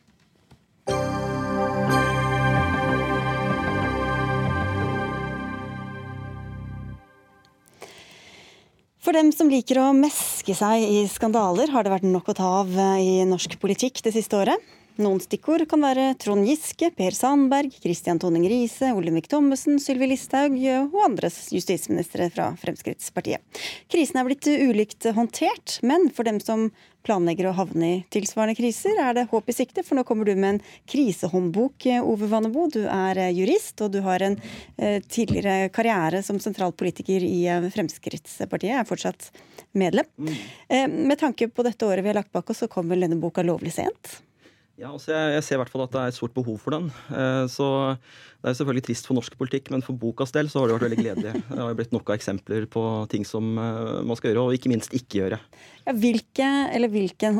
For 9.03 9.11
dem 9.11 9.33
som 9.35 9.49
liker 9.51 9.81
å 9.81 9.89
meske 9.91 10.53
seg 10.55 10.79
i 10.87 11.01
skandaler, 11.11 11.67
har 11.73 11.83
det 11.83 11.91
vært 11.91 12.05
nok 12.07 12.29
å 12.31 12.35
ta 12.37 12.51
av 12.61 12.69
eh, 12.71 13.01
i 13.03 13.25
norsk 13.27 13.57
politikk 13.59 13.99
det 14.05 14.13
siste 14.15 14.37
året. 14.39 14.69
Noen 15.01 15.17
stikkord 15.23 15.63
kan 15.71 15.81
være 15.81 16.11
Trond 16.21 16.45
Giske, 16.45 16.91
Per 16.93 17.15
Sandberg, 17.17 17.73
Christian 17.81 18.19
Tonning 18.21 18.43
Riise, 18.45 18.91
Olemic 18.93 19.25
Thommessen, 19.31 19.79
Sylvi 19.81 20.11
Listhaug 20.11 20.53
og 20.83 20.97
andre 21.01 21.31
justisministre 21.33 22.27
fra 22.29 22.51
Fremskrittspartiet. 22.61 23.41
Krisen 23.89 24.19
er 24.21 24.27
blitt 24.27 24.45
ulikt 24.45 25.07
håndtert, 25.17 25.79
men 25.81 26.11
for 26.13 26.29
dem 26.29 26.37
som 26.43 26.67
planlegger 27.03 27.49
å 27.49 27.55
havne 27.57 27.87
i 27.87 27.95
tilsvarende 28.13 28.53
kriser, 28.55 28.99
er 29.01 29.17
det 29.17 29.23
håp 29.31 29.49
i 29.49 29.55
sikte. 29.57 29.81
For 29.83 29.97
nå 29.97 30.03
kommer 30.05 30.29
du 30.29 30.35
med 30.37 30.49
en 30.51 30.59
krisehåndbok, 30.93 31.87
Ove 32.03 32.29
Vannebo. 32.29 32.67
Du 32.71 32.83
er 32.85 33.17
jurist, 33.33 33.81
og 33.81 33.95
du 33.95 33.97
har 34.05 34.23
en 34.23 34.37
eh, 34.77 34.99
tidligere 35.01 35.71
karriere 35.73 36.21
som 36.23 36.37
sentralpolitiker 36.43 37.25
i 37.25 37.41
Fremskrittspartiet. 37.73 38.69
Jeg 38.75 38.83
Er 38.83 38.87
fortsatt 38.87 39.31
medlem. 39.73 40.05
Mm. 40.21 40.37
Eh, 40.69 40.85
med 41.09 41.17
tanke 41.19 41.49
på 41.49 41.65
dette 41.65 41.89
året 41.89 42.05
vi 42.05 42.13
har 42.13 42.21
lagt 42.21 42.31
bak 42.31 42.53
oss, 42.53 42.61
så 42.61 42.69
kommer 42.69 43.01
denne 43.01 43.17
boka 43.19 43.41
lovlig 43.41 43.73
sent. 43.73 44.19
Ja, 44.83 44.89
altså 44.91 45.13
jeg, 45.13 45.27
jeg, 45.37 45.43
ser 45.47 45.55
i 45.55 45.59
hvert 45.61 45.71
fall 45.71 45.85
at 45.85 45.93
det 45.93 45.99
er 46.01 46.11
et 46.11 46.17
stort 46.17 46.33
behov 46.35 46.57
for 46.59 46.75
den. 46.75 46.89
Eh, 47.15 47.45
så 47.47 47.67
Det 48.43 48.51
er 48.51 48.57
selvfølgelig 48.57 48.85
trist 48.89 49.07
for 49.07 49.15
norsk 49.15 49.37
politikk, 49.39 49.69
men 49.71 49.83
for 49.85 49.95
bokas 49.95 50.33
del 50.35 50.49
så 50.51 50.59
har 50.59 50.67
det 50.67 50.75
vært 50.75 50.85
veldig 50.89 50.97
gledelig. 50.99 51.33
Det 51.53 51.59
har 51.61 51.77
blitt 51.77 51.95
nok 51.95 52.11
av 52.11 52.17
eksempler 52.17 52.65
på 52.73 52.83
ting 53.13 53.23
som 53.27 53.53
eh, 53.55 54.01
man 54.03 54.19
skal 54.19 54.33
gjøre, 54.33 54.43
og 54.43 54.57
ikke 54.57 54.73
minst 54.73 54.91
ikke 54.91 55.21
gjøre. 55.21 55.39
Ja, 55.85 55.95
hvilke, 55.95 56.49
eller 56.75 56.91
hvilke 56.91 57.31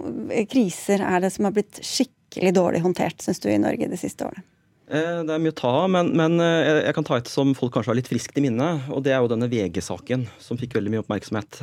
kriser 0.54 1.04
er 1.04 1.26
det 1.26 1.34
som 1.36 1.50
har 1.50 1.56
blitt 1.58 1.84
skikkelig 1.84 2.56
dårlig 2.56 2.84
håndtert, 2.86 3.20
syns 3.26 3.44
du, 3.44 3.50
i 3.52 3.60
Norge 3.60 3.92
de 3.92 4.00
siste 4.00 4.30
årene? 4.30 4.48
Eh, 4.88 5.20
det 5.28 5.36
er 5.36 5.44
mye 5.44 5.52
å 5.52 5.60
ta 5.60 5.76
av, 5.82 5.92
men, 5.92 6.14
men, 6.16 6.40
jeg 6.40 6.96
kan 6.96 7.10
ta 7.12 7.20
et 7.20 7.34
som 7.34 7.52
folk 7.60 7.76
kanskje 7.76 7.92
har 7.92 8.00
litt 8.00 8.12
friskt 8.14 8.40
i 8.40 8.46
minne. 8.48 8.72
Og 8.96 9.04
det 9.04 9.12
er 9.12 9.20
jo 9.20 9.32
denne 9.36 9.52
VG-saken, 9.52 10.30
som 10.40 10.64
fikk 10.64 10.80
veldig 10.80 10.96
mye 10.96 11.04
oppmerksomhet. 11.04 11.60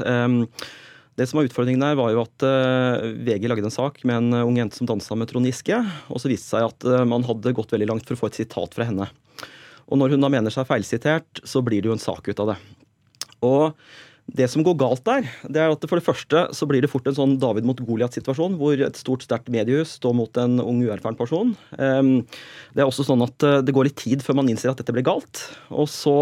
Det 1.21 1.27
som 1.29 1.37
var 1.37 1.45
utfordringen 1.45 1.83
der, 1.85 1.99
var 2.01 2.15
jo 2.15 2.23
at 2.23 2.45
eh, 2.49 3.11
VG 3.27 3.43
lagde 3.51 3.67
en 3.69 3.75
sak 3.75 3.99
med 4.09 4.17
en 4.17 4.37
ung 4.41 4.57
jente 4.57 4.79
som 4.79 4.89
dansa 4.89 5.13
med 5.21 5.29
Trond 5.29 5.45
Giske. 5.45 5.77
Og 6.09 6.23
så 6.23 6.31
viste 6.31 6.49
det 6.49 6.53
seg 6.55 6.69
at 6.71 6.87
uh, 6.89 7.03
man 7.05 7.27
hadde 7.29 7.53
gått 7.59 7.75
veldig 7.75 7.91
langt 7.91 8.07
for 8.09 8.17
å 8.17 8.23
få 8.23 8.31
et 8.31 8.39
sitat 8.41 8.73
fra 8.73 8.87
henne. 8.89 9.11
Og 9.93 10.01
når 10.01 10.15
hun 10.15 10.25
da 10.25 10.31
mener 10.33 10.55
seg 10.55 10.65
feilsitert, 10.71 11.43
så 11.45 11.61
blir 11.67 11.85
det 11.85 11.91
jo 11.91 11.97
en 11.99 12.01
sak 12.01 12.31
ut 12.31 12.41
av 12.41 12.55
det. 12.55 12.57
Og 13.45 13.77
det 14.33 14.49
som 14.49 14.65
går 14.65 14.79
galt 14.81 15.05
der, 15.05 15.29
det 15.45 15.61
er 15.61 15.75
at 15.75 15.85
for 15.91 16.01
det 16.01 16.07
første 16.07 16.47
så 16.57 16.71
blir 16.71 16.81
det 16.81 16.93
fort 16.93 17.05
en 17.11 17.19
sånn 17.19 17.37
David 17.43 17.69
mot 17.69 17.85
Goliat-situasjon, 17.85 18.57
hvor 18.57 18.81
et 18.81 19.05
stort, 19.05 19.27
sterkt 19.27 19.53
mediehus 19.53 19.99
står 20.01 20.17
mot 20.17 20.41
en 20.41 20.57
ung, 20.65 20.81
uerfaren 20.87 21.21
person. 21.21 21.53
Um, 21.77 22.15
det 22.73 22.81
er 22.81 22.89
også 22.89 23.05
sånn 23.11 23.29
at 23.29 23.51
det 23.67 23.77
går 23.77 23.91
litt 23.91 24.01
tid 24.01 24.25
før 24.25 24.41
man 24.41 24.49
innser 24.49 24.73
at 24.73 24.81
dette 24.81 24.97
ble 24.97 25.05
galt. 25.05 25.51
Og 25.69 25.91
så 25.93 26.17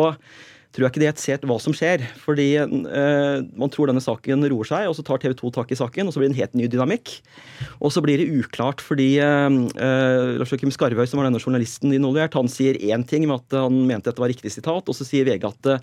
tror 0.74 0.85
jeg 0.85 0.92
ikke 0.92 1.00
de 1.02 1.09
helt 1.09 1.22
ser 1.22 1.46
hva 1.48 1.57
som 1.62 1.74
skjer. 1.76 2.04
Fordi 2.20 2.48
eh, 2.61 3.38
man 3.59 3.72
tror 3.72 3.90
denne 3.90 4.02
saken 4.04 4.44
roer 4.52 4.68
seg, 4.68 4.88
og 4.90 4.96
så 4.98 5.04
tar 5.07 5.22
TV 5.22 5.35
2 5.38 5.52
tak 5.57 5.72
i 5.72 5.78
saken, 5.78 6.09
og 6.09 6.14
så 6.14 6.20
blir 6.20 6.28
det 6.28 6.37
en 6.37 6.42
helt 6.42 6.59
ny 6.61 6.68
dynamikk. 6.70 7.14
Og 7.81 7.94
så 7.94 8.02
blir 8.04 8.20
det 8.20 8.28
uklart 8.40 8.85
fordi 8.85 9.11
eh, 9.24 9.48
eh 9.81 10.37
Lars 10.38 10.52
Joakim 10.52 10.72
Skarvøy, 10.74 11.07
som 11.09 11.22
var 11.22 11.31
denne 11.31 11.42
journalisten 11.42 11.94
involvert, 11.96 12.37
han 12.37 12.52
sier 12.52 12.78
én 12.78 13.07
ting 13.09 13.26
med 13.26 13.40
at 13.40 13.61
han 13.64 13.81
mente 13.88 14.11
dette 14.11 14.22
var 14.22 14.33
riktig 14.33 14.52
sitat, 14.54 14.85
og 14.85 14.96
så 14.96 15.09
sier 15.09 15.28
VG 15.28 15.48
at 15.48 15.72
eh, 15.72 15.83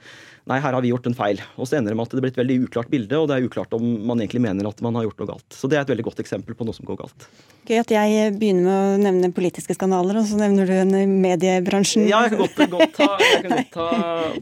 nei, 0.49 0.59
her 0.61 0.75
har 0.77 0.83
vi 0.83 0.91
gjort 0.91 1.07
en 1.09 1.17
feil. 1.17 1.41
Og 1.57 1.67
så 1.67 1.79
ender 1.79 1.93
det 1.93 1.97
med 1.97 2.07
at 2.07 2.15
det 2.15 2.23
blir 2.23 2.33
et 2.33 2.39
veldig 2.39 2.57
uklart 2.67 2.91
bilde, 2.91 3.17
og 3.17 3.27
det 3.29 3.37
er 3.37 3.47
uklart 3.47 3.73
om 3.77 3.83
man 4.05 4.21
egentlig 4.21 4.43
mener 4.45 4.69
at 4.69 4.81
man 4.85 4.97
har 4.97 5.07
gjort 5.07 5.23
noe 5.23 5.29
galt. 5.33 5.47
Så 5.53 5.69
det 5.71 5.79
er 5.79 5.85
et 5.85 5.91
veldig 5.93 6.05
godt 6.07 6.21
eksempel 6.23 6.57
på 6.57 6.67
noe 6.67 6.77
som 6.77 6.87
går 6.87 6.99
galt. 7.01 7.27
Gøy 7.65 7.81
at 7.81 7.93
jeg 7.95 8.35
begynner 8.37 8.67
med 8.67 8.75
å 8.77 9.01
nevne 9.07 9.31
politiske 9.33 9.73
skandaler, 9.77 10.19
og 10.21 10.29
så 10.29 10.37
nevner 10.37 10.69
du 10.69 10.95
mediebransjen. 11.09 12.05
Ja, 12.09 12.23
jeg 12.27 12.35
kan 12.35 12.43
godt, 12.45 12.61
godt, 12.75 12.97
ta, 12.99 13.09
kan 13.17 13.55
godt 13.55 13.73
ta, 13.73 13.89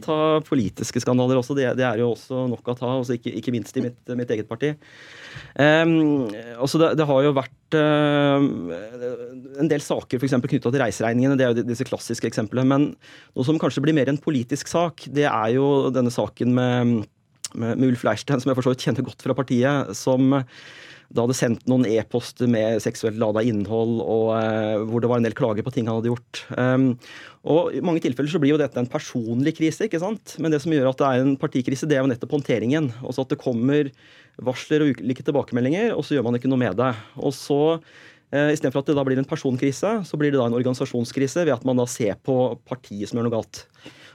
ta, 0.04 0.20
politiske 0.44 1.00
skandaler 1.04 1.40
også. 1.40 1.56
Det, 1.56 1.70
det, 1.80 1.88
er 1.88 2.04
jo 2.04 2.12
også 2.12 2.44
nok 2.52 2.74
å 2.74 2.78
ta, 2.78 2.96
også 3.00 3.16
ikke, 3.16 3.32
ikke 3.40 3.54
minst 3.56 3.80
i 3.80 3.86
mitt, 3.88 4.00
mitt 4.12 4.36
eget 4.36 4.50
parti. 4.50 4.74
Um, 5.54 6.28
altså 6.58 6.80
det, 6.82 6.90
det, 6.98 7.06
har 7.08 7.24
jo 7.26 7.34
vært 7.36 7.76
uh, 7.78 8.46
en 9.62 9.70
del 9.70 9.84
saker 9.84 10.20
f.eks. 10.20 10.36
knytta 10.36 10.70
til 10.70 10.82
reiseregningene. 10.82 11.38
Det 11.38 11.46
er 11.46 11.52
jo 11.52 11.66
disse 11.68 11.86
klassiske 11.88 12.30
eksemplene. 12.30 12.66
Men 12.70 12.86
noe 13.34 13.46
som 13.46 13.58
kanskje 13.60 13.84
blir 13.84 13.96
mer 13.96 14.10
en 14.12 14.20
politisk 14.20 14.70
sak, 14.72 15.06
det 15.14 15.28
er 15.30 15.56
jo 15.56 15.90
denne 15.94 16.12
saken 16.14 16.54
med, 16.56 16.94
med, 17.54 17.76
med 17.76 17.90
Ulf 17.90 18.06
Leirstein, 18.06 18.42
som 18.42 18.52
jeg 18.52 18.58
for 18.60 18.68
så 18.68 18.74
vidt 18.74 18.88
kjenner 18.88 19.06
godt 19.06 19.26
fra 19.26 19.36
partiet. 19.38 19.94
som 19.98 20.34
da 21.12 21.24
hadde 21.24 21.36
sendt 21.36 21.66
noen 21.70 21.84
e-poster 21.88 22.48
med 22.50 22.80
seksuelt 22.82 23.18
lada 23.20 23.42
innhold, 23.44 24.00
og 24.00 24.32
uh, 24.34 24.84
hvor 24.88 25.04
det 25.04 25.10
var 25.10 25.20
en 25.20 25.28
del 25.28 25.36
klager 25.36 25.66
på 25.66 25.74
ting 25.74 25.90
han 25.90 26.00
hadde 26.00 26.12
gjort. 26.12 26.44
Um, 26.56 26.92
og 27.44 27.74
I 27.76 27.82
mange 27.84 28.00
tilfeller 28.00 28.32
så 28.32 28.40
blir 28.40 28.54
jo 28.54 28.60
dette 28.60 28.80
en 28.80 28.88
personlig 28.88 29.52
krise, 29.58 29.84
ikke 29.84 30.00
sant? 30.00 30.36
men 30.40 30.54
det 30.54 30.62
som 30.64 30.72
gjør 30.72 30.88
at 30.90 31.00
det 31.02 31.10
er 31.10 31.24
en 31.24 31.34
partikrise, 31.40 31.88
det 31.88 31.98
er 31.98 32.04
jo 32.04 32.08
nettopp 32.08 32.32
håndteringen. 32.38 32.88
Også 33.04 33.26
at 33.26 33.34
det 33.34 33.40
kommer 33.42 33.90
varsler 34.42 34.84
og 34.84 35.02
ulike 35.02 35.24
tilbakemeldinger, 35.26 35.92
og 35.94 36.06
så 36.06 36.16
gjør 36.16 36.24
man 36.28 36.38
ikke 36.38 36.50
noe 36.50 36.62
med 36.62 36.78
det. 36.80 36.90
Og 37.20 37.34
så 37.36 37.58
eh, 37.74 38.54
Istedenfor 38.54 38.80
at 38.80 38.88
det 38.88 38.96
da 38.96 39.04
blir 39.06 39.20
en 39.20 39.28
personkrise, 39.28 39.92
så 40.08 40.20
blir 40.20 40.32
det 40.32 40.40
da 40.40 40.48
en 40.48 40.56
organisasjonskrise 40.56 41.44
ved 41.44 41.52
at 41.56 41.68
man 41.68 41.82
da 41.82 41.86
ser 41.90 42.16
på 42.24 42.56
partiet 42.64 43.10
som 43.10 43.20
gjør 43.20 43.28
noe 43.28 43.36
galt. 43.36 43.66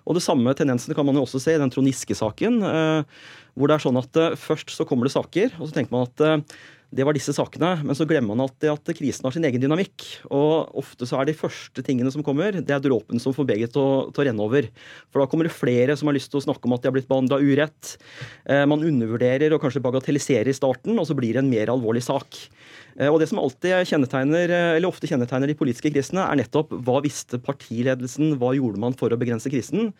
Og 0.10 0.18
Det 0.18 0.26
samme 0.26 0.56
tendensen 0.58 0.96
kan 0.98 1.06
man 1.06 1.20
jo 1.20 1.28
også 1.28 1.42
se 1.44 1.54
i 1.54 1.62
den 1.62 1.70
Trond 1.70 1.86
Giske-saken. 1.92 2.60
Eh, 2.66 3.22
hvor 3.54 3.70
det 3.70 3.78
er 3.78 3.86
sånn 3.86 4.02
at 4.02 4.20
Først 4.42 4.74
så 4.74 4.90
kommer 4.90 5.06
det 5.06 5.14
saker, 5.14 5.54
og 5.60 5.70
så 5.70 5.78
tenker 5.78 5.94
man 5.94 6.10
at 6.10 6.50
det 6.90 7.06
var 7.06 7.14
disse 7.14 7.34
sakene. 7.36 7.76
Men 7.86 7.98
så 7.98 8.08
glemmer 8.10 8.34
man 8.34 8.48
alltid 8.48 8.72
at 8.72 8.92
krisen 8.98 9.28
har 9.28 9.36
sin 9.36 9.46
egen 9.46 9.62
dynamikk. 9.62 10.06
Og 10.34 10.74
ofte 10.82 11.08
så 11.10 11.20
er 11.20 11.30
de 11.30 11.38
første 11.38 11.84
tingene 11.86 12.12
som 12.14 12.26
kommer, 12.26 12.58
det 12.58 12.74
er 12.76 12.84
dråpen 12.84 13.22
som 13.22 13.36
får 13.36 13.50
begeret 13.52 13.74
til, 13.76 14.10
til, 14.10 14.24
å 14.24 14.28
renne 14.28 14.46
over. 14.46 14.70
For 15.10 15.22
da 15.22 15.30
kommer 15.30 15.50
det 15.50 15.56
flere 15.56 15.98
som 16.00 16.10
har 16.10 16.18
lyst 16.18 16.32
til 16.34 16.42
å 16.42 16.46
snakke 16.48 16.66
om 16.66 16.76
at 16.76 16.84
de 16.84 16.90
har 16.90 16.96
blitt 16.98 17.10
behandla 17.10 17.42
urett. 17.44 17.96
Eh, 18.50 18.66
man 18.70 18.86
undervurderer 18.86 19.54
og 19.54 19.62
kanskje 19.64 19.84
bagatelliserer 19.86 20.50
i 20.50 20.58
starten, 20.58 20.98
og 20.98 21.06
så 21.10 21.18
blir 21.18 21.38
det 21.38 21.44
en 21.44 21.52
mer 21.52 21.74
alvorlig 21.74 22.04
sak. 22.06 22.42
Eh, 22.98 23.10
og 23.10 23.20
det 23.22 23.30
som 23.30 23.42
alltid 23.42 23.86
kjennetegner, 23.90 24.50
eh, 24.50 24.72
eller 24.80 24.90
ofte 24.90 25.10
kjennetegner 25.10 25.52
de 25.52 25.58
politiske 25.60 25.94
krisene, 25.94 26.26
er 26.26 26.42
nettopp 26.42 26.74
hva 26.74 27.00
visste 27.06 27.42
partiledelsen, 27.44 28.34
hva 28.42 28.56
gjorde 28.58 28.82
man 28.82 28.98
for 28.98 29.14
å 29.14 29.20
begrense 29.20 29.52
krisen? 29.52 29.94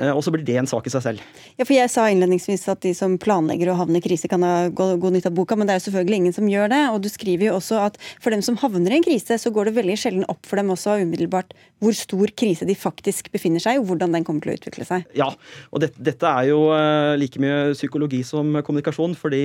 Eh, 0.00 0.08
og 0.08 0.22
så 0.24 0.32
blir 0.32 0.44
det 0.46 0.56
en 0.56 0.68
sak 0.68 0.86
i 0.88 0.92
seg 0.92 1.04
selv. 1.04 1.24
Ja, 1.58 1.66
for 1.66 1.74
Jeg 1.76 1.90
sa 1.92 2.06
innledningsvis 2.08 2.64
at 2.72 2.80
de 2.84 2.94
som 2.96 3.18
planlegger 3.20 3.72
å 3.72 3.76
havne 3.76 4.00
i 4.00 4.04
krise, 4.04 4.30
kan 4.30 4.44
ha 4.46 4.70
god 4.72 5.04
nytte 5.12 5.28
av 5.28 5.36
boka, 5.36 5.56
men 5.58 5.68
det 5.68 5.74
er 5.74 5.80
jo 5.82 5.86
selvfølgelig 5.90 6.20
ingen 6.22 6.36
som 6.36 6.48
gjør 6.48 6.72
det. 6.72 6.82
Og 6.94 7.02
du 7.04 7.10
skriver 7.12 7.50
jo 7.50 7.58
også 7.58 7.80
at 7.84 7.98
for 8.22 8.32
dem 8.32 8.44
som 8.44 8.56
havner 8.62 8.94
i 8.94 9.00
en 9.00 9.06
krise, 9.06 9.36
så 9.38 9.52
går 9.52 9.68
det 9.68 9.76
veldig 9.80 9.98
sjelden 10.00 10.28
opp 10.32 10.48
for 10.48 10.60
dem 10.60 10.72
også 10.72 10.96
umiddelbart 11.02 11.52
hvor 11.82 11.96
stor 11.98 12.30
krise 12.38 12.68
de 12.68 12.78
faktisk 12.78 13.32
befinner 13.34 13.60
seg 13.62 13.76
i, 13.76 13.82
og 13.82 13.90
hvordan 13.90 14.14
den 14.16 14.24
kommer 14.24 14.44
til 14.44 14.54
å 14.54 14.60
utvikle 14.60 14.86
seg. 14.88 15.04
Ja, 15.18 15.32
og 15.70 15.84
det, 15.84 15.92
dette 16.00 16.30
er 16.30 16.48
jo 16.52 16.70
eh, 16.76 17.18
like 17.20 17.42
mye 17.42 17.74
psykologi 17.76 18.22
som 18.24 18.62
kommunikasjon. 18.64 19.18
fordi 19.18 19.44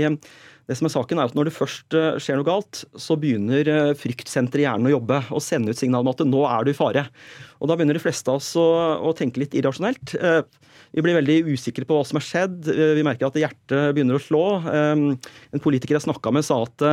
det 0.68 0.76
som 0.76 0.88
er 0.88 0.92
saken 0.92 1.20
er 1.20 1.30
at 1.30 1.36
Når 1.36 1.48
det 1.48 1.56
først 1.56 1.96
eh, 1.96 2.22
skjer 2.24 2.40
noe 2.40 2.48
galt, 2.48 2.86
så 2.96 3.20
begynner 3.20 3.94
fryktsenteret 4.00 4.64
i 4.64 4.68
hjernen 4.68 4.90
å 4.92 4.96
jobbe 4.96 5.22
og 5.28 5.44
sende 5.44 5.76
ut 5.76 5.80
signal 5.80 6.06
om 6.06 6.14
at 6.14 6.24
nå 6.28 6.48
er 6.48 6.64
du 6.64 6.72
i 6.72 6.78
fare. 6.78 7.08
Og 7.58 7.70
Da 7.70 7.78
begynner 7.78 7.98
de 7.98 8.04
fleste 8.04 8.32
av 8.32 8.40
oss 8.42 8.52
å, 8.60 8.66
å, 9.02 9.14
tenke 9.18 9.42
litt 9.42 9.56
irrasjonelt. 9.58 10.14
Eh, 10.18 10.42
vi 10.96 11.04
blir 11.06 11.18
veldig 11.18 11.54
usikre 11.54 11.88
på 11.88 11.98
hva 11.98 12.06
som 12.08 12.20
har 12.20 12.26
skjedd. 12.26 12.70
Vi 12.98 13.06
merker 13.06 13.28
at 13.28 13.40
hjertet 13.40 13.96
begynner 13.96 14.18
å 14.18 14.24
slå. 14.24 14.44
En 14.64 15.64
politiker 15.64 15.98
jeg 15.98 16.06
snakka 16.06 16.32
med, 16.34 16.46
sa 16.48 16.62
at 16.64 16.86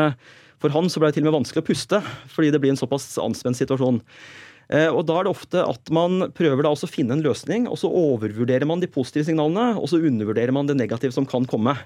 for 0.62 0.72
han 0.74 0.88
så 0.90 0.98
ble 0.98 1.11
det 1.11 1.18
til 1.18 1.24
og 1.24 1.29
med 1.29 1.37
vanskelig 1.37 1.62
å 1.62 1.66
puste, 1.68 2.00
fordi 2.33 2.50
det 2.50 2.59
blir 2.62 2.72
en 2.72 2.81
såpass 2.81 3.07
anspent 3.22 3.59
situasjon. 3.61 4.00
Og 4.96 5.00
Da 5.07 5.18
er 5.20 5.29
det 5.29 5.35
ofte 5.35 5.62
at 5.62 5.92
man 5.94 6.31
prøver 6.35 6.64
da 6.64 6.72
også 6.74 6.88
å 6.88 6.94
finne 6.94 7.14
en 7.14 7.22
løsning, 7.24 7.68
og 7.68 7.79
så 7.79 7.92
overvurderer 7.92 8.66
man 8.66 8.83
de 8.83 8.90
positive 8.90 9.29
signalene, 9.29 9.77
og 9.79 9.87
så 9.92 10.00
undervurderer 10.00 10.57
man 10.57 10.66
det 10.66 10.79
negative 10.81 11.14
som 11.14 11.29
kan 11.29 11.46
komme. 11.46 11.77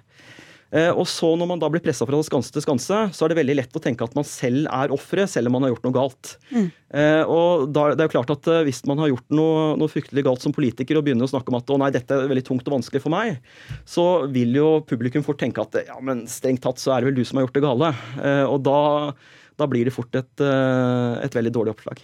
Eh, 0.69 0.91
og 0.93 1.07
så 1.09 1.31
Når 1.39 1.49
man 1.49 1.61
da 1.61 1.69
blir 1.73 1.83
pressa 1.85 2.07
fra 2.09 2.19
skanse 2.25 2.53
til 2.53 2.65
skanse, 2.65 2.99
så 3.15 3.25
er 3.25 3.33
det 3.33 3.39
veldig 3.41 3.57
lett 3.57 3.79
å 3.79 3.83
tenke 3.83 4.05
at 4.05 4.17
man 4.17 4.27
selv 4.29 4.69
er 4.69 4.93
offeret, 4.93 5.31
selv 5.33 5.49
om 5.49 5.57
man 5.57 5.65
har 5.65 5.73
gjort 5.73 5.89
noe 5.89 5.97
galt. 5.97 6.35
Mm. 6.53 6.69
Eh, 6.93 7.23
og 7.25 7.69
da, 7.73 7.89
det 7.95 8.05
er 8.05 8.09
jo 8.09 8.15
klart 8.17 8.33
at 8.33 8.51
eh, 8.53 8.65
Hvis 8.69 8.83
man 8.89 9.01
har 9.01 9.11
gjort 9.13 9.27
noe, 9.33 9.65
noe, 9.81 9.93
fryktelig 9.93 10.25
galt 10.29 10.45
som 10.45 10.55
politiker 10.57 10.99
og 10.99 11.07
begynner 11.07 11.29
å 11.29 11.33
snakke 11.33 11.53
om 11.53 11.59
at 11.61 11.73
å 11.73 11.81
nei, 11.81 11.91
dette 11.95 12.17
er 12.17 12.31
veldig 12.31 12.47
tungt 12.51 12.69
og 12.69 12.79
vanskelig 12.79 13.05
for 13.05 13.15
meg, 13.15 13.41
så 13.89 14.07
vil 14.33 14.57
jo 14.57 14.69
publikum 14.89 15.25
fort 15.27 15.41
tenke 15.41 15.65
at 15.65 15.81
ja, 15.89 15.99
men 16.05 16.27
strengt 16.31 16.65
tatt 16.65 16.81
så 16.83 16.95
er 16.95 17.03
det 17.03 17.11
vel 17.11 17.21
du 17.21 17.25
som 17.29 17.41
har 17.41 17.49
gjort 17.49 17.59
det 17.59 17.65
gale. 17.65 17.93
Og 18.49 18.61
da, 18.67 18.79
da 19.61 19.69
blir 19.71 19.89
det 19.89 19.95
fort 19.95 20.15
et, 20.19 20.33
et 20.43 21.39
veldig 21.39 21.55
dårlig 21.55 21.77
oppslag. 21.77 22.03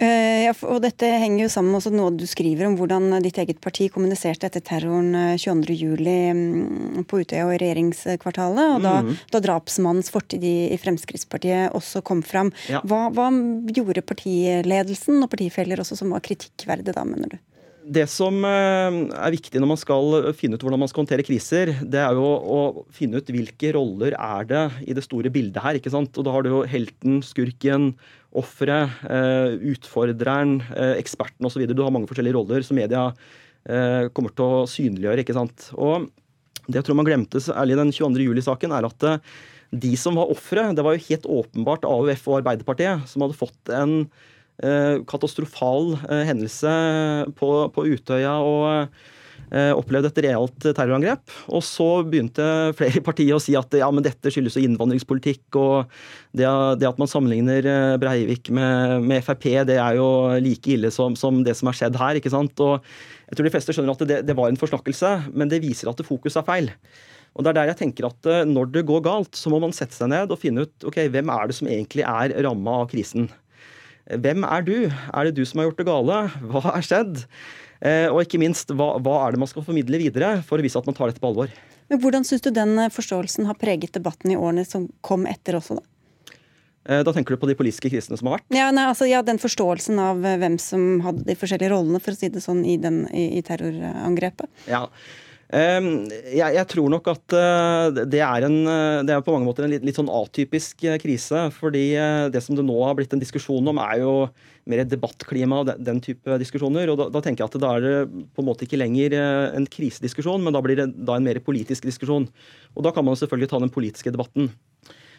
Uh, 0.00 0.46
ja, 0.46 0.52
og 0.72 0.80
dette 0.84 1.04
henger 1.20 1.44
jo 1.44 1.50
sammen 1.52 1.76
med 1.76 1.96
noe 1.98 2.14
du 2.16 2.24
skriver 2.28 2.64
om 2.64 2.78
hvordan 2.78 3.12
ditt 3.24 3.36
eget 3.42 3.60
parti 3.60 3.90
kommuniserte 3.92 4.48
etter 4.48 4.64
terroren 4.64 5.12
22.07. 5.36 6.00
Um, 6.32 7.04
på 7.08 7.20
Utøya 7.22 7.44
og 7.44 7.54
i 7.56 7.60
regjeringskvartalet. 7.60 8.76
Og 8.78 8.86
da, 8.86 8.94
mm. 9.04 9.12
da 9.34 9.42
drapsmannens 9.44 10.12
fortid 10.14 10.44
i, 10.48 10.56
i, 10.72 10.80
Fremskrittspartiet 10.80 11.76
også 11.76 12.02
kom 12.06 12.24
fram. 12.24 12.54
Ja. 12.72 12.80
Hva, 12.88 13.06
hva, 13.12 13.28
gjorde 13.72 14.04
partiledelsen 14.06 15.20
og 15.22 15.30
partifeller 15.32 15.82
også 15.84 15.98
som 16.00 16.14
var 16.14 16.24
kritikkverdig 16.24 16.96
da, 16.96 17.04
mener 17.08 17.36
du? 17.36 17.40
Det 17.82 18.04
som 18.06 18.36
uh, 18.46 18.94
er 19.10 19.34
viktig 19.34 19.58
når 19.58 19.70
man 19.72 19.80
skal 19.80 20.16
finne 20.38 20.54
ut 20.54 20.62
hvordan 20.62 20.80
man 20.84 20.90
skal 20.90 21.02
håndtere 21.02 21.24
kriser, 21.26 21.72
det 21.82 21.98
er 21.98 22.14
jo 22.14 22.26
å 22.26 22.58
finne 22.94 23.18
ut 23.18 23.32
hvilke 23.34 23.72
roller 23.74 24.14
er 24.14 24.48
det 24.48 24.64
i 24.86 24.94
det 24.94 25.02
store 25.02 25.32
bildet 25.34 25.62
her. 25.64 25.78
ikke 25.78 25.90
sant? 25.90 26.14
Og 26.14 26.26
da 26.26 26.34
har 26.34 26.46
du 26.46 26.52
jo 26.52 26.62
helten, 26.68 27.18
skurken, 27.26 27.90
offeret, 28.38 29.02
eh, 29.10 29.58
utfordreren, 29.74 30.60
eh, 30.72 30.96
eksperten 31.02 31.46
osv. 31.46 31.66
Du 31.66 31.82
har 31.82 31.92
mange 31.92 32.08
forskjellige 32.10 32.36
roller 32.38 32.62
som 32.64 32.78
media 32.78 33.08
eh, 33.66 34.08
kommer 34.14 34.32
til 34.34 34.46
å 34.46 34.66
synliggjøre. 34.70 35.24
ikke 35.24 35.36
sant? 35.36 35.70
Og 35.74 36.08
det 36.68 36.80
jeg 36.80 36.86
tror 36.86 36.98
man 36.98 37.08
glemte 37.08 37.42
ærlig 37.50 37.74
i 37.74 37.82
den 37.82 37.92
22. 37.92 38.28
juli-saken, 38.28 38.72
er 38.72 38.86
at 38.86 39.22
de 39.72 39.96
som 39.96 40.14
var 40.14 40.30
ofre, 40.30 40.74
det 40.76 40.84
var 40.84 40.94
jo 40.94 41.06
helt 41.08 41.26
åpenbart 41.26 41.84
AUF 41.88 42.28
og 42.28 42.38
Arbeiderpartiet, 42.42 43.08
som 43.08 43.24
hadde 43.24 43.38
fått 43.38 43.72
en 43.72 44.06
katastrofal 45.08 45.94
hendelse 46.28 46.72
på, 47.38 47.48
på 47.74 47.86
Utøya. 47.94 48.34
og 48.38 48.92
Eh, 49.52 49.68
opplevde 49.76 50.08
et 50.08 50.18
realt 50.24 50.64
terrorangrep. 50.64 51.28
Og 51.52 51.60
så 51.66 51.86
begynte 52.08 52.44
flere 52.78 52.96
i 53.00 53.04
partiet 53.04 53.36
å 53.36 53.42
si 53.42 53.52
at 53.58 53.74
ja, 53.76 53.88
men 53.92 54.04
dette 54.04 54.32
skyldes 54.32 54.56
jo 54.56 54.62
innvandringspolitikk, 54.64 55.44
og 55.60 55.92
det, 56.32 56.46
det, 56.80 56.88
at 56.88 57.00
man 57.00 57.10
sammenligner 57.10 57.68
eh, 57.68 57.96
Breivik 58.00 58.48
med, 58.48 59.04
med, 59.04 59.20
Frp, 59.26 59.50
det 59.68 59.76
er 59.76 59.98
jo 59.98 60.08
like 60.40 60.72
ille 60.72 60.88
som, 60.94 61.18
som, 61.20 61.42
det 61.44 61.58
som 61.58 61.68
har 61.68 61.76
skjedd 61.76 62.00
her. 62.00 62.16
ikke 62.16 62.32
sant? 62.32 62.64
Og 62.64 62.80
jeg 63.28 63.36
tror 63.36 63.48
de 63.48 63.52
fleste 63.58 63.76
skjønner 63.76 63.92
at 63.92 64.06
det, 64.08 64.20
det 64.30 64.38
var 64.38 64.48
en 64.48 64.60
forsnakkelse, 64.60 65.12
men 65.36 65.52
det 65.52 65.60
viser 65.66 65.92
at 65.92 66.00
det 66.00 66.08
fokus 66.08 66.40
er 66.40 66.48
feil. 66.48 66.72
Og 67.36 67.44
det 67.44 67.52
er 67.52 67.60
der 67.60 67.70
jeg 67.74 67.80
tenker 67.82 68.08
at 68.08 68.28
eh, 68.28 68.42
Når 68.48 68.72
det 68.72 68.86
går 68.88 69.04
galt, 69.04 69.36
så 69.36 69.52
må 69.52 69.60
man 69.60 69.76
sette 69.76 69.98
seg 69.98 70.08
ned 70.14 70.32
og 70.32 70.40
finne 70.40 70.64
ut 70.64 70.88
ok, 70.88 71.02
hvem 71.12 71.36
er 71.36 71.52
det 71.52 71.60
som 71.60 71.68
egentlig 71.68 72.08
er 72.08 72.38
ramma 72.48 72.80
av 72.86 72.88
krisen. 72.94 73.28
Hvem 74.20 74.44
er 74.44 74.64
du? 74.66 74.76
Er 74.90 75.28
det 75.28 75.36
du 75.38 75.44
som 75.48 75.60
har 75.60 75.70
gjort 75.70 75.80
det 75.80 75.88
gale? 75.88 76.16
Hva 76.52 76.62
er 76.74 76.84
skjedd? 76.84 77.22
Eh, 77.82 78.08
og 78.12 78.20
ikke 78.22 78.40
minst, 78.42 78.70
hva, 78.76 78.94
hva, 79.02 79.16
er 79.24 79.34
det 79.34 79.42
man 79.42 79.50
skal 79.50 79.64
formidle 79.66 79.98
videre 79.98 80.36
for 80.46 80.60
å 80.60 80.64
vise 80.64 80.78
at 80.78 80.88
man 80.88 80.96
tar 80.98 81.10
dette 81.10 81.22
på 81.22 81.30
alvor? 81.32 81.52
Men 81.90 82.02
Hvordan 82.02 82.26
syns 82.26 82.44
du 82.44 82.52
den 82.54 82.76
eh, 82.78 82.92
forståelsen 82.92 83.48
har 83.48 83.58
preget 83.58 83.94
debatten 83.96 84.34
i 84.34 84.38
årene 84.38 84.66
som 84.68 84.86
kom 85.04 85.26
etter 85.30 85.58
også, 85.58 85.80
da? 85.80 85.88
Eh, 86.84 87.02
da 87.06 87.14
tenker 87.14 87.34
du 87.34 87.42
på 87.42 87.48
de 87.50 87.56
politiske 87.58 87.90
krisene 87.90 88.18
som 88.18 88.30
har 88.30 88.38
vært? 88.38 88.46
Ja, 88.54 88.68
nei, 88.74 88.86
altså, 88.90 89.08
ja 89.10 89.24
Den 89.26 89.40
forståelsen 89.42 89.98
av 90.02 90.22
hvem 90.22 90.60
som 90.62 91.02
hadde 91.06 91.26
de 91.26 91.38
forskjellige 91.38 91.72
rollene, 91.74 92.02
for 92.02 92.14
å 92.14 92.20
si 92.20 92.30
det 92.32 92.44
sånn, 92.44 92.62
i, 92.68 92.78
den, 92.82 93.04
i, 93.10 93.28
i 93.40 93.44
terrorangrepet. 93.46 94.50
Ja, 94.70 94.86
jeg, 95.52 96.54
jeg, 96.56 96.64
tror 96.70 96.88
nok 96.88 97.08
at 97.12 97.34
eh, 97.36 97.98
det 98.08 98.22
er, 98.24 98.46
en, 98.46 98.54
eh, 98.64 99.02
det 99.04 99.12
er 99.12 99.24
på 99.24 99.34
mange 99.34 99.44
måter 99.44 99.66
en 99.66 99.72
litt, 99.74 99.84
litt, 99.84 99.98
sånn 99.98 100.08
atypisk 100.08 100.86
eh, 100.88 100.96
krise. 101.02 101.50
fordi 101.52 101.92
det 102.32 102.40
som 102.40 102.56
det 102.56 102.64
nå 102.64 102.78
har 102.80 102.96
blitt 102.96 103.12
en 103.12 103.20
diskusjon 103.20 103.68
om, 103.68 103.80
er 103.84 104.00
jo 104.00 104.14
mer 104.64 104.84
debattklima 104.88 105.60
og 105.60 105.72
den 105.76 106.00
type 106.00 106.38
diskusjoner. 106.40 106.88
og 106.88 106.96
da, 107.02 107.08
da, 107.12 107.20
tenker 107.20 107.44
jeg 107.44 107.52
at 107.52 107.60
Da 107.60 107.74
er 107.76 107.84
det 107.84 108.24
på 108.32 108.40
en 108.40 108.48
måte 108.48 108.64
ikke 108.64 108.80
lenger 108.80 109.18
en 109.52 109.68
krisediskusjon, 109.68 110.40
men 110.40 110.56
da 110.56 110.62
blir 110.64 110.80
det 110.80 110.88
da 110.96 111.18
en 111.18 111.28
mer 111.28 111.42
politisk 111.44 111.84
diskusjon. 111.84 112.30
Og 112.72 112.86
Da 112.86 112.94
kan 112.96 113.04
man 113.04 113.18
selvfølgelig 113.20 113.52
ta 113.52 113.60
den 113.60 113.74
politiske 113.74 114.14
debatten. 114.14 114.48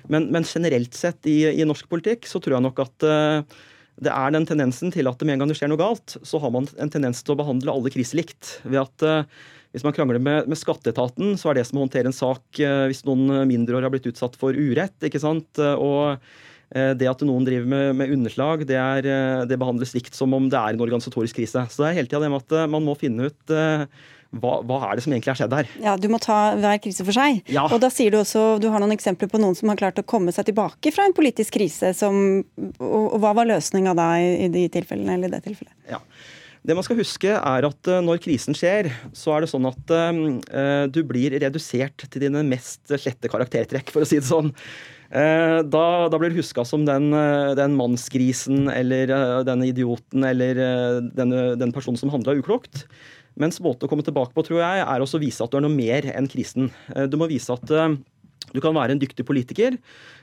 Men, 0.09 0.31
men 0.33 0.43
generelt 0.49 0.97
sett 0.97 1.29
i, 1.29 1.45
i, 1.53 1.63
norsk 1.63 1.85
politikk 1.91 2.25
så 2.27 2.41
tror 2.41 2.57
jeg 2.57 2.65
nok 2.65 2.81
at 2.83 3.05
det 4.03 4.09
er 4.09 4.33
den 4.33 4.47
tendensen 4.49 4.89
til 4.91 5.05
at 5.07 5.21
med 5.21 5.35
en 5.35 5.43
gang 5.43 5.51
det 5.51 5.59
skjer 5.59 5.69
noe 5.69 5.79
galt, 5.79 6.17
så 6.25 6.41
har 6.41 6.49
man 6.51 6.65
en 6.81 6.89
tendens 6.89 7.21
til 7.21 7.35
å 7.35 7.39
behandle 7.39 7.75
alle 7.75 7.93
kriser 7.93 8.23
likt. 8.23 8.57
Ved 8.65 8.81
at 8.81 9.05
hvis 9.73 9.83
man 9.85 9.93
krangler 9.95 10.21
med, 10.21 10.47
med, 10.49 10.59
skatteetaten, 10.59 11.33
så 11.39 11.49
er 11.49 11.57
det 11.57 11.67
som 11.67 11.79
å 11.79 11.85
håndtere 11.87 12.11
en 12.11 12.15
sak 12.15 12.61
eh, 12.61 12.85
hvis 12.91 13.03
noen 13.07 13.43
mindreårige 13.49 13.89
har 13.89 13.93
blitt 13.95 14.09
utsatt 14.11 14.37
for 14.39 14.53
urett. 14.53 14.95
ikke 15.01 15.21
sant? 15.21 15.57
Og 15.57 16.13
eh, 16.13 16.91
det 16.99 17.09
at 17.09 17.23
noen 17.25 17.47
driver 17.47 17.69
med, 17.71 17.93
med 18.03 18.13
underslag, 18.13 18.67
det, 18.69 18.77
er, 18.77 19.09
eh, 19.09 19.45
det, 19.49 19.57
behandles 19.61 19.95
likt 19.97 20.13
som 20.17 20.35
om 20.37 20.45
det 20.51 20.59
er 20.59 20.75
en 20.75 20.83
organisatorisk 20.85 21.41
krise. 21.41 21.65
Så 21.73 21.81
det 21.81 21.89
er 21.89 22.01
hele 22.03 22.11
tida 22.11 22.21
det 22.21 22.29
med 22.35 22.45
at 22.45 22.69
man 22.69 22.85
må 22.85 22.93
finne 23.01 23.31
ut 23.31 23.55
hva, 24.33 24.53
hva, 24.65 24.79
er 24.87 24.97
det 24.97 25.03
som 25.05 25.13
egentlig 25.13 25.29
har 25.29 25.37
skjedd 25.41 25.53
her? 25.57 25.67
Ja, 25.83 25.93
Du 26.01 26.07
må 26.09 26.17
ta 26.21 26.37
hver 26.57 26.79
krise 26.81 27.05
for 27.05 27.13
seg. 27.15 27.41
Ja. 27.53 27.67
Og 27.69 27.81
da 27.81 27.89
sier 27.93 28.13
Du 28.13 28.19
også, 28.21 28.57
du 28.61 28.69
har 28.73 28.81
noen 28.81 28.95
eksempler 28.95 29.29
på 29.29 29.41
noen 29.41 29.57
som 29.57 29.69
har 29.69 29.77
klart 29.81 30.01
å 30.01 30.05
komme 30.05 30.33
seg 30.33 30.47
tilbake 30.49 30.93
fra 30.93 31.05
en 31.05 31.17
politisk 31.17 31.57
krise. 31.57 31.93
Som, 31.97 32.41
og, 32.77 33.03
og 33.13 33.19
hva 33.21 33.33
var 33.37 33.49
løsninga 33.49 33.93
da 33.97 34.07
i, 34.21 34.31
i 34.45 34.53
de 34.53 34.65
tilfellene, 34.73 35.17
eller 35.17 35.29
i 35.29 35.35
det 35.35 35.43
tilfellet? 35.49 35.75
Ja. 35.89 36.01
Det 36.63 36.75
man 36.77 36.85
skal 36.85 36.95
huske, 36.95 37.27
er 37.27 37.65
at 37.67 37.87
eh, 37.91 38.01
når 38.03 38.21
krisen 38.23 38.55
skjer, 38.55 38.87
så 39.11 39.33
er 39.35 39.43
det 39.43 39.51
sånn 39.51 39.67
at 39.67 39.91
uh, 39.91 40.85
du 40.87 41.01
blir 41.07 41.35
redusert 41.43 42.05
til 42.07 42.23
dine 42.23 42.43
mest 42.47 42.87
slette 42.87 43.31
karaktertrekk, 43.31 43.91
for 43.91 44.05
å 44.05 44.07
si 44.07 44.21
det 44.21 44.29
sånn. 44.29 44.53
Da, 45.13 45.81
da, 46.09 46.17
blir 46.17 46.31
du 46.33 46.39
huska 46.39 46.63
som 46.65 46.87
den, 46.87 47.11
den 47.53 47.75
mannsgrisen 47.77 48.63
eller 48.73 49.11
uh, 49.13 49.41
denne 49.45 49.67
idioten 49.69 50.25
eller 50.25 50.57
denne, 51.13 51.43
den 51.61 51.73
personen 51.75 51.99
som 51.99 52.09
handla 52.09 52.33
uklokt. 52.39 52.87
Mens 53.37 53.59
måten 53.61 53.85
å 53.85 53.91
komme 53.91 54.05
tilbake 54.07 54.33
på, 54.33 54.45
tror 54.47 54.63
jeg, 54.63 54.79
er 54.87 55.03
også 55.03 55.19
å 55.19 55.21
vise 55.21 55.45
at 55.45 55.53
du 55.53 55.59
er 55.59 55.65
noe 55.67 55.75
mer 55.75 56.07
enn 56.15 56.29
krisen. 56.31 56.71
Du 57.11 57.19
må 57.21 57.27
vise 57.29 57.53
at 57.53 57.69
du 57.69 58.59
kan 58.61 58.73
være 58.73 58.95
en 58.95 59.01
dyktig 59.01 59.25
politiker. 59.25 59.77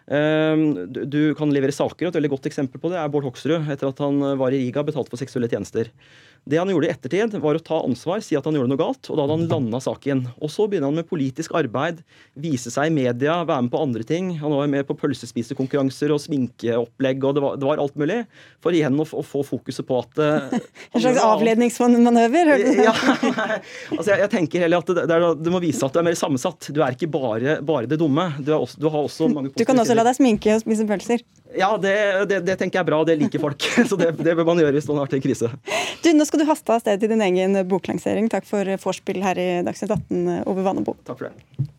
Du 0.07 1.21
kan 1.39 1.55
levere 1.55 1.75
saker. 1.75 2.07
Et 2.07 2.19
veldig 2.19 2.31
godt 2.35 2.47
eksempel 2.51 2.83
på 2.83 2.91
det 2.93 2.99
er 3.03 3.11
Bård 3.11 3.27
Hoksrud, 3.27 3.67
etter 3.71 3.91
at 3.91 4.03
han 4.03 4.23
var 4.39 4.55
i 4.55 4.63
Riga 4.63 4.87
betalt 4.87 5.11
for 5.11 5.19
seksuelle 5.19 5.51
tjenester. 5.51 5.91
Det 6.49 6.57
han 6.57 6.71
gjorde 6.73 6.89
i 6.89 6.91
ettertid, 6.91 7.35
var 7.43 7.57
å 7.57 7.63
ta 7.63 7.79
ansvar, 7.85 8.23
si 8.25 8.37
at 8.39 8.47
han 8.49 8.57
gjorde 8.57 8.73
noe 8.73 8.81
galt, 8.81 9.03
og 9.11 9.19
da 9.19 9.27
hadde 9.27 9.37
han 9.37 9.51
landa 9.51 9.81
saken. 9.85 10.23
Og 10.41 10.53
så 10.53 10.65
begynner 10.67 10.89
han 10.89 10.97
med 11.03 11.09
politisk 11.11 11.53
arbeid, 11.59 12.01
vise 12.41 12.73
seg 12.73 12.89
i 12.89 12.95
media, 12.95 13.43
være 13.45 13.67
med 13.67 13.73
på 13.75 13.83
andre 13.85 14.07
ting. 14.09 14.33
Han 14.41 14.55
var 14.57 14.71
med 14.73 14.87
på 14.89 14.97
pølsespisekonkurranser 15.03 16.15
og 16.15 16.23
sminkeopplegg, 16.25 17.27
og 17.29 17.37
det 17.37 17.45
var, 17.45 17.59
det 17.61 17.69
var, 17.69 17.83
alt 17.85 17.99
mulig. 18.01 18.23
For 18.65 18.77
igjen 18.77 18.97
å, 18.97 19.05
å 19.05 19.25
få 19.27 19.45
fokuset 19.47 19.87
på 19.87 20.01
at 20.01 20.23
uh, 20.23 20.57
En 20.97 21.05
slags 21.05 21.21
avledningsmanøver? 21.25 22.55
ja, 22.89 22.95
altså 22.95 24.09
jeg, 24.15 24.23
jeg, 24.25 24.31
tenker 24.33 24.65
heller 24.65 24.81
at 24.81 24.95
det, 24.97 25.07
det 25.11 25.19
er, 25.19 25.29
du 25.37 25.53
må 25.53 25.61
vise 25.63 25.85
at 25.85 25.93
du 25.93 26.01
er 26.01 26.09
mer 26.09 26.19
sammensatt. 26.19 26.73
Du 26.73 26.81
er 26.81 26.97
ikke 26.97 27.11
bare, 27.13 27.61
bare 27.67 27.91
det 27.91 28.01
dumme. 28.01 28.31
Du, 28.41 28.55
også, 28.57 28.81
du, 28.81 28.89
har 28.89 29.05
også 29.05 29.29
mange 29.33 29.53
Du 29.55 29.67
kan 29.69 29.79
også 29.79 29.99
la 29.99 30.09
deg 30.09 30.17
sminke 30.19 30.57
og 30.57 30.65
spise 30.65 30.89
pølser? 30.89 31.25
Ja, 31.59 31.73
det, 31.81 31.95
det, 32.31 32.41
det, 32.47 32.57
tenker 32.61 32.79
jeg 32.79 32.85
er 32.85 32.89
bra. 32.91 33.01
Det 33.09 33.17
liker 33.21 33.43
folk. 33.43 33.67
Så 33.91 33.99
det, 33.99 34.13
det 34.21 34.37
bør 34.39 34.47
man 34.53 34.63
gjøre 34.63 34.77
hvis 34.77 34.89
man 34.91 35.01
har 35.01 35.09
vært 35.09 35.19
i 35.19 35.25
krise. 35.25 35.51
Du, 36.05 36.13
Nå 36.15 36.29
skal 36.29 36.43
du 36.43 36.49
haste 36.49 36.77
av 36.77 36.85
sted 36.85 37.03
til 37.03 37.13
din 37.13 37.25
egen 37.27 37.59
boklansering. 37.71 38.31
Takk 38.33 38.49
for 38.49 38.77
vorspiel 38.85 39.23
her 39.25 39.41
i 39.41 39.51
Dagsnytt 39.67 39.97
18 39.97 40.49
over 40.51 40.67
Vannebo. 40.67 40.97
Takk 41.09 41.23
for 41.23 41.31
det. 41.31 41.71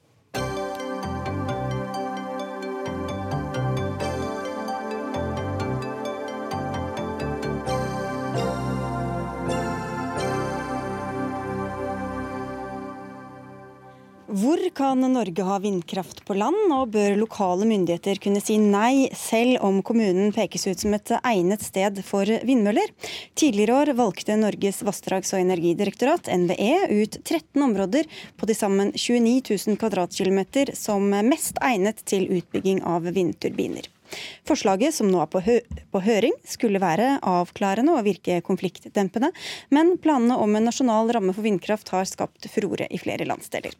Hvor 14.31 14.61
kan 14.71 15.01
Norge 15.11 15.43
ha 15.43 15.57
vindkraft 15.59 16.21
på 16.23 16.37
land, 16.39 16.71
og 16.71 16.93
bør 16.93 17.17
lokale 17.19 17.65
myndigheter 17.67 18.15
kunne 18.23 18.39
si 18.39 18.55
nei, 18.63 19.09
selv 19.17 19.59
om 19.67 19.81
kommunen 19.83 20.31
pekes 20.31 20.63
ut 20.69 20.79
som 20.79 20.95
et 20.95 21.11
egnet 21.19 21.65
sted 21.67 21.99
for 22.07 22.31
vindmøller? 22.47 22.93
Tidligere 23.35 23.81
år 23.81 23.91
valgte 23.99 24.39
Norges 24.39 24.79
vassdrags- 24.87 25.35
og 25.35 25.43
energidirektorat, 25.43 26.31
NVE, 26.31 26.71
ut 27.01 27.19
13 27.25 27.59
områder 27.67 28.07
på 28.39 28.47
til 28.47 28.55
sammen 28.55 28.95
29 28.95 29.41
000 29.51 29.81
kvadratkilometer 29.81 30.71
som 30.79 31.11
mest 31.11 31.59
egnet 31.59 31.99
til 32.07 32.29
utbygging 32.31 32.85
av 32.87 33.11
vindturbiner. 33.11 33.91
Forslaget, 34.47 34.95
som 34.95 35.09
nå 35.11 35.21
er 35.23 35.29
på, 35.31 35.41
hø 35.45 35.57
på 35.91 36.01
høring, 36.03 36.35
skulle 36.47 36.81
være 36.81 37.17
avklarende 37.27 37.93
og 37.95 38.05
virke 38.07 38.39
konfliktdempende, 38.45 39.31
men 39.73 39.95
planene 40.01 40.37
om 40.41 40.55
en 40.57 40.67
nasjonal 40.67 41.11
ramme 41.15 41.35
for 41.35 41.45
vindkraft 41.45 41.91
har 41.93 42.07
skapt 42.09 42.47
furore 42.51 42.87
i 42.91 42.99
flere 43.01 43.27
landsdeler. 43.29 43.75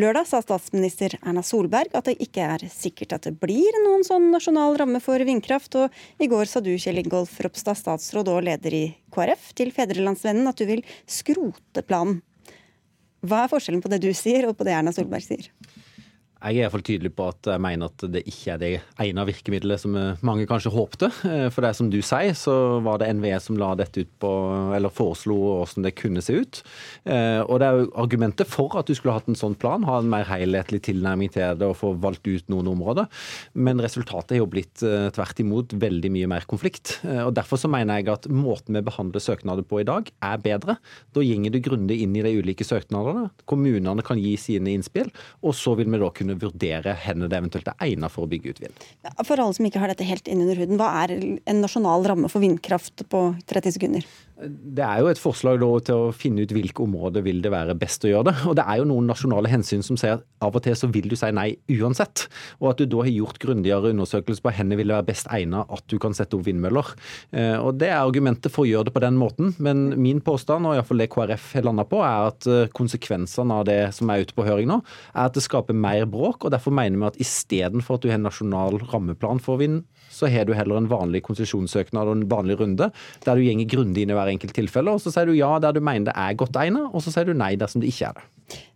Lørdag 0.00 0.28
sa 0.30 0.42
statsminister 0.44 1.16
Erna 1.22 1.44
Solberg 1.46 1.94
at 1.96 2.10
det 2.10 2.18
ikke 2.24 2.48
er 2.56 2.66
sikkert 2.72 3.16
at 3.16 3.28
det 3.28 3.36
blir 3.40 3.80
noen 3.84 4.04
sånn 4.06 4.30
nasjonal 4.34 4.78
ramme 4.80 5.02
for 5.04 5.22
vindkraft, 5.26 5.76
og 5.80 6.22
i 6.22 6.30
går 6.30 6.50
sa 6.50 6.62
du, 6.64 6.74
Kjell 6.80 7.02
Ingolf 7.04 7.36
Ropstad, 7.44 7.78
statsråd 7.80 8.30
og 8.32 8.44
leder 8.48 8.76
i 8.76 8.84
KrF, 9.14 9.52
til 9.58 9.72
Fedrelandsvennen 9.74 10.48
at 10.50 10.60
du 10.60 10.68
vil 10.68 10.84
skrote 11.10 11.84
planen. 11.86 12.22
Hva 13.24 13.44
er 13.44 13.52
forskjellen 13.52 13.80
på 13.80 13.88
det 13.88 14.02
du 14.04 14.10
sier 14.16 14.44
og 14.48 14.58
på 14.58 14.66
det 14.66 14.74
Erna 14.76 14.92
Solberg 14.92 15.24
sier? 15.24 15.48
Jeg 16.44 16.58
er 16.58 16.66
iallfall 16.66 16.82
tydelig 16.84 17.08
på 17.16 17.24
at 17.32 17.48
jeg 17.48 17.60
mener 17.64 17.88
at 17.88 18.02
det 18.12 18.20
ikke 18.28 18.52
er 18.52 18.58
det 18.60 18.70
ene 19.00 19.22
virkemidlet 19.24 19.80
som 19.80 19.94
mange 20.28 20.44
kanskje 20.48 20.72
håpte. 20.74 21.08
Eh, 21.24 21.46
for 21.48 21.64
det 21.64 21.70
er 21.70 21.78
som 21.78 21.88
du 21.88 21.96
sier, 22.04 22.34
så 22.36 22.54
var 22.84 22.98
det 23.00 23.08
NVE 23.16 23.38
som 23.40 23.56
la 23.56 23.70
dette 23.80 24.04
ut 24.04 24.10
på, 24.20 24.32
eller 24.76 24.92
foreslo 24.92 25.38
hvordan 25.40 25.86
det 25.86 25.94
kunne 25.96 26.20
se 26.24 26.36
ut. 26.42 26.60
Eh, 27.08 27.40
og 27.40 27.62
det 27.62 27.68
er 27.68 27.78
jo 27.80 27.86
argumentet 28.02 28.50
for 28.50 28.76
at 28.76 28.90
du 28.90 28.92
skulle 28.96 29.14
hatt 29.16 29.30
en 29.32 29.38
sånn 29.40 29.56
plan, 29.56 29.86
ha 29.88 30.02
en 30.02 30.10
mer 30.12 30.28
helhetlig 30.28 30.82
tilnærming 30.90 31.32
til 31.32 31.56
det 31.60 31.70
og 31.70 31.78
få 31.80 31.94
valgt 32.02 32.28
ut 32.28 32.52
noen 32.52 32.68
områder. 32.74 33.08
Men 33.56 33.80
resultatet 33.80 34.36
er 34.36 34.42
jo 34.42 34.50
blitt 34.52 34.84
eh, 34.84 35.08
tvert 35.16 35.40
imot 35.40 35.72
veldig 35.80 36.12
mye 36.12 36.28
mer 36.34 36.48
konflikt. 36.50 36.98
Og 37.24 37.32
Derfor 37.34 37.60
så 37.60 37.70
mener 37.72 38.02
jeg 38.02 38.12
at 38.12 38.28
måten 38.28 38.76
vi 38.76 38.84
behandler 38.84 39.22
søknader 39.22 39.64
på 39.64 39.80
i 39.80 39.88
dag, 39.88 40.12
er 40.28 40.44
bedre. 40.44 40.76
Da 41.16 41.24
gjenger 41.24 41.56
du 41.56 41.60
grundig 41.64 42.02
inn 42.04 42.12
i 42.20 42.26
de 42.26 42.36
ulike 42.36 42.68
søknadene. 42.68 43.30
Kommunene 43.48 44.04
kan 44.04 44.20
gi 44.20 44.36
sine 44.40 44.76
innspill, 44.76 45.08
og 45.40 45.56
så 45.56 45.72
vil 45.78 45.88
vi 45.88 46.00
da 46.02 46.12
kunne 46.14 46.33
vurdere 46.40 46.94
hvor 47.04 47.28
det 47.30 47.38
eventuelt 47.38 47.70
er 47.72 47.86
egnet 47.86 48.12
for 48.12 48.26
å 48.26 48.30
bygge 48.30 48.54
ut 48.54 48.62
vind. 48.64 48.84
For 49.22 49.40
alle 49.40 49.56
som 49.56 49.68
ikke 49.68 49.82
har 49.82 49.92
dette 49.92 50.06
helt 50.08 50.28
innunder 50.30 50.60
huden, 50.60 50.78
hva 50.80 50.90
er 51.04 51.14
en 51.16 51.62
nasjonal 51.64 52.06
ramme 52.10 52.30
for 52.32 52.44
vindkraft 52.44 53.06
på 53.10 53.24
30 53.50 53.76
sekunder? 53.78 54.06
Det 54.34 54.82
er 54.82 54.98
jo 54.98 55.08
et 55.12 55.20
forslag 55.20 55.62
til 55.86 56.08
å 56.08 56.14
finne 56.14 56.42
ut 56.42 56.52
hvilke 56.52 56.82
områder 56.82 57.22
vil 57.22 57.38
det 57.44 57.52
være 57.54 57.76
best 57.78 58.02
å 58.02 58.10
gjøre 58.10 58.32
det. 58.32 58.34
Og 58.50 58.56
det 58.58 58.64
er 58.66 58.80
jo 58.80 58.86
noen 58.90 59.06
nasjonale 59.06 59.50
hensyn 59.52 59.84
som 59.86 59.98
sier 60.00 60.16
at 60.16 60.24
av 60.42 60.56
og 60.58 60.64
til 60.64 60.74
så 60.76 60.88
vil 60.90 61.06
du 61.10 61.14
si 61.18 61.30
nei 61.34 61.52
uansett. 61.70 62.26
Og 62.58 62.72
at 62.72 62.82
du 62.82 62.88
da 62.90 63.04
har 63.04 63.12
gjort 63.12 63.38
grundigere 63.42 63.92
undersøkelser 63.94 64.42
på 64.42 64.50
hvor 64.54 64.74
vil 64.74 64.90
det 64.90 64.96
være 64.96 65.06
best 65.06 65.30
egnet 65.34 65.70
at 65.76 65.86
du 65.90 65.96
kan 66.02 66.16
sette 66.18 66.34
opp 66.34 66.44
vindmøller. 66.48 66.90
Eh, 67.30 67.54
og 67.60 67.78
det 67.78 67.92
er 67.92 68.00
argumentet 68.00 68.50
for 68.52 68.64
å 68.64 68.70
gjøre 68.72 68.90
det 68.90 68.96
på 68.96 69.04
den 69.06 69.18
måten. 69.20 69.54
Men 69.62 69.86
min 70.02 70.22
påstand, 70.24 70.66
og 70.66 70.80
iallfall 70.80 71.04
det 71.04 71.10
KrF 71.14 71.52
har 71.60 71.68
landa 71.68 71.86
på, 71.86 72.02
er 72.02 72.30
at 72.32 72.50
eh, 72.50 72.66
konsekvensene 72.74 73.60
av 73.62 73.68
det 73.70 73.80
som 73.94 74.10
er 74.10 74.26
ute 74.26 74.34
på 74.34 74.48
høring 74.48 74.70
nå, 74.72 74.80
er 75.14 75.28
at 75.28 75.38
det 75.38 75.46
skaper 75.46 75.78
mer 75.78 76.08
bråk. 76.10 76.42
og 76.42 76.56
Derfor 76.56 76.74
mener 76.74 76.98
vi 76.98 77.12
at 77.12 77.22
istedenfor 77.22 78.00
at 78.00 78.02
du 78.02 78.10
har 78.10 78.18
en 78.18 78.26
nasjonal 78.26 78.82
rammeplan 78.90 79.42
for 79.42 79.62
vind, 79.62 79.84
så 80.14 80.30
har 80.30 80.46
du 80.46 80.54
heller 80.56 80.80
en 80.80 80.90
vanlig 80.90 81.24
konsesjonssøknad 81.26 82.10
og 82.10 82.18
en 82.18 82.28
vanlig 82.30 82.58
runde 82.60 82.90
der 83.24 83.34
du 83.34 83.44
gjenger 83.44 83.70
grundig 83.74 84.04
inn 84.04 84.14
i 84.14 84.18
hver 84.18 84.30
enkelt 84.32 84.54
tilfelle. 84.56 84.94
og 84.94 85.02
Så 85.02 85.12
sier 85.14 85.28
du 85.28 85.36
ja 85.36 85.56
der 85.62 85.74
du 85.74 85.82
mener 85.84 86.12
det 86.12 86.16
er 86.16 86.38
godt 86.38 86.56
egnet, 86.60 86.90
og 86.92 87.02
så 87.04 87.14
sier 87.14 87.28
du 87.28 87.36
nei 87.36 87.54
dersom 87.60 87.82
det 87.82 87.90
ikke 87.92 88.12
er 88.12 88.20
det. 88.20 88.28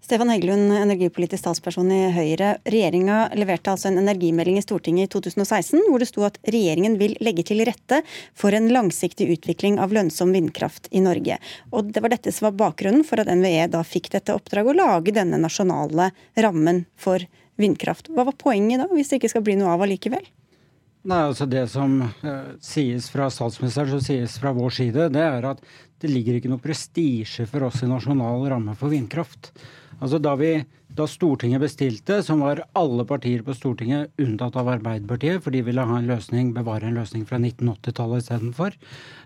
Stefan 0.09 0.31
Heggelund, 0.33 0.71
energipolitisk 0.73 1.43
statsperson 1.43 1.91
i 1.93 1.99
Høyre. 2.15 2.55
Regjeringa 2.65 3.27
leverte 3.37 3.75
altså 3.75 3.91
en 3.91 3.99
energimelding 4.01 4.57
i 4.57 4.63
Stortinget 4.65 5.05
i 5.05 5.11
2016 5.13 5.83
hvor 5.85 6.01
det 6.01 6.09
sto 6.09 6.25
at 6.25 6.39
regjeringen 6.49 6.97
vil 6.97 7.13
legge 7.21 7.45
til 7.51 7.61
rette 7.69 7.99
for 8.33 8.57
en 8.57 8.71
langsiktig 8.73 9.27
utvikling 9.35 9.77
av 9.83 9.93
lønnsom 9.93 10.33
vindkraft 10.33 10.89
i 10.97 11.03
Norge. 11.05 11.37
Og 11.77 11.93
Det 11.93 12.01
var 12.01 12.15
dette 12.15 12.33
som 12.33 12.49
var 12.49 12.57
bakgrunnen 12.63 13.05
for 13.05 13.21
at 13.21 13.29
NVE 13.29 13.69
da 13.75 13.85
fikk 13.85 14.09
dette 14.17 14.33
oppdraget 14.33 14.73
å 14.73 14.79
lage 14.81 15.13
denne 15.13 15.43
nasjonale 15.45 16.09
rammen 16.41 16.87
for 16.97 17.29
vindkraft. 17.61 18.09
Hva 18.09 18.25
var 18.31 18.41
poenget 18.41 18.81
da, 18.81 18.89
hvis 18.89 19.13
det 19.13 19.21
ikke 19.21 19.35
skal 19.35 19.45
bli 19.45 19.61
noe 19.61 19.77
av 19.77 19.85
allikevel? 19.85 20.25
Nei, 21.07 21.21
altså 21.29 21.47
Det 21.47 21.67
som 21.71 22.01
uh, 22.03 22.55
sies 22.65 23.07
fra 23.13 23.29
statsministeren, 23.31 23.93
som 23.93 24.03
sies 24.03 24.39
fra 24.43 24.53
vår 24.57 24.75
side, 24.81 25.09
det 25.15 25.23
er 25.23 25.47
at 25.47 25.63
det 26.03 26.11
ligger 26.13 26.39
ikke 26.39 26.51
noe 26.53 26.63
prestisje 26.63 27.47
for 27.51 27.67
oss 27.69 27.83
i 27.83 27.91
nasjonal 27.91 28.47
ramme 28.53 28.75
for 28.79 28.93
vindkraft. 28.93 29.53
Altså 29.99 30.21
da, 30.23 30.35
vi, 30.39 30.53
da 30.95 31.09
Stortinget 31.11 31.63
bestilte, 31.63 32.21
som 32.23 32.45
var 32.45 32.63
alle 32.79 33.03
partier 33.09 33.43
på 33.43 33.55
Stortinget 33.57 34.13
unntatt 34.23 34.59
av 34.61 34.71
Arbeiderpartiet, 34.77 35.43
for 35.43 35.55
de 35.55 35.65
ville 35.67 35.87
ha 35.91 35.97
en 35.99 36.07
løsning, 36.07 36.53
bevare 36.55 36.87
en 36.87 37.01
løsning 37.01 37.25
fra 37.27 37.41
1980-tallet 37.41 38.23
istedenfor. 38.23 38.77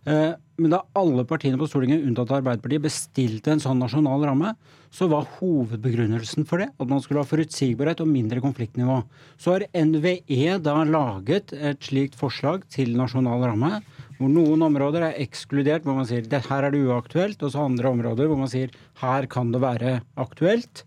Uh, 0.08 0.32
men 0.62 0.72
da 0.72 0.80
alle 0.96 1.26
partiene 1.28 1.60
på 1.60 1.68
Stortinget 1.68 2.06
unntatt 2.06 2.32
av 2.32 2.40
Arbeiderpartiet 2.40 2.86
bestilte 2.86 3.52
en 3.52 3.60
sånn 3.60 3.82
nasjonal 3.84 4.24
ramme, 4.30 4.54
så 4.92 5.08
var 5.12 5.28
hovedbegrunnelsen 5.38 6.48
for 6.48 6.60
det 6.60 6.70
at 6.72 6.88
man 6.88 7.00
skulle 7.04 7.22
ha 7.22 7.28
forutsigbarhet 7.28 8.00
og 8.04 8.10
mindre 8.12 8.40
konfliktnivå. 8.44 8.98
Så 9.40 9.56
har 9.56 9.68
NVE 9.72 10.58
da 10.64 10.78
laget 10.88 11.52
et 11.56 11.84
slikt 11.84 12.16
forslag 12.20 12.64
til 12.72 12.96
nasjonal 12.96 13.44
ramme, 13.44 13.80
hvor 14.22 14.30
noen 14.30 14.62
områder 14.68 15.08
er 15.08 15.20
ekskludert, 15.22 15.82
hvor 15.86 15.96
man 15.98 16.06
sier 16.08 16.22
det 16.22 16.44
her 16.46 16.66
er 16.66 16.74
det 16.74 16.82
uaktuelt, 16.86 17.42
og 17.42 17.52
så 17.52 17.66
andre 17.66 17.90
områder 17.90 18.30
hvor 18.30 18.38
man 18.38 18.50
sier 18.50 18.70
her 19.02 19.26
kan 19.30 19.50
det 19.54 19.62
være 19.62 19.96
aktuelt. 20.20 20.84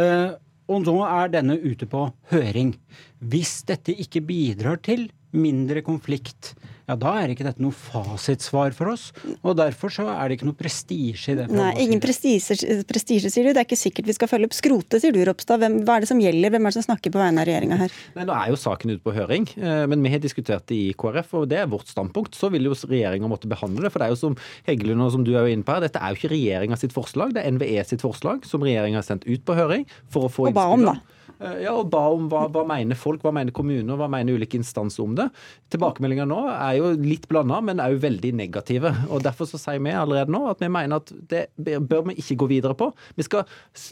Eh, 0.00 0.32
og 0.70 0.84
nå 0.86 0.96
er 1.04 1.32
denne 1.32 1.58
ute 1.60 1.88
på 1.90 2.06
høring. 2.30 2.74
Hvis 3.20 3.60
dette 3.68 3.92
ikke 3.92 4.22
bidrar 4.24 4.80
til 4.86 5.08
mindre 5.34 5.82
konflikt, 5.86 6.54
ja 6.90 6.96
da 6.98 7.12
er 7.20 7.32
ikke 7.32 7.46
dette 7.46 7.62
noe 7.62 7.74
fasitsvar 7.74 8.74
for 8.74 8.92
oss. 8.92 9.10
Og 9.40 9.54
derfor 9.58 9.92
så 9.94 10.08
er 10.10 10.30
det 10.30 10.38
ikke 10.38 10.48
noe 10.48 10.58
prestisje 10.58 11.34
i 11.34 11.38
det. 11.38 11.46
Nei, 11.54 11.70
ingen 11.84 12.02
prestisje, 12.02 12.56
sier 12.58 13.46
du. 13.46 13.52
Det 13.54 13.62
er 13.62 13.66
ikke 13.66 13.78
sikkert 13.78 14.10
vi 14.10 14.16
skal 14.16 14.30
følge 14.30 14.50
opp 14.50 14.56
skrotet, 14.56 14.98
sier 15.04 15.14
du 15.14 15.20
Ropstad. 15.28 15.62
Hvem, 15.62 15.80
hva 15.86 15.98
er 15.98 16.04
det 16.04 16.10
som 16.10 16.22
gjelder? 16.22 16.54
Hvem 16.54 16.66
er 16.66 16.74
det 16.74 16.78
som 16.80 16.86
snakker 16.88 17.14
på 17.14 17.22
vegne 17.22 17.44
av 17.44 17.48
regjeringa 17.48 17.78
her? 17.84 17.94
Nei, 18.16 18.26
Nå 18.26 18.36
er 18.36 18.50
jo 18.50 18.58
saken 18.60 18.94
ute 18.94 19.04
på 19.06 19.14
høring, 19.14 19.46
eh, 19.60 19.84
men 19.90 20.02
vi 20.06 20.14
har 20.16 20.24
diskutert 20.24 20.66
det 20.70 20.80
i 20.80 20.90
KrF, 20.98 21.36
og 21.40 21.46
det 21.52 21.62
er 21.62 21.70
vårt 21.70 21.92
standpunkt. 21.92 22.34
Så 22.38 22.50
vil 22.52 22.66
jo 22.66 22.74
regjeringa 22.74 23.30
måtte 23.30 23.50
behandle 23.50 23.86
det. 23.86 23.94
For 23.94 24.02
det 24.02 24.10
er 24.10 24.16
jo 24.16 24.20
som 24.24 24.38
Heggelund 24.66 25.06
og 25.06 25.14
som 25.14 25.24
du 25.26 25.32
er 25.36 25.46
jo 25.46 25.54
inne 25.54 25.66
på 25.66 25.76
her, 25.76 25.86
dette 25.86 26.02
er 26.02 26.10
jo 26.10 26.20
ikke 26.20 26.34
regjeringa 26.34 26.80
sitt 26.80 26.96
forslag, 26.96 27.36
det 27.36 27.44
er 27.44 27.54
NVE 27.54 27.86
sitt 27.86 28.02
forslag 28.04 28.44
som 28.48 28.66
regjeringa 28.66 28.98
har 29.00 29.06
sendt 29.06 29.28
ut 29.28 29.46
på 29.46 29.56
høring 29.58 29.86
for 30.10 30.26
å 30.26 30.32
få 30.32 30.50
Og 30.50 30.56
ba 30.58 30.66
om, 30.74 30.86
da. 30.90 30.98
Eh, 31.40 31.62
ja, 31.64 31.72
og 31.72 31.88
ba 31.92 32.02
om 32.12 32.26
hva, 32.30 32.44
hva 32.52 32.64
mener 32.68 32.98
folk, 32.98 33.22
hva 33.24 33.32
mener 33.34 33.54
kommuner, 33.56 33.96
hva 33.96 34.08
mener 34.12 34.36
ulike 34.36 34.58
instanser 34.60 35.04
om 35.04 35.16
det. 35.16 35.28
Tilbakemeldinger 35.72 36.28
nå 36.28 36.40
er 36.52 36.76
jo 36.76 36.92
litt 37.00 37.26
blanda, 37.30 37.62
men 37.64 37.80
òg 37.80 37.96
veldig 38.02 38.34
negative. 38.36 38.92
og 39.08 39.24
Derfor 39.24 39.48
så 39.48 39.60
sier 39.60 39.80
vi 39.80 39.94
allerede 39.96 40.32
nå 40.32 40.42
at 40.50 40.60
vi 40.60 40.68
mener 40.72 41.00
at 41.00 41.12
det 41.30 41.46
bør 41.56 42.10
vi 42.10 42.18
ikke 42.20 42.38
gå 42.42 42.50
videre 42.52 42.76
på. 42.76 42.90
Vi 43.16 43.26
skal 43.26 43.46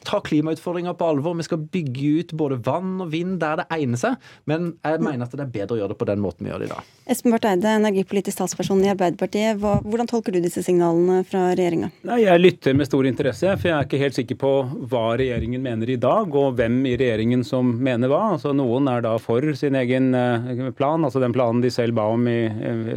ta 0.04 0.20
klimautfordringer 0.24 0.96
på 0.98 1.08
alvor, 1.08 1.36
vi 1.38 1.46
skal 1.46 1.64
bygge 1.72 2.12
ut 2.20 2.36
både 2.38 2.60
vann 2.66 2.98
og 3.04 3.12
vind 3.14 3.38
der 3.40 3.62
det 3.62 3.68
egner 3.74 4.00
seg, 4.00 4.30
men 4.48 4.72
jeg 4.84 5.02
mener 5.04 5.24
at 5.24 5.34
det 5.34 5.46
er 5.46 5.54
bedre 5.54 5.76
å 5.76 5.80
gjøre 5.82 5.94
det 5.94 6.00
på 6.00 6.08
den 6.08 6.22
måten 6.22 6.44
vi 6.44 6.52
gjør 6.52 6.64
det 6.64 6.68
i 6.68 6.72
dag. 6.74 6.92
Espen 7.08 7.32
Barth 7.32 7.48
Eide, 7.48 7.70
energipolitisk 7.80 8.42
talsperson 8.42 8.82
i 8.84 8.90
Arbeiderpartiet. 8.92 9.56
Hvordan 9.62 10.08
tolker 10.10 10.34
du 10.34 10.42
disse 10.44 10.60
signalene 10.66 11.22
fra 11.28 11.46
regjeringa? 11.54 11.88
Jeg 12.20 12.42
lytter 12.42 12.76
med 12.76 12.88
stor 12.90 13.08
interesse, 13.08 13.54
for 13.56 13.70
jeg 13.70 13.76
er 13.76 13.88
ikke 13.88 14.02
helt 14.02 14.18
sikker 14.18 14.38
på 14.42 14.52
hva 14.90 15.04
regjeringen 15.16 15.64
mener 15.64 15.94
i 15.94 15.96
dag, 16.00 16.28
og 16.36 16.58
hvem 16.58 16.82
i 16.90 16.96
regjeringen 17.00 17.37
regjeringen 17.38 17.44
som 17.44 17.82
mener 17.82 18.08
hva. 18.08 18.34
Altså, 18.34 18.52
noen 18.52 18.88
er 18.88 19.02
da 19.02 19.18
for 19.18 19.42
sin 19.54 19.74
egen 19.74 20.14
eh, 20.14 20.70
plan, 20.76 21.04
altså 21.04 21.20
den 21.20 21.32
planen 21.32 21.62
de 21.62 21.70
selv 21.70 21.94
ba 21.96 22.08
om 22.10 22.26
i 22.26 22.48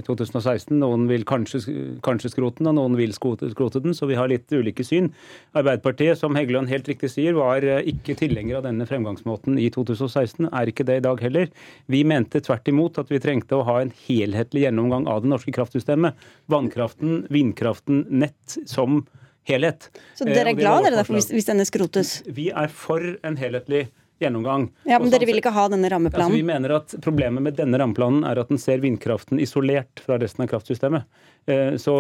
2016. 0.06 0.78
Noen 0.80 1.08
vil 1.10 1.24
kanskje, 1.26 1.62
kanskje 2.04 2.32
skrote 2.32 2.60
den, 2.62 2.70
og 2.72 2.76
noen 2.76 2.98
vil 2.98 3.14
skrote, 3.14 3.50
skrote 3.52 3.82
den. 3.82 3.94
Så 3.94 4.08
vi 4.08 4.16
har 4.16 4.30
litt 4.30 4.50
ulike 4.52 4.84
syn. 4.84 5.12
Arbeiderpartiet, 5.54 6.18
som 6.20 6.36
Heggeland 6.36 6.70
helt 6.70 6.88
riktig 6.88 7.12
sier, 7.12 7.34
var 7.34 7.64
eh, 7.64 7.84
ikke 7.86 8.18
tilhenger 8.18 8.60
av 8.60 8.68
denne 8.68 8.88
fremgangsmåten 8.88 9.60
i 9.60 9.70
2016. 9.70 10.50
Er 10.52 10.72
ikke 10.72 10.86
det 10.88 11.02
i 11.02 11.06
dag 11.06 11.22
heller. 11.22 11.50
Vi 11.92 12.04
mente 12.04 12.42
tvert 12.42 12.68
imot 12.68 13.00
at 13.02 13.12
vi 13.12 13.22
trengte 13.22 13.60
å 13.60 13.66
ha 13.68 13.82
en 13.82 13.94
helhetlig 14.08 14.66
gjennomgang 14.66 15.08
av 15.10 15.24
det 15.24 15.32
norske 15.32 15.54
kraftsystemet. 15.56 16.18
Vannkraften, 16.52 17.26
vindkraften, 17.32 18.06
nett 18.10 18.60
som 18.70 19.04
helhet. 19.50 19.90
Så 20.16 20.28
dere 20.28 20.52
er 20.52 20.54
eh, 20.54 20.60
glad 20.60 20.86
dere 20.86 21.00
derfor 21.00 21.18
hvis, 21.18 21.32
hvis 21.34 21.50
denne 21.50 21.66
skrotes? 21.68 22.20
Vi 22.30 22.50
er 22.54 22.72
for 22.74 23.16
en 23.26 23.40
helhetlig 23.40 23.88
gjennomgang. 24.22 24.70
Ja, 24.88 25.00
Men 25.02 25.12
dere 25.14 25.28
vil 25.30 25.42
ikke 25.42 25.54
ha 25.56 25.68
denne 25.72 25.90
rammeplanen? 25.92 26.28
Altså, 26.30 26.38
vi 26.38 26.48
mener 26.48 26.76
at 26.78 26.96
Problemet 27.02 27.44
med 27.44 27.58
denne 27.58 27.80
rammeplanen 27.82 28.26
er 28.28 28.42
at 28.42 28.52
den 28.54 28.62
ser 28.62 28.82
vindkraften 28.84 29.42
isolert 29.42 30.04
fra 30.06 30.20
resten 30.22 30.46
av 30.46 30.52
kraftsystemet. 30.54 31.08
Eh, 31.50 31.78
så 31.82 31.96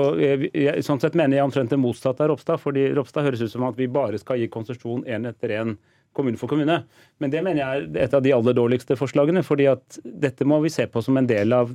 Sånn 0.86 1.02
sett 1.02 1.18
mener 1.18 1.38
jeg 1.38 1.48
omtrent 1.48 1.74
det 1.74 1.82
motsatte 1.82 2.24
av 2.24 2.34
Ropstad. 2.34 2.62
fordi 2.62 2.90
Ropstad 2.96 3.26
høres 3.26 3.42
ut 3.42 3.52
som 3.52 3.66
at 3.68 3.78
vi 3.80 3.88
bare 3.92 4.20
skal 4.22 4.38
gi 4.40 4.48
konsesjon 4.52 5.04
én 5.06 5.28
etter 5.30 5.50
én 5.60 5.78
kommune 6.16 6.40
for 6.40 6.52
kommune. 6.52 6.82
Men 7.22 7.32
det 7.32 7.42
mener 7.46 7.62
jeg 7.62 7.84
er 7.86 8.06
et 8.06 8.16
av 8.18 8.24
de 8.24 8.34
aller 8.36 8.56
dårligste 8.58 8.98
forslagene. 9.00 9.44
fordi 9.46 9.68
at 9.72 10.00
dette 10.04 10.46
må 10.48 10.60
vi 10.64 10.72
se 10.74 10.88
på 10.90 11.02
som 11.04 11.18
en 11.18 11.28
del 11.28 11.54
av 11.54 11.72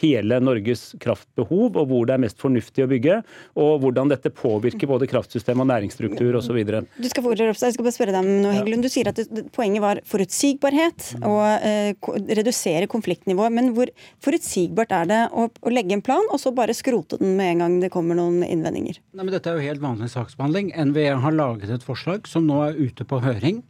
hele 0.00 0.38
Norges 0.42 0.94
kraftbehov, 1.00 1.76
og 1.76 1.88
hvor 1.90 2.06
det 2.08 2.16
er 2.16 2.22
mest 2.24 2.40
fornuftig 2.42 2.84
å 2.84 2.90
bygge. 2.90 3.20
Og 3.62 3.84
hvordan 3.84 4.10
dette 4.12 4.32
påvirker 4.34 4.90
både 4.90 5.08
kraftsystem 5.10 5.62
og 5.62 5.68
næringsstruktur 5.70 6.38
osv. 6.40 6.58
Du 6.66 7.08
skal 7.10 7.24
få 7.24 7.32
ordet, 7.34 7.50
Ropstad. 7.50 7.70
Jeg 7.70 7.76
skal 7.76 7.86
bare 7.86 7.96
spørre 7.96 8.16
deg 8.16 8.24
om 8.24 8.42
noe, 8.44 8.56
Heggelund. 8.56 8.86
Du 8.86 8.92
sier 8.92 9.12
at 9.12 9.20
poenget 9.56 9.84
var 9.84 10.02
forutsigbarhet 10.08 11.12
og 11.20 11.44
eh, 11.66 11.92
redusere 12.40 12.90
konfliktnivået. 12.90 13.54
Men 13.54 13.72
hvor 13.76 13.92
forutsigbart 14.24 14.94
er 14.96 15.12
det 15.12 15.22
å, 15.30 15.46
å, 15.48 15.72
legge 15.72 15.96
en 15.96 16.04
plan, 16.04 16.24
og 16.32 16.42
så 16.42 16.54
bare 16.56 16.76
skrote 16.76 17.20
den 17.20 17.36
med 17.38 17.54
en 17.54 17.64
gang 17.64 17.78
det 17.84 17.92
kommer 17.94 18.18
noen 18.18 18.42
innvendinger? 18.46 19.00
Nei, 19.12 19.22
men 19.22 19.34
Dette 19.36 19.52
er 19.52 19.60
jo 19.60 19.68
helt 19.68 19.84
vanlig 19.84 20.10
saksbehandling. 20.14 20.72
NVE 20.90 21.16
har 21.22 21.36
laget 21.36 21.72
et 21.72 21.86
forslag 21.86 22.28
som 22.30 22.48
nå 22.48 22.62
er 22.66 22.78
ute 22.80 23.06
på 23.08 23.20
høring. 23.24 23.62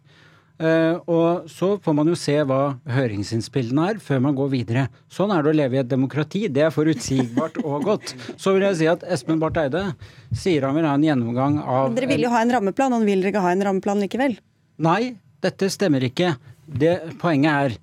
Uh, 0.56 1.02
og 1.04 1.50
så 1.52 1.74
får 1.84 1.94
man 1.98 2.08
jo 2.08 2.14
se 2.16 2.32
hva 2.48 2.78
høringsinnspillene 2.88 3.90
er, 3.92 3.98
før 4.00 4.22
man 4.24 4.36
går 4.38 4.48
videre. 4.54 4.86
Sånn 5.12 5.34
er 5.34 5.44
det 5.44 5.52
å 5.52 5.58
leve 5.58 5.76
i 5.76 5.82
et 5.82 5.90
demokrati. 5.90 6.46
Det 6.48 6.64
er 6.64 6.72
forutsigbart 6.72 7.60
og 7.64 7.84
godt. 7.84 8.14
Så 8.40 8.54
vil 8.56 8.64
jeg 8.64 8.78
si 8.80 8.88
at 8.88 9.04
Espen 9.04 9.42
Barth 9.42 9.60
Eide 9.60 9.84
sier 10.32 10.64
han 10.64 10.78
vil 10.78 10.88
ha 10.88 10.94
en 10.96 11.04
gjennomgang 11.04 11.60
av 11.60 11.92
Dere 11.96 12.08
vil 12.08 12.24
jo 12.24 12.32
ha 12.32 12.40
en 12.40 12.54
rammeplan, 12.56 12.96
og 12.96 13.04
vil 13.04 13.20
dere 13.20 13.34
ikke 13.34 13.44
ha 13.44 13.52
en 13.52 13.66
rammeplan 13.68 14.00
likevel? 14.06 14.38
Nei, 14.86 15.16
dette 15.44 15.68
stemmer 15.72 16.08
ikke. 16.08 16.34
Det, 16.66 16.96
poenget 17.20 17.52
er 17.52 17.76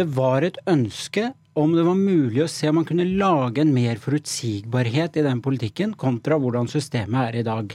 det 0.00 0.06
var 0.14 0.44
et 0.46 0.58
ønske 0.70 1.30
om 1.58 1.72
det 1.74 1.84
var 1.86 1.98
mulig 1.98 2.44
å 2.44 2.50
se 2.50 2.68
om 2.70 2.78
man 2.80 2.86
kunne 2.88 3.06
lage 3.06 3.62
en 3.62 3.72
mer 3.74 3.98
forutsigbarhet 4.02 5.18
i 5.18 5.24
den 5.26 5.42
politikken, 5.44 5.94
kontra 5.98 6.38
hvordan 6.40 6.70
systemet 6.70 7.30
er 7.30 7.40
i 7.40 7.46
dag. 7.46 7.74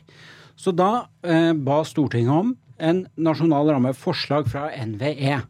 Så 0.56 0.72
da 0.76 1.08
eh, 1.28 1.52
ba 1.54 1.82
Stortinget 1.88 2.32
om 2.32 2.54
en 2.78 3.06
nasjonal 3.16 3.72
ramme, 3.74 3.94
forslag 3.98 4.50
fra 4.52 4.70
NVE. 4.86 5.42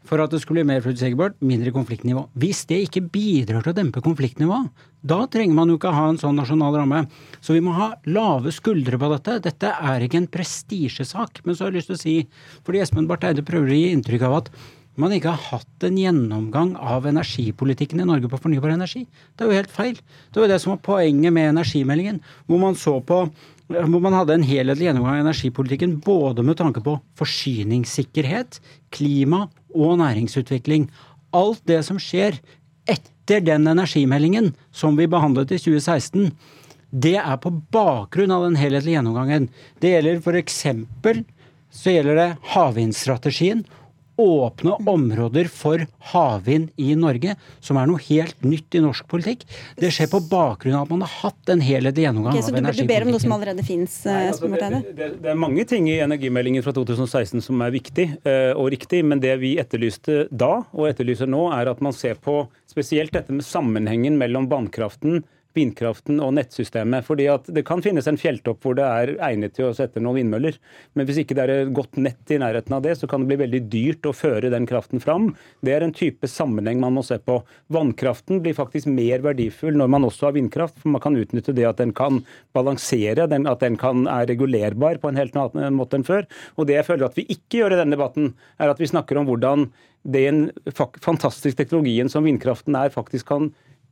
for 0.00 0.18
at 0.18 0.32
det 0.32 0.40
skulle 0.40 0.62
bli 0.62 0.70
mer 0.72 0.80
forutsigbart, 0.80 1.36
mindre 1.44 1.70
konfliktnivå. 1.74 2.24
Hvis 2.40 2.64
det 2.66 2.78
ikke 2.86 3.02
bidrar 3.12 3.62
til 3.62 3.74
å 3.74 3.76
dempe 3.76 4.00
konfliktnivået, 4.02 4.72
da 5.06 5.20
trenger 5.30 5.54
man 5.54 5.68
jo 5.68 5.76
ikke 5.76 5.92
ha 5.92 6.06
en 6.08 6.18
sånn 6.18 6.40
nasjonal 6.40 6.78
ramme. 6.80 7.02
Så 7.44 7.52
vi 7.54 7.60
må 7.62 7.74
ha 7.76 7.92
lave 8.08 8.50
skuldre 8.50 8.98
på 8.98 9.10
dette. 9.12 9.36
Dette 9.44 9.70
er 9.76 10.06
ikke 10.06 10.22
en 10.22 10.30
prestisjesak. 10.32 11.42
Men 11.44 11.54
så 11.54 11.66
har 11.66 11.70
jeg 11.70 11.82
lyst 11.82 11.92
til 11.92 11.98
å 11.98 12.00
si, 12.00 12.16
fordi 12.66 12.82
Espen 12.82 13.06
Barth 13.10 13.28
Eide 13.28 13.44
prøver 13.46 13.70
å 13.70 13.76
gi 13.76 13.92
inntrykk 13.92 14.26
av 14.26 14.38
at 14.40 14.50
man 15.00 15.14
ikke 15.14 15.32
har 15.32 15.46
hatt 15.52 15.86
en 15.86 15.96
gjennomgang 16.00 16.74
av 16.76 17.06
energipolitikken 17.08 18.02
i 18.02 18.08
Norge 18.08 18.28
på 18.28 18.40
fornybar 18.40 18.74
energi. 18.74 19.06
Det 19.36 19.46
er 19.46 19.52
jo 19.52 19.60
helt 19.60 19.72
feil. 19.72 20.00
Det 20.32 20.42
var 20.42 20.50
det 20.50 20.58
som 20.64 20.74
var 20.74 20.82
poenget 20.84 21.32
med 21.32 21.52
energimeldingen, 21.54 22.20
hvor 22.48 22.60
man 22.60 22.76
så 22.76 22.98
på 23.04 23.22
hvor 23.70 24.02
man 24.02 24.16
hadde 24.16 24.34
en 24.34 24.46
helhetlig 24.46 24.88
gjennomgang 24.88 25.20
av 25.20 25.26
energipolitikken 25.26 25.98
både 26.02 26.42
med 26.46 26.58
tanke 26.58 26.82
på 26.82 26.96
forsyningssikkerhet, 27.18 28.58
klima 28.94 29.44
og 29.70 30.00
næringsutvikling. 30.00 30.88
Alt 31.36 31.62
det 31.70 31.84
som 31.86 32.00
skjer 32.02 32.40
etter 32.90 33.44
den 33.46 33.68
energimeldingen 33.70 34.50
som 34.74 34.98
vi 34.98 35.06
behandlet 35.10 35.54
i 35.54 35.60
2016, 35.62 36.32
det 36.90 37.16
er 37.20 37.36
på 37.38 37.52
bakgrunn 37.70 38.34
av 38.34 38.48
den 38.48 38.58
helhetlige 38.58 38.98
gjennomgangen. 38.98 39.46
Det 39.78 39.94
gjelder 39.94 40.18
f.eks. 40.18 40.64
så 41.70 41.94
gjelder 41.94 42.18
det 42.18 42.30
havvindstrategien 42.56 43.62
åpne 44.20 44.76
områder 44.90 45.48
for 45.52 45.82
havvind 46.12 46.70
i 46.80 46.94
Norge, 46.98 47.34
som 47.64 47.78
er 47.80 47.88
noe 47.90 48.02
helt 48.06 48.44
nytt 48.46 48.76
i 48.76 48.82
norsk 48.84 49.08
politikk. 49.10 49.46
Det 49.80 49.90
skjer 49.94 50.10
på 50.12 50.22
bakgrunn 50.30 50.76
av 50.78 50.86
at 50.86 50.94
man 50.94 51.04
har 51.06 51.14
hatt 51.24 51.52
en 51.54 51.64
helhetlig 51.64 52.06
gjennomgang 52.06 52.36
okay, 52.36 52.44
av 52.44 52.60
energipolitikken. 52.60 52.78
Så 52.78 52.86
du 52.86 52.92
ber 52.92 53.06
om 53.06 53.12
noe 53.14 53.24
som 53.24 53.36
allerede 53.36 53.66
fins? 53.66 53.96
Altså, 54.10 54.52
det, 54.52 54.70
det, 54.92 55.10
det, 55.22 55.32
er 55.32 55.40
mange 55.40 55.66
ting 55.68 55.88
i 55.90 55.98
energimeldingen 56.04 56.64
fra 56.66 56.74
2016 56.76 57.44
som 57.44 57.64
er 57.64 57.74
viktig 57.74 58.06
uh, 58.26 58.52
og 58.54 58.70
riktig, 58.76 59.02
men 59.06 59.22
det 59.22 59.36
vi 59.42 59.56
etterlyste 59.62 60.24
da 60.30 60.60
og 60.70 60.88
etterlyser 60.90 61.30
nå, 61.30 61.48
er 61.56 61.72
at 61.72 61.82
man 61.84 61.96
ser 61.96 62.20
på 62.20 62.42
spesielt 62.70 63.14
dette 63.16 63.34
med 63.34 63.46
sammenhengen 63.46 64.18
mellom 64.20 64.48
vannkraften 64.50 65.22
vindkraften 65.56 66.20
og 66.22 66.34
nettsystemet. 66.36 67.04
fordi 67.04 67.26
at 67.30 67.46
Det 67.46 67.64
kan 67.66 67.82
finnes 67.82 68.06
en 68.06 68.18
fjelltopp 68.20 68.62
hvor 68.62 68.76
det 68.78 68.84
er 68.84 69.16
egnet 69.18 69.54
til 69.54 69.68
å 69.68 69.74
sette 69.74 70.00
noen 70.00 70.20
vindmøller. 70.20 70.58
Men 70.94 71.06
hvis 71.06 71.22
ikke 71.22 71.34
det 71.34 71.44
er 71.44 71.52
et 71.54 71.74
godt 71.74 71.96
nett 71.96 72.30
i 72.30 72.38
nærheten 72.38 72.74
av 72.76 72.82
det, 72.82 72.96
så 72.98 73.08
kan 73.10 73.22
det 73.22 73.30
bli 73.32 73.40
veldig 73.44 73.62
dyrt 73.70 74.06
å 74.06 74.14
føre 74.14 74.50
den 74.50 74.66
kraften 74.66 75.02
fram. 75.02 75.34
Det 75.62 75.74
er 75.74 75.82
en 75.82 75.94
type 75.96 76.26
sammenheng 76.30 76.80
man 76.80 76.94
må 76.94 77.04
se 77.06 77.18
på. 77.18 77.40
Vannkraften 77.68 78.42
blir 78.44 78.54
faktisk 78.54 78.86
mer 78.86 79.24
verdifull 79.26 79.76
når 79.76 79.90
man 79.90 80.06
også 80.08 80.28
har 80.28 80.36
vindkraft. 80.38 80.78
for 80.78 80.88
Man 80.88 81.02
kan 81.02 81.18
utnytte 81.18 81.54
det 81.56 81.66
at 81.66 81.82
den 81.82 81.92
kan 81.92 82.22
balansere, 82.54 83.26
at 83.26 83.60
den 83.60 83.76
kan, 83.80 84.06
er 84.06 84.28
regulerbar 84.30 85.00
på 85.00 85.10
en 85.10 85.18
helt 85.18 85.36
annen 85.36 85.74
måte 85.74 85.98
enn 85.98 86.06
før. 86.06 86.26
Og 86.56 86.66
Det 86.70 86.76
jeg 86.76 86.86
føler 86.86 87.06
at 87.06 87.16
vi 87.18 87.26
ikke 87.26 87.62
gjør 87.62 87.74
i 87.74 87.80
denne 87.80 87.96
debatten, 87.96 88.34
er 88.60 88.70
at 88.70 88.78
vi 88.78 88.86
snakker 88.86 89.18
om 89.18 89.26
hvordan 89.26 89.70
den 90.04 90.50
fantastiske 90.72 91.58
teknologien 91.58 92.08
som 92.08 92.24
vindkraften 92.24 92.76
er, 92.78 92.92
faktisk 92.94 93.28
kan 93.28 93.50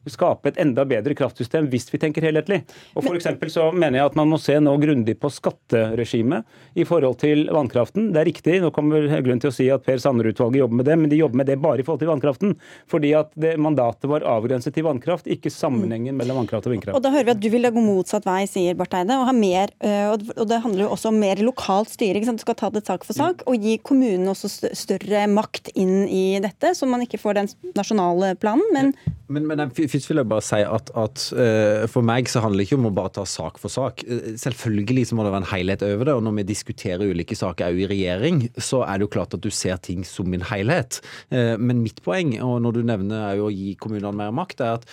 skape 0.09 0.53
et 0.53 0.59
enda 0.62 0.84
bedre 0.88 1.14
kraftsystem 1.18 1.68
hvis 1.72 1.88
vi 1.92 2.01
tenker 2.01 2.24
helhetlig. 2.24 2.62
Og 2.94 3.05
for 3.05 3.18
så 3.49 3.68
mener 3.72 4.01
jeg 4.01 4.11
at 4.11 4.16
Man 4.18 4.30
må 4.32 4.38
se 4.40 4.57
nå 4.61 4.72
grundig 4.80 5.16
på 5.20 5.30
skatteregimet 5.32 6.78
i 6.78 6.84
forhold 6.88 7.18
til 7.20 7.46
vannkraften. 7.55 8.11
Det 8.14 8.22
er 8.22 8.28
riktig, 8.28 8.57
nå 8.62 8.70
kommer 8.74 9.07
grunn 9.24 9.42
til 9.42 9.51
å 9.51 9.55
si 9.55 9.68
at 9.72 9.84
Per 9.86 10.01
Sanner-utvalget 10.03 10.62
jobber 10.62 10.80
med 10.80 10.88
det, 10.88 10.96
men 11.01 11.12
de 11.12 11.20
jobber 11.20 11.42
med 11.42 11.51
det 11.51 11.59
bare 11.62 11.82
i 11.82 11.86
forhold 11.86 12.03
til 12.03 12.11
vannkraften. 12.11 12.55
Fordi 12.90 13.12
at 13.18 13.30
det, 13.38 13.55
mandatet 13.61 14.09
var 14.11 14.26
avgrenset 14.26 14.74
til 14.74 14.86
vannkraft, 14.88 15.28
ikke 15.30 15.53
sammenhengen 15.53 16.16
mellom 16.18 16.42
vannkraft 16.42 16.68
og 16.68 16.74
vindkraft. 16.74 16.99
Og 16.99 17.05
Da 17.05 17.12
hører 17.14 17.28
vi 17.30 17.34
at 17.36 17.42
du 17.44 17.49
vil 17.53 17.70
gå 17.74 17.84
motsatt 17.84 18.26
vei, 18.28 18.40
sier 18.51 18.78
Barth 18.78 18.99
Eide. 18.99 19.18
Og, 19.18 19.30
mer, 19.38 19.72
og 20.09 20.44
det 20.49 20.62
handler 20.64 20.86
jo 20.86 20.90
også 20.96 21.12
om 21.12 21.20
mer 21.20 21.42
lokalt 21.44 21.92
styre. 21.94 22.24
Du 22.28 22.42
skal 22.42 22.59
ta 22.59 22.72
det 22.74 22.84
sak 22.86 23.07
for 23.07 23.16
sak 23.16 23.44
og 23.49 23.62
gi 23.62 23.78
kommunene 23.82 24.32
også 24.32 24.72
større 24.76 25.26
makt 25.30 25.72
inn 25.78 26.07
i 26.09 26.40
dette, 26.42 26.74
så 26.74 26.88
man 26.88 27.05
ikke 27.05 27.20
får 27.20 27.40
den 27.40 27.53
nasjonale 27.76 28.34
planen, 28.40 28.66
men 28.74 28.92
men, 29.28 29.44
men 29.46 29.61
først 29.91 30.11
vil 30.11 30.20
jeg 30.20 30.28
bare 30.30 30.45
si 30.45 30.61
at, 30.64 30.91
at 30.99 31.24
uh, 31.36 31.84
for 31.91 32.07
meg 32.07 32.30
så 32.30 32.43
handler 32.45 32.62
det 32.62 32.68
ikke 32.68 32.78
om 32.80 32.89
å 32.91 32.95
bare 32.95 33.12
ta 33.18 33.24
sak 33.28 33.61
for 33.62 33.72
sak. 33.72 34.05
Uh, 34.09 34.34
selvfølgelig 34.41 35.09
så 35.11 35.18
må 35.18 35.26
det 35.26 35.34
være 35.34 35.45
en 35.45 35.53
helhet 35.53 35.84
over 35.86 36.09
det. 36.09 36.16
Og 36.18 36.24
når 36.26 36.39
vi 36.41 36.49
diskuterer 36.53 37.12
ulike 37.12 37.39
saker 37.39 37.72
òg 37.72 37.84
i 37.84 37.91
regjering, 37.93 38.43
så 38.57 38.82
er 38.86 38.99
det 38.99 39.09
jo 39.09 39.14
klart 39.18 39.36
at 39.36 39.45
du 39.45 39.51
ser 39.55 39.80
ting 39.84 40.05
som 40.09 40.32
en 40.34 40.47
helhet. 40.51 41.01
Uh, 41.32 41.57
men 41.61 41.84
mitt 41.84 42.03
poeng, 42.05 42.36
og 42.45 42.61
når 42.64 42.78
du 42.78 42.82
nevner 42.93 43.43
å 43.43 43.53
gi 43.55 43.74
kommunene 43.80 44.16
mer 44.18 44.34
makt, 44.34 44.64
er 44.64 44.78
at 44.80 44.89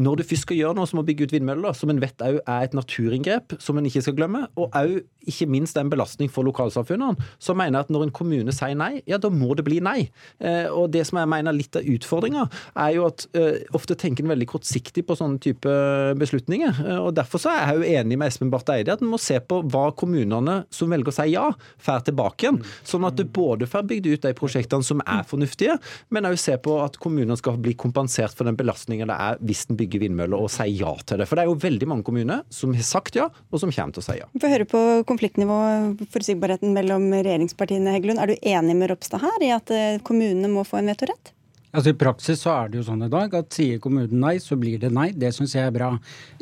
når 0.00 0.20
du 0.20 0.24
først 0.24 0.46
skal 0.46 0.58
gjøre 0.58 0.76
noe 0.78 0.88
som 0.88 1.02
å 1.02 1.04
bygge 1.06 1.28
ut 1.28 1.34
vindmøller, 1.34 1.74
som 1.76 1.92
en 1.92 2.00
vet 2.00 2.22
er 2.24 2.40
et 2.56 2.76
naturinngrep, 2.76 3.56
som 3.60 3.78
en 3.78 3.88
ikke 3.88 4.02
skal 4.06 4.16
glemme, 4.16 4.46
og 4.56 4.76
òg 4.76 5.00
ikke 5.28 5.48
minst 5.50 5.76
en 5.76 5.90
belastning 5.92 6.30
for 6.32 6.46
lokalsamfunnene, 6.48 7.28
så 7.42 7.54
mener 7.58 7.78
jeg 7.78 7.88
at 7.88 7.92
når 7.92 8.06
en 8.06 8.14
kommune 8.16 8.54
sier 8.54 8.76
nei, 8.78 9.02
ja 9.10 9.18
da 9.20 9.28
må 9.32 9.52
det 9.58 9.66
bli 9.66 9.80
nei. 9.84 9.98
Eh, 10.40 10.66
og 10.72 10.90
det 10.94 11.04
som 11.08 11.20
jeg 11.20 11.30
mener 11.30 11.56
litt 11.56 11.76
av 11.76 11.84
utfordringa, 11.84 12.46
er 12.80 12.94
jo 12.96 13.06
at 13.10 13.26
eh, 13.36 13.60
ofte 13.76 13.96
tenker 14.00 14.24
en 14.24 14.32
veldig 14.32 14.48
kortsiktig 14.48 15.04
på 15.06 15.16
sånne 15.18 15.40
type 15.42 15.74
beslutninger. 16.20 16.80
Eh, 16.86 17.00
og 17.00 17.12
Derfor 17.20 17.42
så 17.42 17.52
er 17.52 17.60
jeg 17.60 17.80
jo 17.80 18.00
enig 18.00 18.20
med 18.20 18.32
Espen 18.32 18.52
Barth 18.52 18.72
Eide 18.72 18.94
at 18.96 19.04
en 19.04 19.12
må 19.12 19.20
se 19.20 19.36
på 19.44 19.60
hva 19.68 19.90
kommunene 19.98 20.62
som 20.72 20.92
velger 20.92 21.12
å 21.12 21.16
si 21.18 21.28
ja, 21.34 21.46
får 21.84 22.06
tilbake 22.08 22.46
igjen. 22.46 22.62
Sånn 22.86 23.04
at 23.08 23.18
du 23.18 23.26
både 23.28 23.68
får 23.68 23.84
bygd 23.90 24.08
ut 24.08 24.24
de 24.24 24.34
prosjektene 24.38 24.86
som 24.86 25.04
er 25.04 25.26
fornuftige, 25.28 25.76
men 26.08 26.28
òg 26.30 26.38
se 26.40 26.56
på 26.62 26.78
at 26.80 26.96
kommunene 27.02 27.36
skal 27.36 27.60
bli 27.60 27.76
kompensert 27.78 28.32
for 28.36 28.48
den 28.48 28.56
belastninga 28.56 29.08
det 29.10 29.16
er 29.20 29.40
hvis 29.44 29.66
en 29.68 29.76
bygger 29.76 29.89
bygge 29.90 30.06
vindmøller 30.06 30.38
og 30.38 30.50
si 30.52 30.68
ja 30.78 30.92
til 31.02 31.20
det. 31.20 31.26
For 31.28 31.36
det 31.36 31.44
er 31.44 31.50
jo 31.50 31.58
veldig 31.58 31.88
mange 31.90 32.06
kommuner 32.06 32.44
som 32.54 32.74
har 32.76 32.86
sagt 32.86 33.18
ja, 33.18 33.26
og 33.50 33.62
som 33.62 33.72
kommer 33.74 33.96
til 33.96 34.04
å 34.04 34.06
si 34.06 34.18
ja. 34.20 34.28
Vi 34.34 34.42
får 34.44 34.54
høre 34.54 34.68
på 34.70 34.84
konfliktnivået, 35.10 36.06
forutsigbarheten 36.12 36.74
mellom 36.76 37.10
regjeringspartiene, 37.16 37.96
Heggelund. 37.96 38.22
Er 38.22 38.30
du 38.30 38.38
enig 38.38 38.78
med 38.78 38.92
Ropstad 38.92 39.24
her 39.24 39.44
i 39.46 39.52
at 39.56 39.74
eh, 39.74 40.00
kommunene 40.06 40.50
må 40.52 40.64
få 40.68 40.80
en 40.80 40.92
vetorett? 40.92 41.34
Altså 41.70 41.92
I 41.92 41.98
praksis 41.98 42.40
så 42.42 42.50
er 42.56 42.70
det 42.70 42.80
jo 42.80 42.86
sånn 42.88 43.04
i 43.06 43.10
dag 43.10 43.34
at 43.38 43.54
sier 43.54 43.78
kommunen 43.82 44.22
nei, 44.22 44.36
så 44.42 44.58
blir 44.58 44.80
det 44.82 44.90
nei. 44.94 45.10
Det 45.14 45.30
syns 45.36 45.54
jeg 45.54 45.68
er 45.68 45.74
bra. 45.74 45.92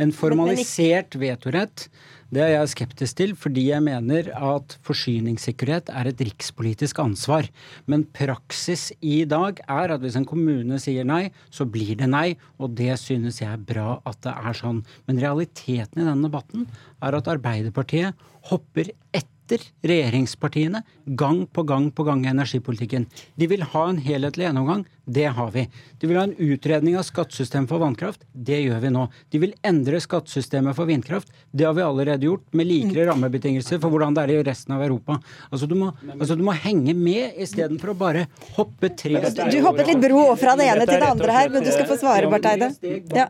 En 0.00 0.14
formalisert 0.16 1.18
vetorett 1.20 1.88
det 2.34 2.42
er 2.44 2.50
jeg 2.52 2.70
skeptisk 2.74 3.16
til, 3.16 3.30
fordi 3.40 3.62
jeg 3.70 3.80
mener 3.84 4.26
at 4.36 4.74
forsyningssikkerhet 4.84 5.88
er 5.88 6.10
et 6.10 6.20
rikspolitisk 6.20 7.00
ansvar. 7.00 7.48
Men 7.88 8.04
praksis 8.04 8.90
i 9.00 9.22
dag 9.28 9.62
er 9.64 9.94
at 9.94 10.04
hvis 10.04 10.18
en 10.20 10.28
kommune 10.28 10.76
sier 10.82 11.08
nei, 11.08 11.30
så 11.48 11.64
blir 11.64 11.96
det 11.96 12.10
nei. 12.12 12.36
Og 12.60 12.76
det 12.76 12.98
synes 13.00 13.40
jeg 13.40 13.48
er 13.48 13.64
bra 13.70 13.96
at 14.08 14.20
det 14.26 14.34
er 14.36 14.60
sånn. 14.60 14.82
Men 15.08 15.22
realiteten 15.24 16.02
i 16.02 16.04
denne 16.04 16.28
debatten 16.28 16.68
er 17.00 17.16
at 17.16 17.32
Arbeiderpartiet 17.32 18.28
hopper 18.52 18.92
etter 19.16 19.64
regjeringspartiene 19.88 20.84
gang 21.16 21.46
på 21.48 21.64
gang 21.64 21.88
på 21.88 22.04
gang 22.04 22.26
i 22.26 22.32
energipolitikken. 22.34 23.08
De 23.40 23.48
vil 23.48 23.64
ha 23.72 23.88
en 23.88 24.04
helhetlig 24.04 24.50
gjennomgang. 24.50 24.84
Det 25.08 25.24
har 25.32 25.50
vi. 25.54 25.64
De 26.00 26.06
vil 26.06 26.18
ha 26.20 26.26
en 26.28 26.34
utredning 26.36 26.98
av 27.00 27.06
skattesystemet 27.08 27.70
for 27.70 27.80
vannkraft. 27.80 28.20
Det 28.32 28.58
gjør 28.60 28.82
vi 28.82 28.90
nå. 28.92 29.06
De 29.32 29.40
vil 29.40 29.54
endre 29.66 30.00
skattesystemet 30.04 30.76
for 30.76 30.88
vindkraft. 30.90 31.32
Det 31.50 31.64
har 31.64 31.74
vi 31.78 31.84
allerede 31.84 32.28
gjort, 32.28 32.44
med 32.52 32.68
likere 32.68 33.06
rammebetingelser 33.08 33.80
for 33.80 33.92
hvordan 33.94 34.16
det 34.16 34.26
er 34.26 34.32
i 34.34 34.42
resten 34.46 34.76
av 34.76 34.84
Europa. 34.84 35.18
Altså 35.50 35.68
Du 35.68 35.74
må, 35.78 35.90
altså, 36.12 36.36
du 36.36 36.44
må 36.44 36.52
henge 36.56 36.92
med 36.96 37.38
istedenfor 37.40 37.94
å 37.94 37.96
bare 37.98 38.26
hoppe 38.56 38.92
tre 38.92 39.22
Du, 39.24 39.42
du 39.48 39.58
hoppet 39.64 39.88
litt 39.92 40.02
bro 40.02 40.26
fra 40.40 40.54
det 40.60 40.68
ene 40.68 40.84
til 40.88 41.00
det 41.00 41.08
andre 41.08 41.38
her, 41.38 41.52
men 41.54 41.64
du 41.64 41.72
skal 41.72 41.88
få 41.88 41.98
svare, 42.00 42.28
Barth 42.30 42.52
Eide. 42.52 42.70
Ja. 43.16 43.26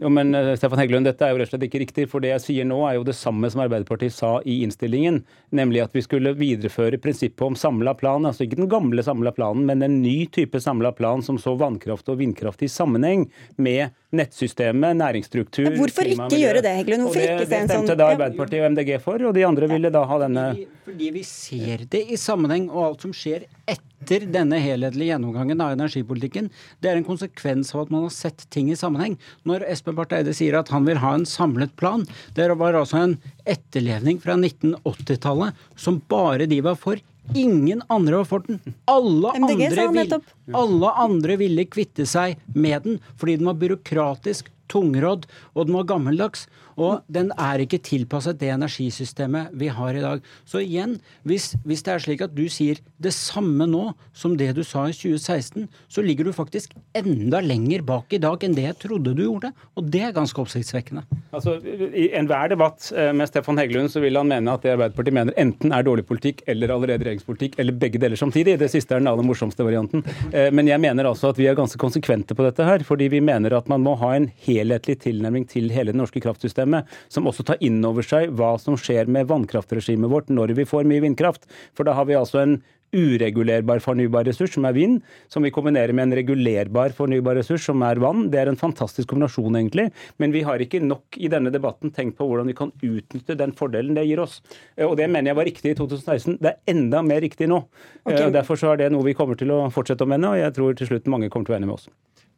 Jo, 0.00 0.10
men 0.10 0.34
uh, 0.34 0.54
Stefan 0.58 0.82
Heggelund, 0.82 1.06
dette 1.06 1.26
er 1.26 1.34
jo 1.34 1.40
rett 1.40 1.50
og 1.50 1.54
slett 1.54 1.68
ikke 1.70 1.84
riktig. 1.84 2.08
For 2.10 2.22
det 2.22 2.34
jeg 2.34 2.46
sier 2.48 2.68
nå, 2.68 2.82
er 2.88 2.98
jo 2.98 3.06
det 3.06 3.16
samme 3.18 3.50
som 3.52 3.62
Arbeiderpartiet 3.64 4.14
sa 4.16 4.36
i 4.42 4.60
innstillingen 4.66 5.22
nemlig 5.50 5.82
at 5.84 5.94
vi 5.94 6.02
skulle 6.04 6.32
videreføre 6.38 6.98
prinsippet 7.02 7.42
om 7.44 7.56
samla 7.58 7.94
plan. 7.98 8.26
Altså 8.26 8.46
ikke 8.46 8.60
den 8.60 8.70
gamle 8.70 9.02
samla 9.04 9.32
planen, 9.36 9.66
men 9.68 9.82
en 9.82 10.00
ny 10.02 10.24
type 10.32 10.60
samla 10.62 10.92
plan 10.96 11.19
som 11.22 11.38
så 11.40 11.54
vannkraft 11.58 12.08
og 12.12 12.20
vindkraft 12.20 12.62
i 12.66 12.70
sammenheng 12.70 13.26
med 13.56 13.94
nettsystemet, 14.16 14.96
næringsstruktur 14.98 15.68
Hvorfor 15.78 16.08
ikke 16.10 16.40
gjøre 16.40 16.62
det, 16.64 16.72
Heggelund? 16.80 17.06
Hvorfor 17.06 17.20
det, 17.20 17.28
ikke 17.36 17.46
se 17.46 17.60
en 17.60 17.68
sånn 17.68 17.68
Det 17.68 17.74
stemte 17.74 17.98
da 18.00 18.08
Arbeiderpartiet 18.14 18.64
og 18.64 18.74
MDG 18.74 18.90
for, 19.04 19.26
og 19.28 19.36
de 19.36 19.44
andre 19.46 19.68
ville 19.70 19.92
da 19.94 20.02
ha 20.10 20.18
denne 20.24 20.48
fordi, 20.50 20.66
fordi 20.88 21.12
vi 21.14 21.22
ser 21.26 21.86
det 21.92 22.02
i 22.10 22.18
sammenheng, 22.20 22.66
og 22.72 22.82
alt 22.88 23.06
som 23.06 23.14
skjer 23.14 23.46
etter 23.70 24.26
denne 24.32 24.58
helhetlige 24.58 25.12
gjennomgangen 25.12 25.62
av 25.62 25.76
energipolitikken, 25.76 26.48
det 26.82 26.90
er 26.90 26.98
en 26.98 27.06
konsekvens 27.06 27.74
av 27.76 27.84
at 27.84 27.92
man 27.94 28.06
har 28.08 28.14
sett 28.14 28.46
ting 28.50 28.72
i 28.72 28.78
sammenheng. 28.78 29.18
Når 29.46 29.66
Espen 29.70 29.98
Barth 29.98 30.16
Eide 30.16 30.34
sier 30.34 30.58
at 30.58 30.72
han 30.74 30.88
vil 30.88 30.98
ha 31.02 31.12
en 31.14 31.28
samlet 31.28 31.76
plan, 31.78 32.06
det 32.34 32.48
var 32.58 32.78
altså 32.78 33.04
en 33.04 33.18
etterlevning 33.44 34.18
fra 34.22 34.34
1980-tallet 34.40 35.68
som 35.78 36.02
bare 36.10 36.48
de 36.50 36.62
var 36.64 36.80
for. 36.80 36.98
Ingen 37.34 37.82
andre 37.88 38.16
var 38.16 38.24
for 38.28 38.46
den. 38.46 38.60
Alle 38.90 39.30
andre, 39.36 39.88
ville, 39.92 40.20
alle 40.52 40.94
andre 41.04 41.36
ville 41.40 41.66
kvitte 41.70 42.06
seg 42.08 42.40
med 42.54 42.86
den 42.86 42.98
fordi 43.20 43.36
den 43.40 43.50
var 43.50 43.60
byråkratisk, 43.60 44.50
tungrodd 44.70 45.28
og 45.54 45.68
den 45.68 45.76
var 45.78 45.88
gammeldags. 45.92 46.46
Og 46.76 47.00
den 47.10 47.32
er 47.38 47.62
ikke 47.64 47.80
tilpasset 47.82 48.38
det 48.40 48.52
energisystemet 48.54 49.54
vi 49.58 49.70
har 49.72 49.96
i 49.96 50.04
dag. 50.04 50.24
Så 50.48 50.62
igjen, 50.62 50.98
hvis, 51.26 51.54
hvis 51.64 51.84
det 51.86 51.94
er 51.94 52.04
slik 52.04 52.24
at 52.26 52.34
du 52.36 52.46
sier 52.52 52.80
det 53.02 53.12
samme 53.16 53.66
nå 53.70 53.90
som 54.16 54.36
det 54.38 54.52
du 54.56 54.62
sa 54.66 54.86
i 54.88 54.94
2016, 54.96 55.68
så 55.88 56.04
ligger 56.04 56.28
du 56.28 56.34
faktisk 56.36 56.74
enda 56.96 57.40
lenger 57.44 57.84
bak 57.86 58.12
i 58.14 58.20
dag 58.22 58.42
enn 58.44 58.56
det 58.56 58.66
jeg 58.68 58.78
trodde 58.86 59.14
du 59.16 59.24
gjorde. 59.24 59.52
Og 59.78 59.88
det 59.90 60.04
er 60.08 60.16
ganske 60.16 60.40
oppsiktsvekkende. 60.42 61.04
Altså, 61.34 61.56
I 61.62 62.10
enhver 62.18 62.50
debatt 62.52 62.90
eh, 62.94 63.12
med 63.16 63.30
Stefan 63.30 63.58
Heggelund 63.60 63.92
så 63.92 64.02
vil 64.02 64.18
han 64.18 64.30
mene 64.30 64.54
at 64.54 64.64
det 64.64 64.74
Arbeiderpartiet 64.74 65.16
mener 65.16 65.36
enten 65.40 65.74
er 65.74 65.86
dårlig 65.86 66.06
politikk 66.08 66.42
eller 66.50 66.72
allerede 66.74 67.06
regjeringspolitikk, 67.06 67.58
eller 67.62 67.76
begge 67.80 68.00
deler 68.02 68.18
samtidig. 68.18 68.58
Det 68.60 68.70
siste 68.72 68.96
er 68.96 69.02
den 69.02 69.10
aller 69.10 69.26
morsomste 69.26 69.66
varianten. 69.66 70.04
Eh, 70.32 70.50
men 70.54 70.70
jeg 70.70 70.82
mener 70.82 71.08
altså 71.10 71.30
at 71.30 71.40
vi 71.40 71.48
er 71.50 71.58
ganske 71.58 71.80
konsekvente 71.80 72.36
på 72.36 72.46
dette 72.46 72.66
her, 72.66 72.84
fordi 72.86 73.10
vi 73.12 73.22
mener 73.24 73.54
at 73.56 73.70
man 73.70 73.84
må 73.84 73.96
ha 74.00 74.14
en 74.16 74.30
helhetlig 74.46 74.98
tilnærming 75.04 75.46
til 75.50 75.70
hele 75.74 75.94
det 75.94 76.00
norske 76.00 76.22
kraftsystemet, 76.22 76.69
som 77.12 77.28
også 77.30 77.46
tar 77.46 77.62
inn 77.64 77.80
over 77.86 78.06
seg 78.06 78.34
hva 78.38 78.54
som 78.62 78.78
skjer 78.80 79.10
med 79.10 79.30
vannkraftregimet 79.30 80.12
vårt 80.12 80.32
når 80.32 80.56
vi 80.58 80.68
får 80.68 80.88
mye 80.88 81.04
vindkraft. 81.04 81.48
For 81.76 81.88
da 81.88 81.96
har 81.98 82.08
vi 82.08 82.18
altså 82.18 82.42
en 82.44 82.60
uregulerbar 82.96 83.80
fornybar 83.82 84.26
ressurs, 84.26 84.54
som 84.54 84.66
er 84.66 84.74
vind, 84.74 84.98
som 85.30 85.44
vi 85.46 85.52
kombinerer 85.54 85.94
med 85.94 86.08
en 86.08 86.16
regulerbar 86.18 86.94
fornybar 86.96 87.38
ressurs, 87.38 87.64
som 87.68 87.82
er 87.86 88.00
vann. 88.02 88.26
Det 88.32 88.40
er 88.42 88.50
en 88.50 88.58
fantastisk 88.58 89.12
kombinasjon, 89.12 89.58
egentlig. 89.60 89.88
Men 90.22 90.34
vi 90.34 90.42
har 90.46 90.62
ikke 90.62 90.82
nok 90.82 91.18
i 91.20 91.30
denne 91.32 91.52
debatten 91.54 91.94
tenkt 91.94 92.18
på 92.18 92.26
hvordan 92.28 92.50
vi 92.50 92.56
kan 92.58 92.74
utnytte 92.74 93.38
den 93.38 93.54
fordelen 93.56 93.96
det 93.98 94.06
gir 94.08 94.22
oss. 94.24 94.40
Eh, 94.76 94.86
og 94.86 94.96
det 95.00 95.08
mener 95.10 95.32
jeg 95.32 95.40
var 95.40 95.50
riktig 95.50 95.74
i 95.74 95.78
2016. 95.78 96.38
Det 96.42 96.54
er 96.54 96.74
enda 96.74 97.02
mer 97.06 97.22
riktig 97.24 97.50
nå. 97.50 97.62
Eh, 98.04 98.14
okay. 98.14 98.30
Derfor 98.34 98.58
så 98.60 98.74
er 98.74 98.84
det 98.84 98.92
noe 98.94 99.06
vi 99.06 99.16
kommer 99.18 99.38
til 99.38 99.54
å 99.54 99.62
fortsette 99.74 100.06
å 100.06 100.10
mene, 100.10 100.34
og 100.34 100.42
jeg 100.42 100.56
tror 100.58 100.78
til 100.78 100.90
slutt 100.90 101.10
mange 101.10 101.30
kommer 101.30 101.46
til 101.46 101.54
å 101.54 101.58
være 101.58 101.64
enig 101.64 101.72
med 101.72 101.78
oss. 101.78 101.90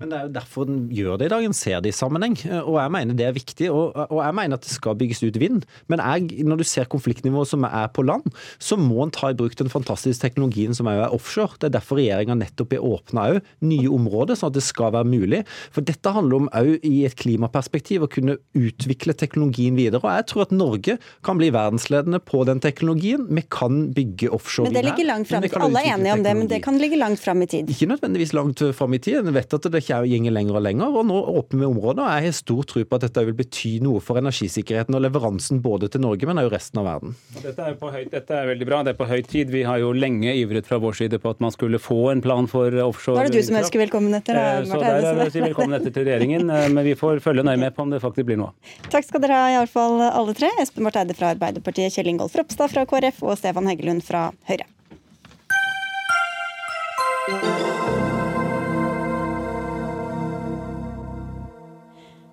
Men 0.03 0.11
det 0.11 0.19
er 0.19 0.27
jo 0.27 0.33
derfor 0.35 0.67
den 0.67 0.79
gjør 0.91 1.21
det 1.21 1.29
i 1.29 1.31
dag. 1.31 1.45
En 1.47 1.55
ser 1.55 1.83
det 1.85 1.93
i 1.93 1.95
sammenheng. 1.95 2.35
Og 2.65 2.75
jeg 2.81 2.91
mener 2.91 3.19
det 3.19 3.27
er 3.29 3.37
viktig. 3.37 3.69
Og, 3.71 3.95
og 4.09 4.19
jeg 4.19 4.35
mener 4.35 4.59
at 4.59 4.67
det 4.67 4.75
skal 4.75 4.99
bygges 4.99 5.23
ut 5.23 5.39
vind. 5.39 5.63
Men 5.93 6.03
jeg, 6.03 6.43
når 6.49 6.63
du 6.63 6.67
ser 6.67 6.91
konfliktnivået 6.91 7.53
som 7.53 7.63
er 7.69 7.87
på 7.95 8.03
land, 8.07 8.27
så 8.59 8.79
må 8.81 9.05
en 9.05 9.15
ta 9.15 9.31
i 9.31 9.37
bruk 9.39 9.55
den 9.59 9.71
fantastiske 9.71 10.25
teknologien 10.25 10.75
som 10.75 10.91
er 10.91 11.05
offshore. 11.07 11.55
Det 11.63 11.71
er 11.71 11.77
derfor 11.79 12.01
regjeringa 12.01 12.35
nettopp 12.41 12.75
har 12.75 12.83
åpna 12.83 13.29
nye 13.63 13.93
områder, 13.93 14.39
sånn 14.39 14.51
at 14.51 14.59
det 14.59 14.65
skal 14.67 14.95
være 14.97 15.09
mulig. 15.13 15.43
For 15.75 15.87
dette 15.87 16.15
handler 16.15 16.43
om 16.43 16.51
òg 16.51 16.83
i 16.89 17.05
et 17.07 17.15
klimaperspektiv 17.21 18.07
å 18.07 18.11
kunne 18.11 18.39
utvikle 18.59 19.15
teknologien 19.15 19.79
videre. 19.79 20.03
Og 20.03 20.11
jeg 20.11 20.29
tror 20.33 20.47
at 20.49 20.57
Norge 20.57 20.99
kan 21.23 21.39
bli 21.39 21.53
verdensledende 21.55 22.19
på 22.27 22.43
den 22.49 22.63
teknologien. 22.65 23.29
Vi 23.31 23.47
kan 23.53 23.85
bygge 23.95 24.33
offshore 24.35 24.67
Men 24.67 24.81
det 24.81 24.87
ligger 24.89 25.11
langt 25.13 25.31
fram. 25.31 25.47
Alle 25.63 25.85
er 25.85 25.95
enige 25.95 26.19
om 26.19 26.27
det, 26.27 26.35
men 26.41 26.51
det 26.51 26.63
kan 26.65 26.81
ligge 26.81 26.99
langt 26.99 27.23
fram 27.23 27.45
i 27.45 27.51
tid? 27.51 27.71
Ikke 27.71 27.91
nødvendigvis 27.91 28.35
langt 28.35 28.67
fram 28.75 28.99
i 28.99 29.03
tid. 29.03 29.21
En 29.23 29.35
vet 29.37 29.59
at 29.59 29.71
det 29.71 29.85
går 30.01 30.33
lenger 30.33 30.57
og 30.59 30.65
lenger, 30.65 30.97
og 30.97 31.07
nå 31.09 31.19
åpner 31.39 31.61
vi 31.61 31.67
områder. 31.69 32.03
og 32.03 32.11
Jeg 32.11 32.27
har 32.27 32.37
stor 32.37 32.63
tro 32.65 32.85
på 32.85 32.99
at 32.99 33.07
dette 33.07 33.25
vil 33.27 33.37
bety 33.37 33.73
noe 33.85 34.01
for 34.01 34.19
energisikkerheten 34.21 34.97
og 34.97 35.03
leveransen 35.05 35.61
både 35.63 35.89
til 35.93 36.03
Norge, 36.05 36.27
men 36.27 36.41
også 36.41 36.53
resten 36.55 36.81
av 36.83 36.89
verden. 36.89 37.15
Dette 37.43 37.67
er, 37.69 37.77
høy, 37.81 38.05
dette 38.11 38.37
er, 38.37 38.49
veldig 38.53 38.69
bra. 38.69 38.83
Det 38.83 38.95
er 38.95 38.99
på 38.99 39.09
høy 39.11 39.23
tid. 39.23 39.53
Vi 39.53 39.63
har 39.69 39.79
jo 39.83 39.93
lenge 39.93 40.35
ivret 40.35 40.69
fra 40.69 40.81
vår 40.83 40.99
side 41.03 41.21
på 41.23 41.33
at 41.33 41.41
man 41.45 41.55
skulle 41.55 41.81
få 41.83 42.11
en 42.13 42.23
plan 42.25 42.49
for 42.51 42.75
offshore 42.85 43.21
Da 43.21 43.27
er 43.27 43.33
det 43.33 43.43
du 43.43 43.49
som 43.51 43.61
ønsker 43.61 43.85
velkommen 43.85 44.15
etter, 44.19 44.39
da, 44.39 44.61
eh, 44.61 44.67
Så 44.67 44.81
der 44.81 45.01
er 45.01 45.21
det 45.21 45.29
å 45.29 45.35
si 45.35 45.45
velkommen 45.45 45.79
etter 45.79 45.95
til 45.95 46.09
regjeringen, 46.09 46.51
eh, 46.51 46.69
men 46.73 46.85
vi 46.85 46.95
får 46.99 47.23
følge 47.25 47.47
nøye 47.47 47.61
med 47.61 47.77
på 47.77 47.87
om 47.87 47.91
det 47.93 48.03
faktisk 48.03 48.29
blir 48.31 48.41
noe. 48.41 48.53
Takk 48.95 49.09
skal 49.09 49.25
dere 49.25 49.41
ha, 49.41 49.51
iallfall 49.57 50.01
alle 50.09 50.37
tre. 50.39 50.53
Espen 50.63 50.85
Barth 50.89 51.03
Eide 51.03 51.17
fra 51.19 51.33
Arbeiderpartiet, 51.37 51.93
Kjell 51.95 52.13
Ingolf 52.15 52.37
Ropstad 52.39 52.73
fra 52.73 52.87
KrF 52.89 53.23
og 53.27 53.37
Stefan 53.41 53.69
Heggelund 53.71 54.07
fra 54.07 54.31
Høyre. 54.51 54.69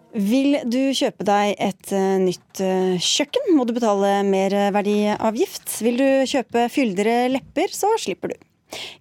Vil 0.10 0.58
du 0.66 0.90
kjøpe 0.98 1.26
deg 1.28 1.52
et 1.62 1.92
eh, 1.94 2.18
nytt 2.24 2.62
eh, 2.66 2.98
kjøkken, 2.98 3.52
må 3.54 3.66
du 3.70 3.76
betale 3.76 4.24
merverdiavgift. 4.26 5.70
Vil 5.86 6.00
du 6.02 6.08
kjøpe 6.30 6.66
fyldigere 6.74 7.30
lepper, 7.36 7.70
så 7.70 7.94
slipper 8.02 8.34
du. 8.34 8.49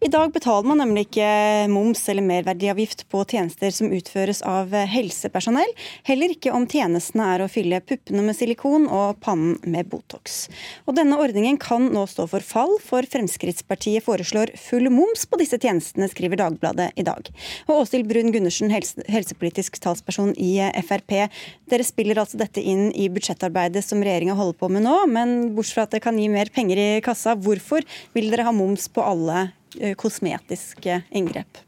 I 0.00 0.08
dag 0.08 0.32
betaler 0.32 0.68
man 0.68 0.80
nemlig 0.80 1.08
ikke 1.08 1.28
moms 1.72 2.00
eller 2.08 2.24
merverdiavgift 2.24 3.04
på 3.12 3.20
tjenester 3.28 3.72
som 3.74 3.90
utføres 3.92 4.40
av 4.46 4.72
helsepersonell, 4.72 5.70
heller 6.08 6.32
ikke 6.32 6.52
om 6.56 6.64
tjenestene 6.70 7.26
er 7.34 7.44
å 7.44 7.50
fylle 7.52 7.82
puppene 7.84 8.22
med 8.24 8.36
silikon 8.38 8.86
og 8.86 9.18
pannen 9.24 9.58
med 9.68 9.90
Botox. 9.90 10.46
Og 10.88 10.96
denne 10.96 11.18
ordningen 11.20 11.58
kan 11.60 11.90
nå 11.92 12.06
stå 12.08 12.28
for 12.30 12.46
fall, 12.46 12.76
for 12.84 13.04
Fremskrittspartiet 13.10 14.06
foreslår 14.06 14.54
full 14.60 14.88
moms 14.94 15.26
på 15.28 15.40
disse 15.42 15.60
tjenestene, 15.60 16.08
skriver 16.08 16.40
Dagbladet 16.40 16.90
i 16.96 17.04
dag. 17.04 17.28
Og 17.68 17.82
Åshild 17.82 18.08
Brun 18.08 18.32
Gundersen, 18.32 18.72
helse, 18.72 19.04
helsepolitisk 19.10 19.80
talsperson 19.84 20.32
i 20.40 20.54
Frp. 20.86 21.28
Dere 21.68 21.86
spiller 21.86 22.22
altså 22.22 22.40
dette 22.40 22.62
inn 22.62 22.88
i 22.96 23.10
budsjettarbeidet 23.12 23.84
som 23.84 24.00
regjeringa 24.04 24.38
holder 24.38 24.58
på 24.62 24.72
med 24.72 24.86
nå, 24.86 24.96
men 25.12 25.36
bortsett 25.56 25.76
fra 25.76 25.84
at 25.84 25.98
det 25.98 26.04
kan 26.06 26.16
gi 26.16 26.30
mer 26.32 26.48
penger 26.54 26.80
i 26.80 26.88
kassa, 27.04 27.36
hvorfor 27.36 27.84
vil 28.16 28.32
dere 28.32 28.48
ha 28.48 28.54
moms 28.56 28.88
på 28.88 29.04
alle 29.04 29.28
Eh, 29.28 29.57
kosmetiske 30.00 31.02
inngrep. 31.10 31.64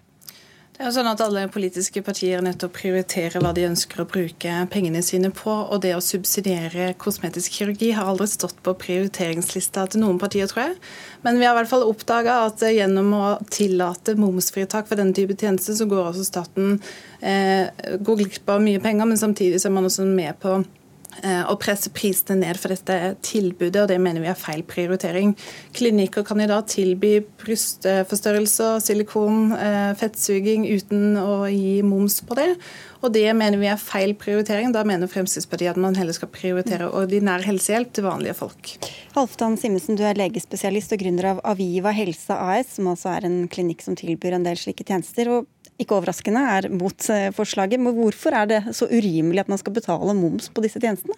Det 0.80 0.86
er 0.88 0.94
sånn 0.96 1.10
at 1.10 1.20
Alle 1.20 1.42
politiske 1.52 2.00
partier 2.00 2.40
nettopp 2.40 2.46
nødt 2.46 2.60
til 2.62 2.68
å 2.70 2.72
prioritere 2.72 3.40
hva 3.44 3.50
de 3.52 3.66
ønsker 3.68 4.00
å 4.00 4.06
bruke 4.08 4.54
pengene 4.72 5.02
sine 5.04 5.28
på. 5.28 5.52
og 5.52 5.82
Det 5.84 5.90
å 5.92 6.00
subsidiere 6.00 6.94
kosmetisk 6.96 7.58
kirurgi 7.58 7.90
har 7.92 8.08
aldri 8.08 8.24
stått 8.32 8.62
på 8.64 8.72
prioriteringslista 8.80 9.84
til 9.92 10.00
noen 10.00 10.16
partier, 10.16 10.48
tror 10.48 10.70
jeg. 10.70 10.78
Men 11.20 11.36
vi 11.36 11.44
har 11.44 11.52
i 11.52 11.58
hvert 11.60 11.68
fall 11.68 11.84
oppdaga 11.84 12.38
at 12.46 12.64
gjennom 12.64 13.12
å 13.12 13.36
tillate 13.52 14.16
momsfritak 14.16 14.88
for 14.88 14.96
denne 14.96 15.12
type 15.12 15.36
tjenester, 15.36 15.76
så 15.76 15.84
går 15.84 16.14
også 16.14 16.24
staten 16.24 16.80
eh, 17.20 17.68
går 18.00 18.22
glipp 18.24 18.48
av 18.48 18.64
mye 18.64 18.80
penger, 18.80 19.04
men 19.04 19.20
samtidig 19.20 19.60
så 19.60 19.68
er 19.68 19.76
man 19.76 19.92
også 19.92 20.08
med 20.08 20.40
på 20.40 20.62
Eh, 20.62 20.79
å 21.20 21.56
presse 21.60 21.90
prisene 21.92 22.40
ned 22.44 22.58
for 22.60 22.72
dette 22.72 23.14
tilbudet, 23.26 23.82
og 23.82 23.88
det 23.90 23.98
mener 24.02 24.22
vi 24.22 24.30
er 24.30 24.38
feil 24.38 24.62
prioritering. 24.66 25.34
Klinikker 25.76 26.24
kan 26.26 26.40
i 26.40 26.48
dag 26.50 26.68
tilby 26.70 27.18
brystforstørrelser, 27.42 28.78
silikon, 28.84 29.52
eh, 29.56 29.92
fettsuging 30.00 30.68
uten 30.70 31.18
å 31.20 31.50
gi 31.50 31.82
moms 31.82 32.20
på 32.22 32.38
det. 32.38 32.56
Og 33.02 33.12
det 33.12 33.26
mener 33.36 33.58
vi 33.58 33.68
er 33.70 33.80
feil 33.80 34.14
prioritering. 34.14 34.72
Da 34.72 34.84
mener 34.84 35.08
Fremskrittspartiet 35.08 35.70
at 35.70 35.80
man 35.80 35.96
heller 35.96 36.12
skal 36.12 36.28
prioritere 36.28 36.90
ordinær 36.92 37.44
helsehjelp 37.46 37.92
til 37.96 38.04
vanlige 38.04 38.36
folk. 38.36 38.74
Halvdan 39.14 39.56
Simensen, 39.60 39.96
du 39.96 40.04
er 40.04 40.18
legespesialist 40.20 40.92
og 40.92 41.00
gründer 41.00 41.32
av 41.32 41.40
Aviva 41.44 41.94
Helse 41.96 42.36
AS, 42.36 42.76
som 42.76 42.90
altså 42.92 43.16
er 43.16 43.26
en 43.28 43.48
klinikk 43.48 43.82
som 43.82 43.96
tilbyr 43.96 44.36
en 44.36 44.44
del 44.44 44.60
slike 44.60 44.84
tjenester. 44.84 45.28
og 45.28 45.46
ikke 45.80 45.96
overraskende, 45.96 46.42
er 46.56 46.68
mot 46.72 47.06
forslaget. 47.36 47.80
Men 47.80 47.96
hvorfor 47.96 48.36
er 48.36 48.48
det 48.50 48.60
så 48.76 48.88
urimelig 48.90 49.44
at 49.44 49.50
man 49.52 49.60
skal 49.60 49.74
betale 49.76 50.14
moms 50.16 50.50
på 50.52 50.64
disse 50.64 50.80
tjenestene? 50.82 51.16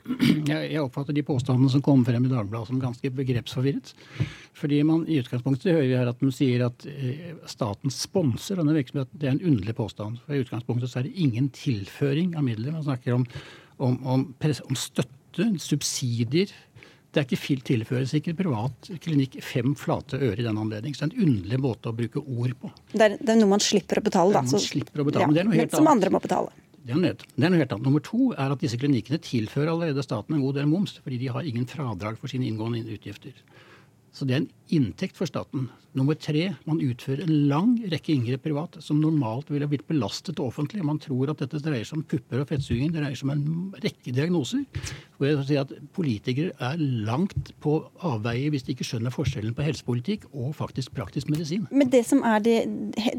Jeg 0.49 0.81
oppfatter 0.83 1.17
de 1.17 1.25
påstandene 1.27 1.71
som 1.73 1.83
kom 1.85 2.05
frem 2.07 2.27
i 2.29 2.33
Dagbladet 2.33 2.71
som 2.71 2.81
ganske 2.83 3.13
begrepsforvirret. 3.19 3.93
Fordi 4.59 4.83
man 4.87 5.07
i 5.09 5.19
utgangspunktet 5.23 5.73
hører 5.73 5.89
vi 5.89 5.97
her 5.99 6.11
at 6.11 6.23
man 6.23 6.35
sier 6.35 6.67
at 6.69 6.87
eh, 6.91 7.33
staten 7.51 7.93
sponser 7.93 8.61
denne 8.61 8.77
virksomheten. 8.77 9.19
Det 9.19 9.29
er 9.29 9.37
en 9.37 9.47
underlig 9.53 9.77
påstand. 9.79 10.21
For 10.27 10.37
I 10.37 10.45
utgangspunktet 10.45 10.95
er 10.97 11.09
det 11.09 11.17
ingen 11.17 11.49
tilføring 11.57 12.37
av 12.37 12.47
midler. 12.47 12.75
Man 12.77 12.87
snakker 12.87 13.17
om, 13.17 13.27
om, 13.79 13.99
om, 14.05 14.29
om 14.39 14.79
støtte, 14.79 15.49
subsidier 15.65 16.53
det 17.13 17.21
er 17.21 17.27
ikke 17.29 17.61
tilføres 17.69 18.15
ikke 18.17 18.33
privat 18.39 18.89
klinikk 19.05 19.37
fem 19.45 19.75
flate 19.77 20.17
øre 20.17 20.39
i 20.41 20.47
den 20.47 20.57
anledning. 20.57 20.95
Så 20.97 21.05
det 21.05 21.19
er 21.19 21.21
en 21.21 21.29
underlig 21.29 21.59
måte 21.61 21.91
å 21.91 21.97
bruke 21.97 22.23
ord 22.23 22.55
på. 22.63 22.71
Det 22.95 23.05
er, 23.05 23.17
det 23.21 23.35
er 23.35 23.41
noe 23.43 23.53
man 23.53 23.63
slipper 23.63 24.01
å 24.01 24.05
betale, 24.07 24.33
da. 24.33 24.45
Man 24.49 24.65
slipper 24.65 25.03
å 25.03 25.07
betale, 25.09 25.27
ja, 25.27 25.29
men 25.29 25.37
det 25.37 25.43
er 25.43 25.51
noe 25.51 25.59
helt 25.61 25.77
Som 25.77 25.91
andre 25.93 26.13
må 26.15 26.23
betale. 26.25 26.55
Det 26.83 26.97
er, 26.97 27.21
det 27.37 27.47
er 27.47 27.53
noe 27.53 27.61
helt 27.61 27.75
annet. 27.77 27.87
Nummer 27.87 28.03
to 28.03 28.31
er 28.33 28.55
at 28.55 28.65
disse 28.65 28.81
klinikkene 28.81 29.21
tilfører 29.23 29.75
allerede 29.75 30.03
staten 30.03 30.39
en 30.39 30.43
god 30.43 30.57
del 30.59 30.71
moms, 30.71 30.97
fordi 31.05 31.21
de 31.21 31.29
har 31.35 31.47
ingen 31.47 31.69
fradrag 31.69 32.17
for 32.19 32.33
sine 32.33 32.49
inngående 32.49 32.97
utgifter. 32.97 33.37
Så 34.13 34.29
det 34.29 34.35
er 34.35 34.43
en 34.43 34.51
inntekt 34.73 35.17
for 35.17 35.29
staten. 35.29 35.71
Nummer 35.97 36.17
tre, 36.17 36.47
man 36.65 36.81
utfører 36.81 37.27
en 37.27 37.33
lang 37.51 37.73
rekke 37.93 38.15
inngrep 38.15 38.45
privat 38.47 38.79
som 38.81 39.01
normalt 39.01 39.51
ville 39.53 39.67
blitt 39.69 39.85
belastet 39.89 40.39
det 40.39 40.45
offentlige. 40.45 40.85
Man 40.89 41.01
tror 41.01 41.33
at 41.33 41.41
dette 41.43 41.61
dreier 41.61 41.85
seg 41.85 41.99
om 41.99 42.05
pupper 42.09 42.41
og 42.41 42.49
fettsuging. 42.49 42.93
Det 42.93 43.03
dreier 43.03 43.19
seg 43.19 43.29
om 43.29 43.33
en 43.35 43.81
rekke 43.85 44.15
diagnoser. 44.17 44.63
Hvor 45.17 45.29
jeg 45.29 45.47
si 45.49 45.59
at 45.61 45.75
Politikere 45.93 46.53
er 46.65 46.81
langt 46.81 47.53
på 47.61 47.75
avveie 48.09 48.53
hvis 48.53 48.65
de 48.65 48.73
ikke 48.73 48.87
skjønner 48.89 49.13
forskjellen 49.13 49.57
på 49.57 49.65
helsepolitikk 49.67 50.25
og 50.31 50.55
faktisk 50.57 50.95
praktisk 50.97 51.29
medisin. 51.33 51.67
Men 51.73 51.93
det 51.93 52.05
som 52.09 52.23
er 52.25 52.41
det, 52.45 52.57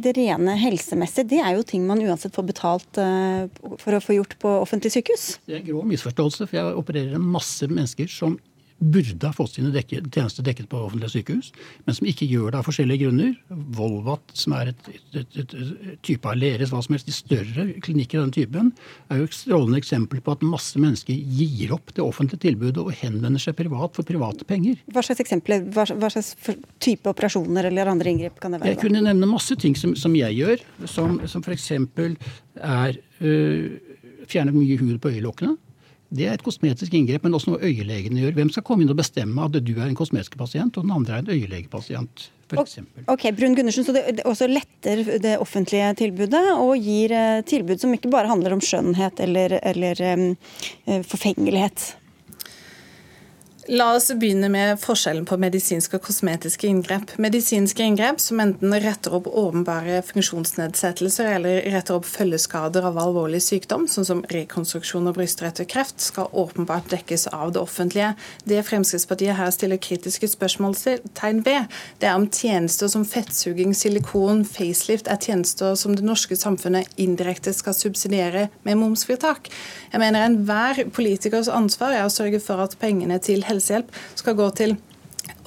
det 0.02 0.16
rene 0.18 0.58
helsemessige, 0.62 1.30
det 1.36 1.44
er 1.44 1.58
jo 1.58 1.68
ting 1.70 1.86
man 1.90 2.02
uansett 2.02 2.34
får 2.34 2.50
betalt 2.50 3.02
uh, 3.02 3.46
for 3.82 3.94
å 3.94 4.02
få 4.02 4.18
gjort 4.18 4.34
på 4.42 4.56
offentlig 4.64 4.96
sykehus? 4.96 5.28
Det 5.46 5.60
er 5.60 5.62
en 5.62 5.70
grov 5.70 5.86
misforståelse, 5.94 6.50
for 6.50 6.58
jeg 6.58 6.82
opererer 6.82 7.18
en 7.20 7.30
masse 7.38 7.70
mennesker 7.70 8.10
som 8.10 8.40
burde 8.84 9.30
ha 9.30 9.34
fått 9.36 9.58
sine 9.58 9.72
dekke, 9.74 10.02
tjenester 10.12 10.46
dekket 10.46 10.70
på 10.72 10.82
offentlige 10.86 11.14
sykehus, 11.16 11.52
men 11.86 11.98
som 11.98 12.08
ikke 12.10 12.28
gjør 12.30 12.54
det 12.54 12.60
av 12.60 12.68
forskjellige 12.68 13.06
grunner. 13.06 13.34
Volvat, 13.78 14.34
som 14.38 14.56
er 14.58 14.74
et, 14.74 14.90
et, 15.14 15.38
et, 15.40 15.56
et 15.56 16.02
type 16.06 16.30
Aleris, 16.30 16.74
hva 16.74 16.82
som 16.84 16.98
helst, 16.98 17.08
de 17.10 17.16
større 17.16 17.68
klinikker 17.86 18.20
av 18.20 18.28
den 18.28 18.36
typen, 18.36 18.72
er 19.10 19.22
jo 19.22 19.30
et 19.30 19.38
strålende 19.38 19.80
eksempel 19.82 20.22
på 20.24 20.36
at 20.36 20.46
masse 20.48 20.80
mennesker 20.80 21.16
gir 21.40 21.74
opp 21.76 21.94
det 21.96 22.04
offentlige 22.04 22.46
tilbudet 22.48 22.84
og 22.84 22.94
henvender 23.00 23.42
seg 23.42 23.58
privat 23.60 23.96
for 23.98 24.08
private 24.08 24.48
penger. 24.50 24.80
Hva 24.94 25.06
slags 25.06 25.24
eksempler, 25.24 25.66
hva, 25.74 25.88
hva 25.88 26.12
slags 26.14 26.34
type 26.84 27.10
operasjoner 27.10 27.70
eller 27.72 27.92
andre 27.94 28.14
inngrep 28.14 28.42
kan 28.44 28.56
det 28.56 28.64
være? 28.64 28.76
Jeg 28.76 28.84
kunne 28.84 29.04
nevne 29.06 29.30
masse 29.30 29.58
ting 29.60 29.78
som, 29.80 29.96
som 30.00 30.16
jeg 30.18 30.40
gjør, 30.42 30.68
som, 30.90 31.20
som 31.30 31.44
f.eks. 31.46 31.72
er 31.74 33.00
øh, 33.24 33.68
fjerne 34.30 34.54
mye 34.56 34.78
hud 34.80 34.98
på 35.04 35.14
øyelokkene. 35.14 35.58
Det 36.14 36.28
er 36.30 36.38
et 36.38 36.46
kosmetisk 36.46 36.94
inngrep, 36.94 37.26
men 37.26 37.34
også 37.34 37.54
noe 37.54 37.64
øyelegene 37.66 38.22
gjør. 38.22 38.36
Hvem 38.38 38.52
skal 38.54 38.66
komme 38.68 38.86
inn 38.86 38.94
og 38.94 39.00
bestemme 39.00 39.48
at 39.48 39.58
du 39.58 39.74
er 39.80 39.88
en 39.88 39.98
kosmetisk 39.98 40.38
pasient, 40.38 40.78
og 40.78 40.86
den 40.86 40.94
andre 40.94 41.18
er 41.18 41.26
en 41.26 41.34
øyelegepasient? 41.34 42.30
Ok, 42.54 43.24
Brun 43.34 43.56
Gundersen, 43.58 43.86
så 43.88 43.96
det 43.96 44.22
også 44.30 44.46
letter 44.46 45.02
det 45.24 45.40
offentlige 45.42 45.88
tilbudet 45.98 46.44
og 46.54 46.76
gir 46.78 47.14
eh, 47.18 47.42
tilbud 47.50 47.82
som 47.82 47.96
ikke 47.96 48.12
bare 48.14 48.30
handler 48.30 48.54
om 48.54 48.62
skjønnhet 48.62 49.24
eller, 49.26 49.58
eller 49.64 50.04
um, 50.14 51.02
forfengelighet? 51.10 51.88
La 53.72 53.94
oss 53.96 54.10
begynne 54.20 54.50
med 54.52 54.76
forskjellen 54.84 55.24
på 55.24 55.38
medisinske 55.40 55.96
og 55.96 56.04
kosmetiske 56.04 56.68
inngrep. 56.68 57.14
Medisinske 57.24 57.86
inngrep 57.88 58.20
som 58.20 58.42
enten 58.44 58.74
retter 58.84 59.14
opp 59.16 59.30
åpenbare 59.32 60.02
funksjonsnedsettelser 60.04 61.30
eller 61.38 61.62
retter 61.72 61.96
opp 61.96 62.04
følgeskader 62.04 62.84
av 62.84 63.00
alvorlig 63.00 63.40
sykdom, 63.46 63.86
sånn 63.88 64.08
som 64.10 64.24
rekonstruksjon 64.34 65.08
av 65.08 65.16
bryster 65.16 65.48
og 65.48 65.70
kreft, 65.72 66.04
skal 66.04 66.28
åpenbart 66.36 66.90
dekkes 66.92 67.30
av 67.32 67.54
det 67.56 67.62
offentlige. 67.62 68.10
Det 68.44 68.60
Fremskrittspartiet 68.68 69.38
her 69.40 69.54
stiller 69.56 69.80
kritiske 69.80 70.28
spørsmålstegn 70.34 71.40
ved, 71.48 71.72
det 72.04 72.12
er 72.12 72.20
om 72.20 72.28
tjenester 72.28 72.92
som 72.92 73.08
fettsuging, 73.08 73.72
silikon, 73.72 74.44
facelift 74.44 75.08
er 75.08 75.24
tjenester 75.24 75.80
som 75.80 75.96
det 75.96 76.04
norske 76.04 76.36
samfunnet 76.36 76.92
indirekte 77.00 77.56
skal 77.56 77.80
subsidiere 77.80 78.50
med 78.68 78.82
momsfritak. 78.82 79.48
Jeg 79.94 80.04
mener 80.04 80.28
enhver 80.28 80.84
politikers 80.92 81.48
ansvar 81.48 81.96
er 81.96 82.04
å 82.04 82.12
sørge 82.12 82.44
for 82.44 82.60
at 82.60 82.76
pengene 82.84 83.24
til 83.24 83.40
helse 83.48 83.53
helsehjelp 83.54 83.94
skal 84.20 84.38
gå 84.40 84.50
til 84.58 84.76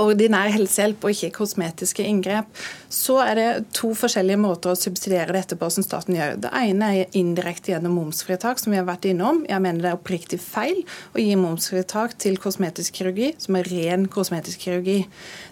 ordinær 0.02 0.50
helsehjelp 0.52 1.04
og 1.04 1.14
ikke 1.14 1.32
kosmetiske 1.38 2.04
inngrep, 2.04 2.48
så 2.92 3.18
er 3.24 3.38
det 3.38 3.48
to 3.76 3.92
forskjellige 3.96 4.40
måter 4.40 4.72
å 4.72 4.78
subsidiere 4.78 5.34
dette 5.34 5.56
på 5.58 5.68
som 5.72 5.84
staten 5.84 6.16
gjør. 6.16 6.36
Det 6.44 6.52
ene 6.56 6.90
er 7.00 7.16
indirekte 7.18 7.72
gjennom 7.72 7.96
momsfritak, 7.98 8.60
som 8.60 8.74
vi 8.74 8.80
har 8.80 8.86
vært 8.88 9.08
innom. 9.10 9.42
Jeg 9.48 9.62
mener 9.64 9.82
det 9.82 9.90
er 9.92 9.98
oppriktig 9.98 10.38
feil 10.42 10.82
å 11.16 11.22
gi 11.22 11.34
momsfritak 11.40 12.16
til 12.22 12.38
kosmetisk 12.42 13.00
kirurgi, 13.00 13.32
som 13.42 13.58
er 13.58 13.70
ren 13.72 14.06
kosmetisk 14.12 14.66
kirurgi. 14.66 14.98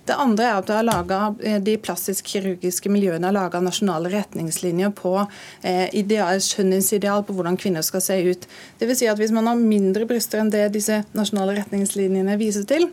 Det 0.04 0.16
andre 0.20 0.50
er 0.50 0.60
at 0.60 0.72
laget, 0.84 1.44
eh, 1.44 1.60
de 1.64 1.76
plastisk-kirurgiske 1.80 2.92
miljøene 2.92 3.30
har 3.30 3.36
laga 3.36 3.60
nasjonale 3.64 4.12
retningslinjer 4.12 4.92
på 4.96 5.14
eh, 5.62 5.88
ideal, 5.96 6.42
skjønnhetsideal 6.44 7.24
på 7.24 7.36
hvordan 7.36 7.56
kvinner 7.60 7.82
skal 7.82 8.04
se 8.04 8.20
ut. 8.28 8.48
Det 8.78 8.88
vil 8.88 8.98
si 8.98 9.08
at 9.08 9.18
Hvis 9.24 9.32
man 9.32 9.46
har 9.46 9.56
mindre 9.56 10.04
bryster 10.04 10.42
enn 10.42 10.50
det 10.52 10.66
disse 10.74 11.04
nasjonale 11.14 11.54
retningslinjene 11.56 12.36
viser 12.36 12.66
til, 12.68 12.90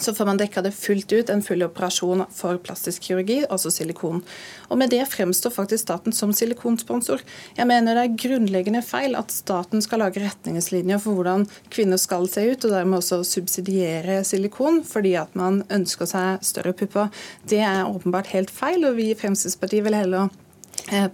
så 0.00 0.14
får 0.14 0.26
man 0.28 0.40
dekka 0.40 0.62
det 0.62 0.72
fullt 0.76 1.12
ut, 1.12 1.30
en 1.30 1.42
full 1.42 1.64
operasjon 1.66 2.24
for 2.34 2.58
plastisk 2.62 3.08
kirurgi, 3.08 3.42
altså 3.48 3.70
silikon. 3.72 4.22
Og 4.68 4.78
Med 4.78 4.90
det 4.92 5.02
fremstår 5.08 5.54
faktisk 5.54 5.86
staten 5.86 6.12
som 6.12 6.32
silikonsponsor. 6.36 7.22
Jeg 7.56 7.66
mener 7.66 7.96
det 7.96 8.04
er 8.04 8.18
grunnleggende 8.26 8.82
feil 8.84 9.16
at 9.16 9.32
staten 9.32 9.82
skal 9.82 10.04
lage 10.04 10.22
retningslinjer 10.22 11.00
for 11.02 11.18
hvordan 11.18 11.46
kvinner 11.72 12.00
skal 12.00 12.28
se 12.28 12.44
ut, 12.50 12.64
og 12.64 12.74
dermed 12.76 13.00
også 13.00 13.22
subsidiere 13.24 14.22
silikon 14.24 14.82
fordi 14.86 15.16
at 15.20 15.32
man 15.38 15.62
ønsker 15.72 16.08
seg 16.10 16.44
større 16.44 16.74
pupper. 16.76 17.08
Det 17.48 17.62
er 17.64 17.86
åpenbart 17.88 18.34
helt 18.34 18.52
feil, 18.52 18.84
og 18.84 18.98
vi 19.00 19.10
i 19.12 19.18
Fremskrittspartiet 19.18 19.86
vil 19.86 19.96
heller 19.96 20.28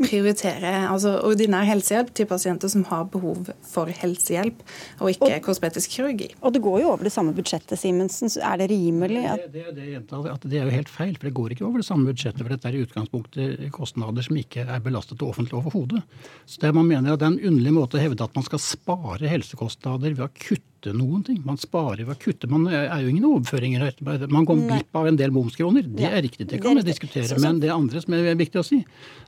prioritere 0.01 0.73
altså 0.91 1.15
ordinær 1.27 1.65
helsehjelp 1.69 2.13
til 2.17 2.29
pasienter 2.31 2.71
som 2.73 2.85
har 2.91 3.07
behov 3.13 3.49
for 3.67 3.91
helsehjelp, 4.03 4.63
og 5.01 5.13
ikke 5.13 5.31
og, 5.39 5.45
kosmetisk 5.47 5.97
kirurgi. 5.97 6.29
Og 6.43 6.55
det 6.55 6.63
går 6.65 6.83
jo 6.83 6.91
over 6.93 7.09
det 7.09 7.15
samme 7.15 7.35
budsjettet, 7.37 7.79
Simensen. 7.81 8.31
Er 8.43 8.61
det 8.61 8.69
rimelig? 8.73 9.25
At... 9.33 9.47
Det, 9.53 9.65
det, 9.77 10.03
det, 10.11 10.25
at 10.33 10.47
det 10.49 10.61
er 10.61 10.69
jo 10.69 10.77
helt 10.77 10.93
feil, 10.93 11.15
for 11.17 11.29
det 11.29 11.35
går 11.39 11.55
ikke 11.57 11.67
over 11.69 11.83
det 11.83 11.89
samme 11.89 12.09
budsjettet. 12.11 12.43
For 12.43 12.53
dette 12.53 12.69
er 12.69 12.79
i 12.79 12.83
utgangspunktet 12.87 13.65
kostnader 13.75 14.27
som 14.27 14.41
ikke 14.41 14.67
er 14.67 14.85
belastet 14.85 15.21
det 15.21 15.29
offentlige 15.29 15.61
overhodet. 15.61 16.03
Så 16.47 16.63
det 16.65 16.75
man 16.77 16.89
mener 16.91 17.15
at 17.15 17.23
det 17.23 17.29
er 17.29 17.35
en 17.37 17.53
underlig 17.53 17.77
måte 17.79 17.99
å 17.99 18.05
hevde 18.05 18.27
at 18.27 18.37
man 18.37 18.47
skal 18.47 18.63
spare 18.63 19.31
helsekostnader 19.31 20.19
ved 20.19 20.27
å 20.27 20.33
kutte 20.37 20.72
kutte 20.83 20.97
noen 20.97 21.23
ting. 21.25 21.43
Man 21.47 21.59
sparer 21.59 22.05
ved 22.05 22.17
å 22.17 22.19
kutte. 22.19 22.49
Man 22.51 22.67
er 22.67 23.03
jo 23.03 23.11
ingen 23.11 23.27
overføringer. 23.29 23.93
Man 24.31 24.47
går 24.49 24.65
glipp 24.67 24.97
av 24.99 25.07
en 25.07 25.19
del 25.19 25.31
momskroner. 25.31 25.87
Det 25.87 26.09
er 26.09 26.23
riktig, 26.23 26.49
det 26.51 26.61
kan 26.63 26.77
vi 26.77 26.83
diskutere. 26.83 27.39
Men 27.41 27.61
det 27.63 27.71
andre 27.73 28.03
som 28.03 28.15
er 28.15 28.35
viktig 28.39 28.61
å 28.61 28.67
si, 28.67 28.83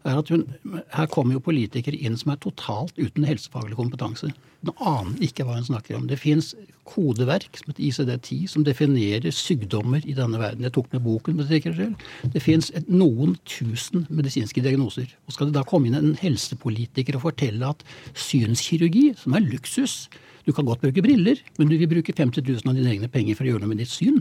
er 0.04 0.18
at 0.18 0.32
hun, 0.32 0.44
her 0.90 1.06
kommer 1.12 1.36
jo 1.36 1.44
politikere 1.44 1.96
inn 1.96 2.18
som 2.18 2.34
er 2.34 2.42
totalt 2.42 2.98
uten 2.98 3.26
helsefaglig 3.28 3.78
kompetanse. 3.78 4.32
Hun 4.64 4.72
aner 4.80 5.22
ikke 5.26 5.44
hva 5.44 5.58
hun 5.58 5.66
snakker 5.66 5.98
om. 5.98 6.08
Det 6.08 6.18
fins 6.18 6.54
kodeverk 6.88 7.60
som 7.60 7.70
heter 7.70 7.84
ICD-10 7.86 8.50
som 8.50 8.64
definerer 8.64 9.32
sykdommer 9.32 10.04
i 10.08 10.16
denne 10.16 10.40
verden. 10.40 10.64
Jeg 10.66 10.74
tok 10.74 10.90
med 10.92 11.04
boken 11.04 11.38
for 11.38 11.48
sikkerhets 11.48 11.80
skyld. 11.80 12.32
Det 12.34 12.42
fins 12.44 12.72
noen 12.88 13.36
tusen 13.48 14.08
medisinske 14.10 14.64
diagnoser. 14.64 15.12
Og 15.28 15.36
skal 15.36 15.50
det 15.50 15.58
da 15.58 15.64
komme 15.68 15.90
inn 15.90 16.00
en 16.00 16.16
helsepolitiker 16.20 17.20
og 17.20 17.28
fortelle 17.28 17.74
at 17.76 17.84
synskirurgi, 18.26 19.10
som 19.20 19.36
er 19.36 19.44
luksus, 19.46 20.04
du 20.44 20.52
kan 20.52 20.66
godt 20.68 20.82
bruke 20.84 21.04
briller, 21.04 21.40
men 21.58 21.70
du 21.70 21.78
vil 21.80 21.90
bruke 21.90 22.12
50 22.12 22.44
000 22.44 22.68
av 22.68 22.76
dine 22.76 22.92
egne 22.92 23.08
penger 23.12 23.38
for 23.38 23.46
å 23.46 23.54
gjøre 23.54 23.64
noe 23.64 23.72
med 23.72 23.80
ditt 23.82 23.92
syn. 23.92 24.20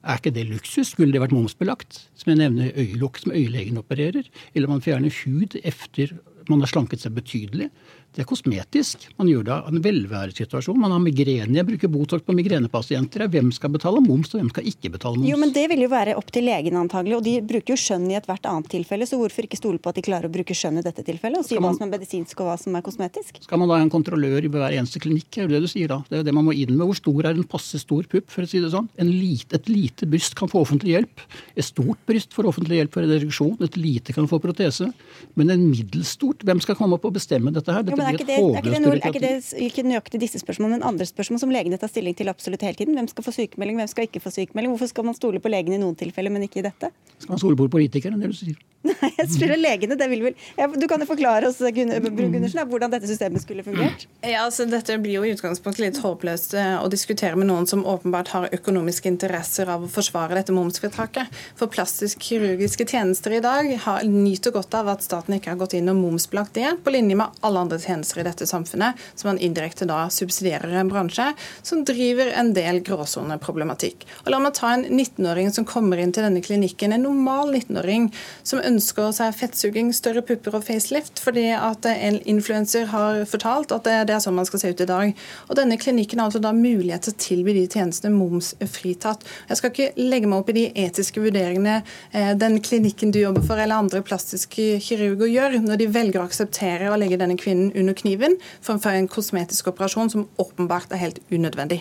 Er 0.00 0.16
ikke 0.16 0.32
det 0.32 0.46
luksus? 0.48 0.94
Skulle 0.94 1.12
det 1.12 1.20
vært 1.20 1.34
momsbelagt? 1.36 1.98
Som 2.16 2.32
jeg 2.32 2.40
nevner 2.40 2.72
øyelokk 2.72 3.20
som 3.20 3.34
øyelegen 3.36 3.80
opererer. 3.80 4.24
Eller 4.54 4.70
man 4.70 4.80
fjerner 4.84 5.12
hud 5.22 5.58
etter 5.60 6.14
man 6.48 6.64
har 6.64 6.70
slanket 6.72 7.02
seg 7.02 7.14
betydelig. 7.14 7.68
Det 8.10 8.24
er 8.24 8.26
kosmetisk. 8.26 9.04
Man 9.20 9.28
gjør 9.30 9.44
det 9.46 9.52
av 9.54 9.68
en 9.70 9.82
velværesituasjon. 9.84 10.78
Man 10.82 10.90
har 10.90 10.98
migrene. 10.98 11.54
Jeg 11.60 11.66
bruker 11.68 11.90
Botox 11.92 12.24
på 12.26 12.34
migrenepasienter. 12.34 13.22
Hvem 13.30 13.52
skal 13.54 13.70
betale 13.70 14.00
moms, 14.02 14.32
og 14.34 14.40
hvem 14.40 14.48
skal 14.50 14.66
ikke 14.66 14.90
betale 14.96 15.20
moms? 15.20 15.28
Jo, 15.30 15.36
men 15.38 15.52
Det 15.54 15.68
vil 15.70 15.84
jo 15.84 15.90
være 15.92 16.16
opp 16.18 16.32
til 16.34 16.48
legen 16.48 16.74
antagelig, 16.80 17.14
og 17.20 17.22
de 17.22 17.36
bruker 17.46 17.76
jo 17.76 17.78
skjønn 17.78 18.08
i 18.10 18.16
ethvert 18.18 18.48
annet 18.50 18.66
tilfelle. 18.72 19.06
Så 19.06 19.14
hvorfor 19.20 19.46
ikke 19.46 19.60
stole 19.60 19.78
på 19.78 19.92
at 19.92 20.00
de 20.00 20.02
klarer 20.02 20.26
å 20.26 20.32
bruke 20.34 20.56
skjønn 20.58 20.80
i 20.80 20.84
dette 20.86 21.04
tilfellet, 21.06 21.38
og 21.38 21.46
si 21.46 21.54
hva 21.54 21.70
som 21.76 21.86
er 21.86 21.92
medisinsk 21.92 22.42
og 22.42 22.50
hva 22.50 22.56
som 22.58 22.74
er 22.74 22.82
kosmetisk? 22.82 23.38
Skal 23.46 23.62
man 23.62 23.70
da 23.70 23.78
ha 23.78 23.86
en 23.86 23.92
kontrollør 23.94 24.42
i 24.42 24.50
hver 24.50 24.74
eneste 24.74 25.02
klinikk? 25.04 25.30
Er 25.38 25.46
det 25.46 25.60
det 25.60 25.68
du 25.68 25.70
sier 25.70 25.94
da? 25.94 26.00
Det 26.10 26.18
er 26.18 26.24
jo 26.24 26.28
det 26.32 26.34
man 26.34 26.48
må 26.50 26.56
inn 26.56 26.74
med. 26.74 26.88
Hvor 26.90 26.98
stor 26.98 27.30
er 27.30 27.38
en 27.38 27.46
passe 27.46 27.78
stor 27.78 28.10
pupp, 28.10 28.26
for 28.34 28.42
å 28.42 28.50
si 28.50 28.58
det 28.58 28.72
sånn? 28.74 28.90
Lite, 28.98 29.60
et 29.60 29.70
lite 29.70 30.10
bryst 30.10 30.34
kan 30.38 30.50
få 30.50 30.64
offentlig 30.66 30.96
hjelp. 30.96 31.22
Et 31.54 31.66
stort 31.66 32.02
bryst 32.10 32.34
får 32.34 32.50
offentlig 32.50 32.82
hjelp 32.82 32.98
for 32.98 33.06
reduksjon. 33.06 33.54
Et 33.70 33.78
lite 33.78 34.16
kan 34.16 34.26
få 34.30 34.42
protese. 34.42 34.90
Men 35.38 35.54
en 35.54 35.68
middels 35.70 36.16
stort, 36.18 36.42
hvem 36.42 36.58
skal 36.64 36.74
komme 36.74 36.98
opp 36.98 37.06
og 37.06 37.14
bestemme 37.14 37.54
dette 37.54 37.70
her? 37.70 37.86
Dette 37.86 37.99
jo, 38.00 38.06
er, 38.08 38.18
ikke 38.18 38.28
det, 38.28 38.38
er, 38.40 38.58
ikke 38.60 38.74
det 38.74 38.82
noe, 38.84 38.96
er 38.96 39.12
ikke 39.12 39.22
det 39.24 39.64
ikke 39.68 39.84
nøyaktig 39.86 40.22
disse 40.22 40.40
spørsmålene, 40.42 40.78
men 40.80 40.88
andre 40.90 41.06
spørsmål 41.08 41.42
som 41.44 41.54
legene 41.54 41.78
tar 41.80 41.92
stilling 41.92 42.16
til 42.18 42.32
absolutt 42.32 42.64
hele 42.66 42.78
tiden? 42.80 42.96
Hvem 42.98 43.10
skal 43.12 43.26
få 43.26 43.36
sykemelding, 43.36 43.78
hvem 43.82 43.92
skal 43.92 44.08
ikke 44.08 44.24
få 44.24 44.34
sykemelding? 44.34 44.74
Hvorfor 44.74 44.90
skal 44.92 45.08
man 45.10 45.18
stole 45.18 45.42
på 45.42 45.52
legene 45.52 45.78
i 45.78 45.84
noen 45.84 45.98
tilfeller, 46.00 46.32
men 46.34 46.48
ikke 46.48 46.64
i 46.64 46.66
dette? 46.66 46.92
Skal 47.20 47.36
man 47.36 47.42
stole 47.42 47.60
på 47.60 47.68
politikerne, 47.70 48.20
det 48.20 48.32
du 48.32 48.36
sier? 48.36 48.58
Nei, 48.88 49.10
jeg 49.18 49.28
spør 49.34 49.58
legene. 49.60 49.96
det 49.98 50.06
vil 50.08 50.22
vel... 50.24 50.36
Du 50.80 50.86
kan 50.88 51.02
jo 51.02 51.08
forklare 51.08 51.50
oss 51.50 51.58
Gundersen, 51.60 52.60
hvordan 52.70 52.92
dette 52.94 53.08
systemet 53.10 53.42
skulle 53.44 53.64
fungert? 53.66 54.06
Ja, 54.30 54.44
altså 54.46 54.64
Dette 54.68 54.96
blir 55.00 55.18
jo 55.18 55.24
i 55.26 55.32
utgangspunktet 55.34 55.82
litt 55.82 55.98
håpløst 56.00 56.54
eh, 56.56 56.76
å 56.80 56.88
diskutere 56.92 57.36
med 57.36 57.48
noen 57.50 57.66
som 57.68 57.82
åpenbart 57.88 58.30
har 58.32 58.48
økonomiske 58.56 59.08
interesser 59.10 59.68
av 59.72 59.84
å 59.84 59.90
forsvare 59.90 60.36
dette 60.38 60.54
momsfritaket. 60.54 61.28
For 61.58 61.72
plastisk-kirurgiske 61.72 62.86
tjenester 62.88 63.36
i 63.36 63.42
dag 63.44 63.68
har, 63.84 64.04
nyter 64.08 64.54
godt 64.54 64.76
av 64.78 64.92
at 64.94 65.04
staten 65.04 65.36
ikke 65.36 65.52
har 65.52 65.60
gått 65.60 65.76
inn 65.76 65.90
og 65.92 66.00
momsbelagt 66.00 66.56
det, 66.56 66.70
på 66.84 66.94
linje 66.94 67.18
med 67.20 67.42
alle 67.44 67.66
andre 67.66 67.80
tjenester 67.80 67.89
i 67.90 68.26
dette 68.26 68.46
samfunnet, 68.46 68.98
som 69.14 69.30
man 69.30 69.40
indirekte 69.42 69.88
da 69.88 70.04
subsidierer 70.12 70.74
en 70.80 70.90
bransje 70.90 71.26
som 71.62 71.84
driver 71.84 72.32
en 72.38 72.52
del 72.56 72.80
gråsoneproblematikk. 72.86 74.06
Og 74.24 74.30
La 74.34 74.40
meg 74.42 74.54
ta 74.58 74.72
en 74.74 74.84
19-åring 74.86 75.50
som 75.54 75.66
kommer 75.68 76.00
inn 76.00 76.12
til 76.14 76.26
denne 76.26 76.42
klinikken, 76.44 76.94
en 76.94 77.04
normal 77.06 77.52
19-åring 77.54 78.10
som 78.46 78.62
ønsker 78.64 79.12
seg 79.16 79.36
fettsuging, 79.36 79.92
større 79.96 80.22
pupper 80.26 80.58
og 80.58 80.66
facelift, 80.66 81.20
fordi 81.22 81.48
at 81.56 81.86
en 81.90 82.20
influenser 82.30 82.88
har 82.92 83.22
fortalt 83.30 83.74
at 83.74 83.86
det, 83.88 84.14
er 84.14 84.22
sånn 84.22 84.38
man 84.38 84.48
skal 84.48 84.62
se 84.62 84.72
ut 84.72 84.84
i 84.84 84.88
dag. 84.88 85.14
Og 85.48 85.58
Denne 85.58 85.78
klinikken 85.80 86.20
har 86.20 86.30
altså 86.30 86.42
da 86.42 86.54
mulighet 86.56 87.06
til 87.06 87.14
å 87.14 87.20
tilby 87.20 87.54
de 87.56 87.66
tjenestene 87.68 88.14
momsfritatt. 88.14 89.26
Jeg 89.50 89.60
skal 89.60 89.74
ikke 89.74 89.90
legge 90.00 90.30
meg 90.30 90.42
opp 90.42 90.52
i 90.52 90.56
de 90.56 90.66
etiske 90.84 91.22
vurderingene 91.22 91.80
eh, 92.12 92.32
den 92.38 92.58
klinikken 92.64 93.12
du 93.14 93.20
jobber 93.20 93.44
for 93.46 93.60
eller 93.60 93.82
andre 93.82 94.02
plastiske 94.06 94.78
kirurger 94.84 95.30
gjør, 95.30 95.58
når 95.64 95.80
de 95.80 95.88
velger 95.92 96.22
å 96.22 96.26
akseptere 96.28 96.90
å 96.90 96.98
legge 97.00 97.18
denne 97.20 97.38
kvinnen 97.40 97.72
under 97.80 97.96
kniven 97.96 98.36
fremfor 98.64 98.96
en 98.96 99.08
kosmetisk 99.10 99.70
operasjon 99.72 100.12
som 100.12 100.26
åpenbart 100.40 100.92
er 100.94 101.02
helt 101.02 101.20
unødvendig. 101.30 101.80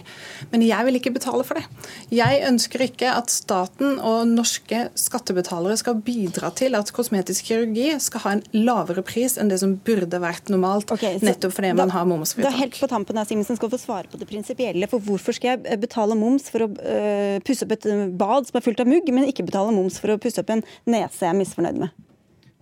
Men 0.53 0.63
jeg 0.65 0.87
vil 0.87 0.99
ikke 0.99 1.13
betale 1.15 1.45
for 1.47 1.59
det. 1.59 1.65
Jeg 2.13 2.41
ønsker 2.47 2.83
ikke 2.85 3.11
at 3.13 3.31
staten 3.33 3.99
og 3.99 4.27
norske 4.29 4.85
skattebetalere 4.99 5.77
skal 5.79 5.99
bidra 6.05 6.51
til 6.55 6.77
at 6.79 6.91
kosmetisk 6.95 7.49
kirurgi 7.49 7.91
skal 8.03 8.25
ha 8.25 8.35
en 8.37 8.43
lavere 8.55 9.03
pris 9.05 9.37
enn 9.39 9.51
det 9.51 9.59
som 9.61 9.75
burde 9.85 10.21
vært 10.21 10.51
normalt, 10.53 10.91
okay, 10.95 11.19
nettopp 11.23 11.55
fordi 11.55 11.73
da, 11.73 11.79
man 11.81 11.93
har 11.93 12.07
momsfritak. 12.09 12.49
Da 12.49 12.63
helt 12.63 12.79
på 12.79 12.89
tampen 12.91 13.19
av 13.19 13.29
Simensen 13.29 13.59
skal 13.59 13.71
få 13.71 13.81
svare 13.81 14.11
på 14.11 14.19
det 14.21 14.29
prinsipielle. 14.29 14.89
For 14.91 15.03
hvorfor 15.03 15.35
skal 15.35 15.55
jeg 15.55 15.65
eh, 15.65 15.79
betale 15.81 16.17
moms 16.19 16.49
for 16.51 16.65
å 16.65 16.69
uh, 16.69 17.39
pusse 17.45 17.65
opp 17.65 17.75
et 17.77 17.89
bad 18.19 18.49
som 18.49 18.59
er 18.59 18.65
fullt 18.65 18.83
av 18.83 18.89
mugg, 18.89 19.09
men 19.13 19.29
ikke 19.29 19.47
betale 19.47 19.73
moms 19.75 19.99
for 20.01 20.13
å 20.13 20.19
pusse 20.21 20.41
opp 20.43 20.53
en 20.53 20.65
nese 20.89 21.25
jeg 21.25 21.33
er 21.33 21.41
misfornøyd 21.41 21.83
med? 21.85 22.08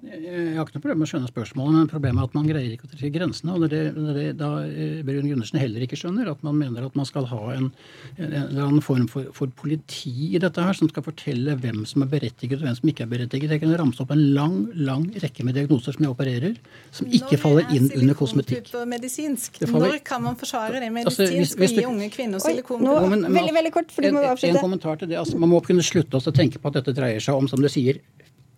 Jeg 0.08 0.55
har 0.55 0.64
ikke 0.64 0.78
noe 0.78 0.84
problem 0.84 1.01
med 1.01 1.08
å 1.08 1.12
skjønne 1.12 1.30
spørsmålet, 1.30 1.76
men 1.76 1.89
problemet 1.91 2.22
er 2.22 2.28
at 2.30 2.36
man 2.38 2.47
greier 2.47 2.74
ikke 2.74 2.88
å 2.88 2.91
trekke 2.91 3.14
grensene. 3.18 3.53
og 3.55 3.66
det 3.66 3.80
er 3.80 3.95
det, 3.97 4.14
det, 4.16 4.26
da 4.39 4.49
eh, 4.64 5.01
Brun 5.05 5.28
Gundersen 5.28 5.60
heller 5.60 5.84
ikke 5.84 5.99
skjønner. 5.99 6.30
At 6.32 6.43
man 6.47 6.55
mener 6.60 6.88
at 6.88 6.95
man 6.97 7.08
skal 7.08 7.28
ha 7.28 7.41
en, 7.55 7.70
en 8.16 8.36
eller 8.39 8.64
annen 8.64 8.84
form 8.86 9.08
for, 9.12 9.28
for, 9.36 9.51
politi 9.58 10.32
i 10.38 10.41
dette 10.41 10.64
her, 10.64 10.78
som 10.78 10.89
skal 10.91 11.05
fortelle 11.05 11.58
hvem 11.60 11.84
som 11.89 12.05
er 12.05 12.12
berettiget 12.12 12.62
og 12.62 12.68
hvem 12.68 12.78
som 12.80 12.91
ikke 12.91 13.05
er 13.05 13.12
berettiget. 13.12 13.55
Jeg 13.58 13.64
kan 13.64 13.76
ramse 13.82 14.03
opp 14.03 14.14
en 14.16 14.24
lang 14.38 14.58
lang 14.88 15.08
rekke 15.24 15.45
med 15.47 15.58
diagnoser 15.60 15.97
som 15.97 16.08
jeg 16.08 16.14
opererer, 16.14 16.58
som 16.95 17.12
ikke 17.20 17.39
faller 17.41 17.76
inn 17.76 17.89
under 17.91 18.18
kosmetikk. 18.18 18.72
medisinsk? 18.88 19.62
Når 19.68 19.99
kan 20.08 20.24
man 20.24 20.39
forsvare 20.39 20.80
det 20.84 20.91
medisinsk 20.93 21.24
altså, 21.26 21.34
hvis, 21.36 21.55
hvis, 21.60 21.76
og 21.76 21.84
gi 21.84 21.88
unge 21.91 22.12
kvinner 22.14 22.43
silikonpupper? 22.43 23.28
Veldig, 23.28 23.55
veldig 23.60 23.74
kort, 23.76 23.91
for 23.91 24.08
du 24.08 24.14
må 24.16 24.24
avslutte. 24.24 24.53
En, 24.53 24.62
en 24.62 24.70
kommentar 24.70 25.01
til 25.01 25.12
det. 25.12 25.20
Altså, 25.20 25.39
man 25.41 25.51
må 25.51 25.62
kunne 25.66 25.86
slutte 25.86 26.22
å 26.22 26.36
tenke 26.36 26.62
på 26.62 26.72
at 26.72 26.80
dette 26.80 26.95
dreier 26.97 27.24
seg 27.24 27.39
om, 27.39 27.49
som 27.51 27.64
du 27.64 27.70
sier, 27.72 27.99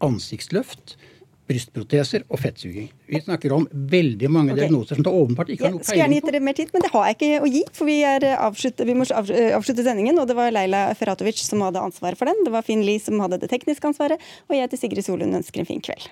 ansiktsløft 0.06 0.96
brystproteser 1.50 2.26
og 2.30 2.40
fettsuging. 2.42 2.90
Vi 3.10 3.22
snakker 3.24 3.54
om 3.56 3.66
veldig 3.72 4.30
mange 4.32 4.54
okay. 4.54 4.64
diagnoser 4.64 5.00
som 5.00 5.06
det 5.06 5.14
åpenbart 5.14 5.52
ikke 5.54 5.66
har 5.66 5.74
noe 5.74 5.82
peiling 5.82 5.86
på. 5.86 5.90
Skulle 5.90 6.04
gjerne 6.04 6.20
gitt 6.20 6.30
dere 6.30 6.44
mer 6.46 6.58
tid, 6.60 6.74
men 6.76 6.86
det 6.86 6.94
har 6.94 7.08
jeg 7.10 7.18
ikke 7.18 7.32
å 7.42 7.52
gi. 7.52 7.64
For 7.80 7.90
vi, 7.90 7.98
avslutt, 8.36 8.84
vi 8.90 8.98
må 8.98 9.08
avslutte 9.18 9.86
sendingen, 9.88 10.22
og 10.22 10.30
det 10.30 10.38
var 10.40 10.54
Leila 10.56 10.86
Ferratovic 11.00 11.42
som 11.44 11.66
hadde 11.66 11.84
ansvaret 11.84 12.20
for 12.20 12.30
den. 12.30 12.44
Det 12.46 12.54
var 12.54 12.68
Finn 12.68 12.86
Lie 12.86 13.02
som 13.04 13.20
hadde 13.24 13.42
det 13.42 13.52
tekniske 13.52 13.94
ansvaret, 13.94 14.22
og 14.48 14.58
jeg 14.58 14.68
heter 14.68 14.84
Sigrid 14.84 15.10
Solund 15.10 15.42
ønsker 15.42 15.66
en 15.66 15.70
fin 15.70 15.84
kveld. 15.84 16.12